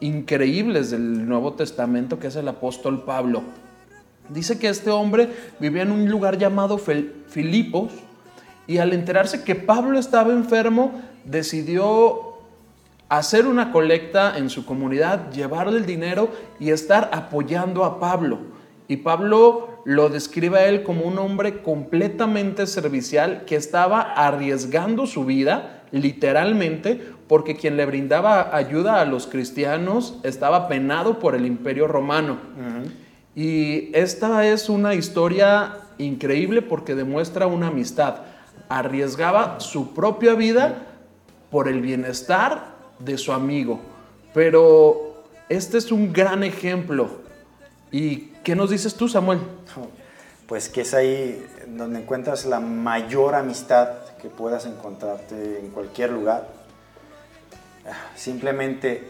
increíbles 0.02 0.91
del 0.91 1.28
Nuevo 1.28 1.54
Testamento, 1.54 2.20
que 2.20 2.28
es 2.28 2.36
el 2.36 2.47
apóstol 2.47 3.04
Pablo. 3.04 3.41
Dice 4.30 4.58
que 4.60 4.70
este 4.70 4.89
hombre 4.91 5.30
vivía 5.60 5.82
en 5.82 5.91
un 5.91 6.10
lugar 6.10 6.38
llamado 6.38 6.78
Fel- 6.78 7.12
Filipos 7.28 7.91
y 8.72 8.78
al 8.78 8.93
enterarse 8.93 9.43
que 9.43 9.55
Pablo 9.55 9.99
estaba 9.99 10.32
enfermo, 10.32 10.93
decidió 11.26 12.38
hacer 13.09 13.45
una 13.45 13.74
colecta 13.74 14.38
en 14.38 14.49
su 14.49 14.65
comunidad, 14.65 15.30
llevarle 15.34 15.78
el 15.78 15.86
dinero 15.86 16.30
y 16.57 16.69
estar 16.69 17.09
apoyando 17.11 17.84
a 17.84 17.99
Pablo. 17.99 18.39
Y 18.88 18.95
Pablo 18.95 19.82
lo 19.84 20.07
describe 20.07 20.57
a 20.57 20.67
él 20.67 20.84
como 20.84 21.03
un 21.03 21.19
hombre 21.19 21.61
completamente 21.61 22.65
servicial 22.65 23.43
que 23.45 23.57
estaba 23.57 23.99
arriesgando 23.99 25.05
su 25.05 25.26
vida, 25.26 25.84
literalmente, 25.91 27.01
porque 27.28 27.57
quien 27.57 27.76
le 27.76 27.86
brindaba 27.86 28.55
ayuda 28.55 29.01
a 29.01 29.05
los 29.05 29.28
cristianos 29.28 30.17
estaba 30.24 30.69
penado 30.69 31.19
por 31.19 31.36
el 31.36 31.45
imperio 31.45 31.89
romano. 31.89 32.38
Y 33.36 33.93
esta 33.93 34.47
es 34.47 34.69
una 34.69 34.93
historia 34.93 35.74
increíble 35.97 36.61
porque 36.61 36.95
demuestra 36.95 37.47
una 37.47 37.67
amistad. 37.67 38.31
Arriesgaba 38.72 39.59
su 39.59 39.93
propia 39.93 40.34
vida 40.34 40.88
por 41.49 41.67
el 41.67 41.82
bienestar 41.82 42.76
de 42.99 43.17
su 43.17 43.34
amigo. 43.34 43.82
Pero 44.34 45.26
este 45.49 45.78
es 45.78 45.91
un 45.91 46.13
gran 46.13 46.43
ejemplo. 46.43 47.19
¿Y 47.91 48.32
qué 48.43 48.55
nos 48.55 48.69
dices 48.69 48.95
tú, 48.95 49.09
Samuel? 49.09 49.39
Pues 50.47 50.69
que 50.69 50.82
es 50.82 50.93
ahí 50.93 51.45
donde 51.67 51.99
encuentras 51.99 52.45
la 52.45 52.61
mayor 52.61 53.36
amistad 53.36 53.89
que 54.22 54.30
puedas 54.30 54.65
encontrarte 54.65 55.59
en 55.59 55.72
cualquier 55.72 56.11
lugar. 56.11 56.47
Simplemente 58.15 59.05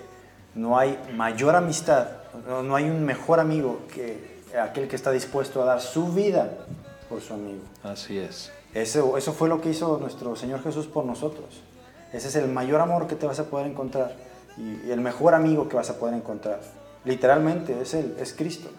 no 0.56 0.78
hay 0.80 0.98
mayor 1.16 1.56
amistad, 1.56 2.08
no, 2.48 2.64
no 2.64 2.76
hay 2.76 2.86
un 2.86 3.06
mejor 3.06 3.40
amigo 3.40 3.82
que 3.94 4.42
aquel 4.60 4.88
que 4.88 4.96
está 4.96 5.12
dispuesto 5.12 5.62
a 5.62 5.66
dar 5.66 5.82
su 5.82 6.12
vida 6.12 6.50
por 7.10 7.22
su 7.22 7.34
amigo. 7.34 7.62
Así 7.84 8.18
es. 8.18 8.52
Eso, 8.74 9.18
eso 9.18 9.34
fue 9.34 9.50
lo 9.50 9.60
que 9.60 9.70
hizo 9.70 9.98
nuestro 10.00 10.36
Señor 10.36 10.64
Jesús 10.64 10.88
por 10.88 11.06
nosotros. 11.06 11.62
Ese 12.14 12.28
es 12.28 12.36
el 12.36 12.48
mayor 12.48 12.82
amor 12.82 13.08
que 13.08 13.16
te 13.16 13.26
vas 13.26 13.40
a 13.40 13.46
poder 13.46 13.68
encontrar 13.68 14.16
y, 14.58 14.88
y 14.88 14.92
el 14.92 15.02
mejor 15.02 15.34
amigo 15.34 15.68
que 15.70 15.76
vas 15.76 15.90
a 15.90 15.98
poder 15.98 16.16
encontrar. 16.16 16.62
Literalmente 17.04 17.82
es 17.82 17.94
Él, 17.94 18.16
es 18.20 18.34
Cristo. 18.34 18.70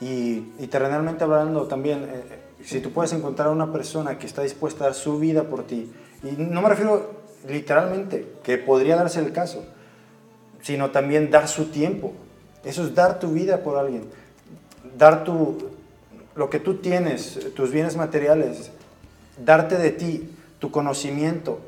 Y, 0.00 0.52
y 0.58 0.66
terrenalmente 0.70 1.24
hablando 1.24 1.64
también, 1.64 2.04
eh, 2.04 2.24
eh, 2.30 2.64
si 2.64 2.80
tú 2.80 2.92
puedes 2.92 3.12
encontrar 3.12 3.48
a 3.48 3.50
una 3.52 3.72
persona 3.72 4.18
que 4.18 4.26
está 4.26 4.42
dispuesta 4.42 4.84
a 4.84 4.86
dar 4.88 4.94
su 4.94 5.18
vida 5.18 5.44
por 5.44 5.64
ti, 5.64 5.92
y 6.22 6.32
no 6.32 6.62
me 6.62 6.68
refiero 6.68 7.24
literalmente, 7.48 8.34
que 8.42 8.58
podría 8.58 8.96
darse 8.96 9.20
el 9.20 9.32
caso, 9.32 9.64
sino 10.62 10.90
también 10.90 11.30
dar 11.30 11.48
su 11.48 11.66
tiempo. 11.66 12.12
Eso 12.64 12.84
es 12.84 12.94
dar 12.94 13.18
tu 13.18 13.32
vida 13.32 13.62
por 13.62 13.76
alguien, 13.76 14.04
dar 14.96 15.24
tu, 15.24 15.70
lo 16.34 16.48
que 16.48 16.58
tú 16.58 16.76
tienes, 16.76 17.52
tus 17.54 17.70
bienes 17.70 17.96
materiales, 17.96 18.70
darte 19.38 19.76
de 19.76 19.90
ti, 19.90 20.30
tu 20.58 20.70
conocimiento, 20.70 21.58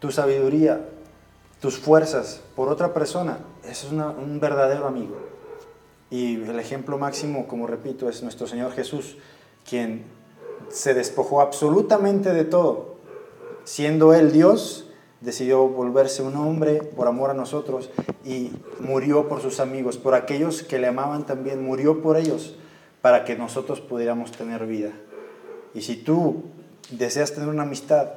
tu 0.00 0.10
sabiduría, 0.10 0.80
tus 1.60 1.78
fuerzas 1.78 2.40
por 2.56 2.68
otra 2.68 2.92
persona, 2.92 3.38
eso 3.64 3.86
es 3.86 3.92
un 3.92 4.40
verdadero 4.40 4.86
amigo. 4.86 5.16
Y 6.10 6.34
el 6.34 6.58
ejemplo 6.58 6.98
máximo, 6.98 7.46
como 7.46 7.66
repito, 7.66 8.08
es 8.08 8.22
nuestro 8.22 8.46
Señor 8.46 8.72
Jesús, 8.72 9.16
quien 9.68 10.04
se 10.68 10.92
despojó 10.92 11.40
absolutamente 11.40 12.32
de 12.34 12.44
todo. 12.44 12.96
Siendo 13.64 14.12
Él 14.12 14.32
Dios, 14.32 14.88
decidió 15.20 15.68
volverse 15.68 16.22
un 16.22 16.36
hombre 16.36 16.82
por 16.82 17.06
amor 17.06 17.30
a 17.30 17.34
nosotros 17.34 17.90
y 18.24 18.50
murió 18.80 19.28
por 19.28 19.40
sus 19.40 19.60
amigos, 19.60 19.96
por 19.96 20.14
aquellos 20.14 20.62
que 20.62 20.78
le 20.78 20.88
amaban 20.88 21.24
también, 21.24 21.64
murió 21.64 22.02
por 22.02 22.16
ellos 22.16 22.56
para 23.00 23.24
que 23.24 23.36
nosotros 23.36 23.80
pudiéramos 23.80 24.32
tener 24.32 24.66
vida. 24.66 24.90
Y 25.74 25.82
si 25.82 25.96
tú 25.96 26.42
deseas 26.90 27.32
tener 27.32 27.48
una 27.48 27.62
amistad 27.62 28.10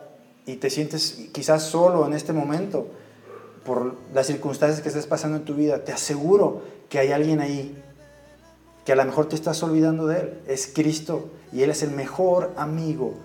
y 0.45 0.57
te 0.57 0.69
sientes 0.69 1.27
quizás 1.31 1.63
solo 1.63 2.05
en 2.05 2.13
este 2.13 2.33
momento 2.33 2.87
por 3.65 3.95
las 4.13 4.27
circunstancias 4.27 4.81
que 4.81 4.89
estés 4.89 5.07
pasando 5.07 5.37
en 5.37 5.45
tu 5.45 5.55
vida, 5.55 5.83
te 5.83 5.91
aseguro 5.91 6.61
que 6.87 6.99
hay 6.99 7.11
alguien 7.11 7.39
ahí 7.39 7.81
que 8.85 8.91
a 8.91 8.95
lo 8.95 9.03
mejor 9.03 9.27
te 9.27 9.35
estás 9.35 9.63
olvidando 9.63 10.05
de 10.05 10.19
él. 10.19 10.41
Es 10.47 10.71
Cristo 10.73 11.31
y 11.51 11.63
Él 11.63 11.71
es 11.71 11.81
el 11.81 11.89
mejor 11.89 12.53
amigo, 12.55 13.15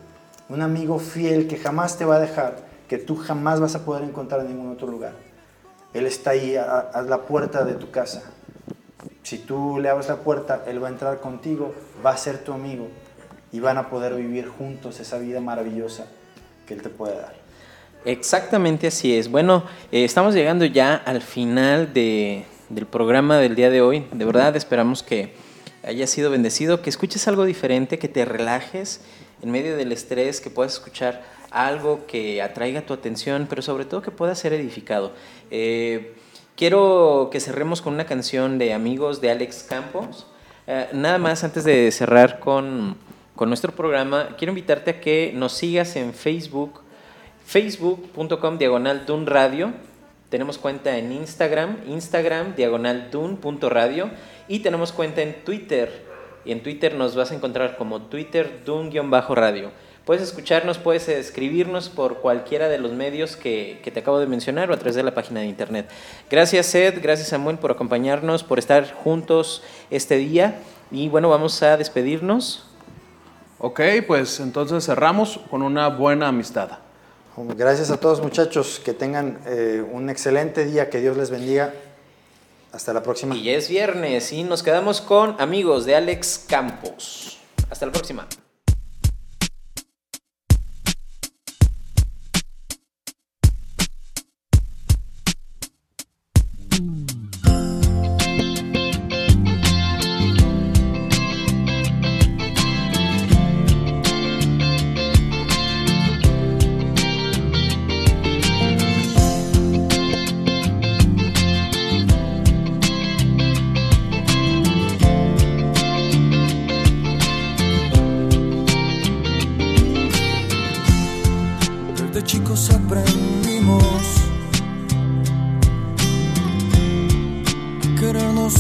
un 0.49 0.63
amigo 0.63 0.99
fiel 0.99 1.47
que 1.47 1.59
jamás 1.59 1.99
te 1.99 2.07
va 2.07 2.17
a 2.17 2.21
dejar, 2.21 2.57
que 2.89 2.97
tú 2.97 3.17
jamás 3.17 3.61
vas 3.61 3.75
a 3.75 3.85
poder 3.85 4.05
encontrar 4.05 4.41
en 4.41 4.49
ningún 4.49 4.73
otro 4.73 4.89
lugar. 4.89 5.13
Él 5.93 6.07
está 6.07 6.31
ahí 6.31 6.57
a, 6.57 6.79
a 6.79 7.03
la 7.03 7.23
puerta 7.23 7.65
de 7.65 7.75
tu 7.75 7.91
casa. 7.91 8.23
Si 9.23 9.37
tú 9.37 9.79
le 9.79 9.91
abres 9.91 10.09
la 10.09 10.17
puerta, 10.17 10.65
Él 10.67 10.83
va 10.83 10.89
a 10.89 10.91
entrar 10.91 11.21
contigo, 11.21 11.75
va 12.05 12.13
a 12.13 12.17
ser 12.17 12.39
tu 12.39 12.55
amigo 12.55 12.87
y 13.53 13.61
van 13.61 13.79
a 13.79 13.91
poder 13.91 14.15
vivir 14.15 14.49
juntos 14.49 15.01
esa 15.01 15.19
vida 15.19 15.41
maravillosa 15.41 16.07
que 16.67 16.75
Él 16.75 16.83
te 16.83 16.89
puede 16.89 17.17
dar. 17.17 17.35
Exactamente 18.05 18.87
así 18.87 19.15
es. 19.17 19.31
Bueno, 19.31 19.65
eh, 19.93 20.05
estamos 20.05 20.35
llegando 20.35 20.65
ya 20.65 20.95
al 20.95 21.21
final 21.21 21.93
de- 21.93 22.45
del 22.69 22.87
programa 22.87 23.39
del 23.39 23.55
día 23.57 23.69
de 23.71 23.83
hoy. 23.83 24.07
De 24.13 24.25
verdad 24.25 24.57
esperamos 24.57 25.03
que 25.03 25.35
hayas 25.83 26.09
sido 26.11 26.31
bendecido, 26.31 26.81
que 26.83 26.91
escuches 26.91 27.27
algo 27.29 27.45
diferente, 27.45 27.99
que 27.99 28.09
te 28.09 28.25
relajes 28.25 29.01
en 29.43 29.51
medio 29.51 29.77
del 29.77 29.93
estrés, 29.93 30.41
que 30.41 30.51
puedas 30.51 30.75
escuchar 30.75 31.23
algo 31.51 32.07
que 32.07 32.41
atraiga 32.43 32.83
tu 32.83 32.95
atención, 32.95 33.47
pero 33.51 33.61
sobre 33.61 33.85
todo 33.85 34.01
que 34.03 34.11
puedas 34.13 34.39
ser 34.39 34.53
edificado. 34.53 35.13
Eh, 35.51 36.15
quiero 36.57 37.29
que 37.33 37.41
cerremos 37.41 37.83
con 37.83 37.95
una 37.95 38.07
canción 38.07 38.59
de 38.59 38.73
Amigos 38.73 39.21
de 39.21 39.31
Alex 39.31 39.65
Campos. 39.65 40.27
Eh, 40.67 40.89
nada 40.93 41.19
más 41.19 41.43
antes 41.43 41.65
de 41.65 41.91
cerrar 41.91 42.39
con, 42.39 42.97
con 43.41 43.49
nuestro 43.49 43.73
programa, 43.73 44.37
quiero 44.37 44.51
invitarte 44.51 44.91
a 44.91 45.01
que 45.01 45.33
nos 45.35 45.55
sigas 45.55 45.97
en 45.97 46.13
Facebook, 46.13 46.83
facebook.com 47.47 48.59
diagonal 48.59 49.07
Dun 49.07 49.25
Radio. 49.25 49.73
Tenemos 50.29 50.59
cuenta 50.59 50.99
en 50.99 51.11
Instagram, 51.11 51.79
Instagram 51.89 52.55
diagonal 52.55 53.11
Dun.radio. 53.11 54.11
Y 54.47 54.59
tenemos 54.59 54.93
cuenta 54.93 55.23
en 55.23 55.43
Twitter. 55.43 56.05
Y 56.45 56.53
en 56.53 56.63
Twitter 56.63 56.95
nos 56.97 57.17
vas 57.17 57.31
a 57.31 57.35
encontrar 57.35 57.79
como 57.79 58.03
Twitter 58.03 58.61
Dun-radio. 58.67 59.71
Puedes 60.05 60.23
escucharnos, 60.23 60.77
puedes 60.77 61.09
escribirnos 61.09 61.89
por 61.89 62.21
cualquiera 62.21 62.69
de 62.69 62.77
los 62.77 62.93
medios 62.93 63.37
que, 63.37 63.81
que 63.83 63.91
te 63.91 64.01
acabo 64.01 64.19
de 64.19 64.27
mencionar 64.27 64.71
o 64.71 64.75
a 64.75 64.77
través 64.77 64.97
de 64.97 65.03
la 65.03 65.15
página 65.15 65.41
de 65.41 65.47
internet. 65.47 65.89
Gracias 66.29 66.67
Seth, 66.67 67.01
gracias 67.01 67.29
Samuel 67.29 67.57
por 67.57 67.71
acompañarnos, 67.71 68.45
por 68.45 68.59
estar 68.59 68.93
juntos 68.93 69.63
este 69.89 70.19
día. 70.19 70.61
Y 70.91 71.09
bueno, 71.09 71.31
vamos 71.31 71.63
a 71.63 71.79
despedirnos. 71.79 72.70
Ok, 73.63 73.81
pues 74.07 74.41
entonces 74.41 74.87
cerramos 74.87 75.39
con 75.51 75.61
una 75.61 75.89
buena 75.89 76.29
amistad. 76.29 76.71
Gracias 77.37 77.91
a 77.91 77.99
todos 77.99 78.23
muchachos, 78.23 78.81
que 78.83 78.95
tengan 78.95 79.39
eh, 79.47 79.85
un 79.93 80.09
excelente 80.09 80.65
día, 80.65 80.89
que 80.89 81.01
Dios 81.01 81.17
les 81.17 81.31
bendiga. 81.31 81.75
Hasta 82.73 82.95
la 82.95 83.03
próxima. 83.03 83.37
Y 83.37 83.51
es 83.51 83.69
viernes 83.69 84.33
y 84.33 84.45
nos 84.45 84.63
quedamos 84.63 85.03
con 85.03 85.39
amigos 85.39 85.85
de 85.85 85.95
Alex 85.95 86.47
Campos. 86.49 87.39
Hasta 87.69 87.85
la 87.85 87.93
próxima. 87.93 88.27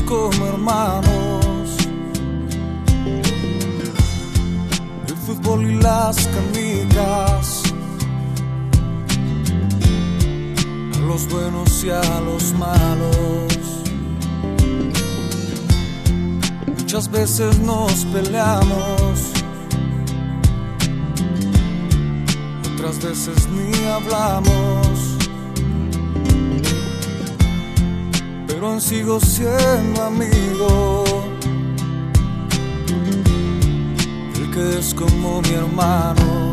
Como 0.07 0.47
hermanos. 0.47 1.77
El 5.07 5.17
fútbol 5.27 5.71
y 5.71 5.75
las 5.77 6.17
canicas, 6.29 7.63
a 10.95 10.99
los 11.01 11.29
buenos 11.29 11.85
y 11.85 11.91
a 11.91 12.21
los 12.21 12.53
malos. 12.55 13.57
Muchas 16.67 17.11
veces 17.11 17.59
nos 17.61 18.05
peleamos. 18.07 19.41
otras 22.81 23.05
veces 23.05 23.49
ni 23.49 23.85
hablamos. 23.85 24.90
Pero 28.61 28.79
sigo 28.79 29.19
siendo 29.19 30.03
amigo. 30.03 31.05
El 34.35 34.51
que 34.51 34.79
es 34.79 34.93
como 34.93 35.41
mi 35.41 35.55
hermano. 35.55 36.53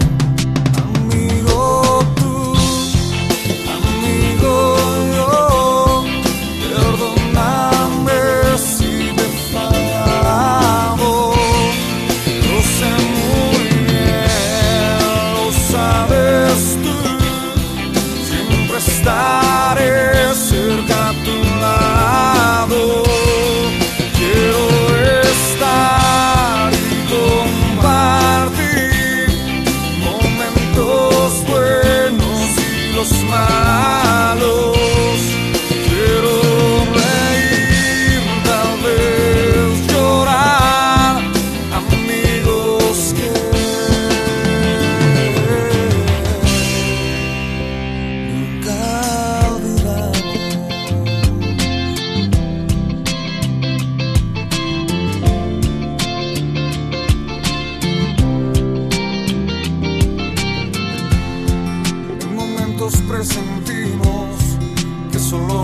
Amigo 0.86 1.99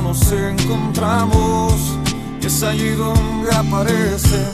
nos 0.04 0.32
encontramos 0.32 1.74
y 2.42 2.46
es 2.46 2.62
allí 2.62 2.90
donde 2.90 3.50
aparecen 3.56 4.50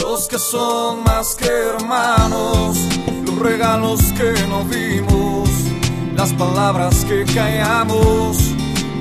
los 0.00 0.28
que 0.28 0.38
son 0.38 1.02
más 1.04 1.34
que 1.34 1.46
hermanos, 1.46 2.78
los 3.26 3.38
regalos 3.38 4.00
que 4.12 4.32
no 4.48 4.64
dimos, 4.64 5.48
las 6.16 6.32
palabras 6.34 7.04
que 7.04 7.24
callamos, 7.24 8.38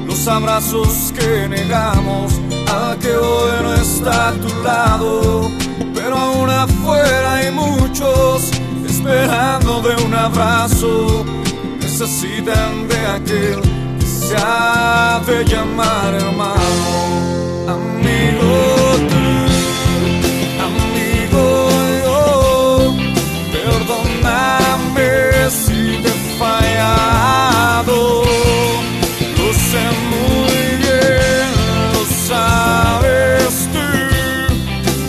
los 0.07 0.27
abrazos 0.27 1.13
que 1.17 1.47
negamos, 1.47 2.33
al 2.73 2.97
que 2.97 3.15
hoy 3.15 3.51
no 3.61 3.73
está 3.75 4.29
a 4.29 4.33
tu 4.33 4.63
lado, 4.63 5.51
pero 5.93 6.17
aún 6.17 6.49
afuera 6.49 7.35
hay 7.35 7.51
muchos 7.51 8.51
esperando 8.85 9.81
de 9.81 10.03
un 10.03 10.13
abrazo 10.13 11.25
necesitan 11.79 12.87
de 12.87 12.97
aquel 13.07 13.80
de 14.31 15.43
llamar 15.45 16.13
hermano. 16.13 16.61
Amigo 17.67 18.51
tú, 19.09 19.23
amigo 20.67 21.43
yo, 22.03 22.95
perdóname 23.51 25.09
si 25.49 25.97
te 26.01 26.09
he 26.09 26.37
fallado. 26.39 27.99
Lo 29.37 29.47
sé 29.53 29.83
muy 30.11 30.61
bien, 30.85 31.49
lo 31.93 32.03
sabes 32.29 33.53
tú. 33.73 33.85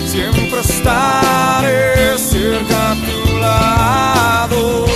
Siempre 0.05 0.59
estaré 0.59 2.17
cerca 2.17 2.91
a 2.91 2.95
tu 2.95 3.17
lado. 3.39 4.92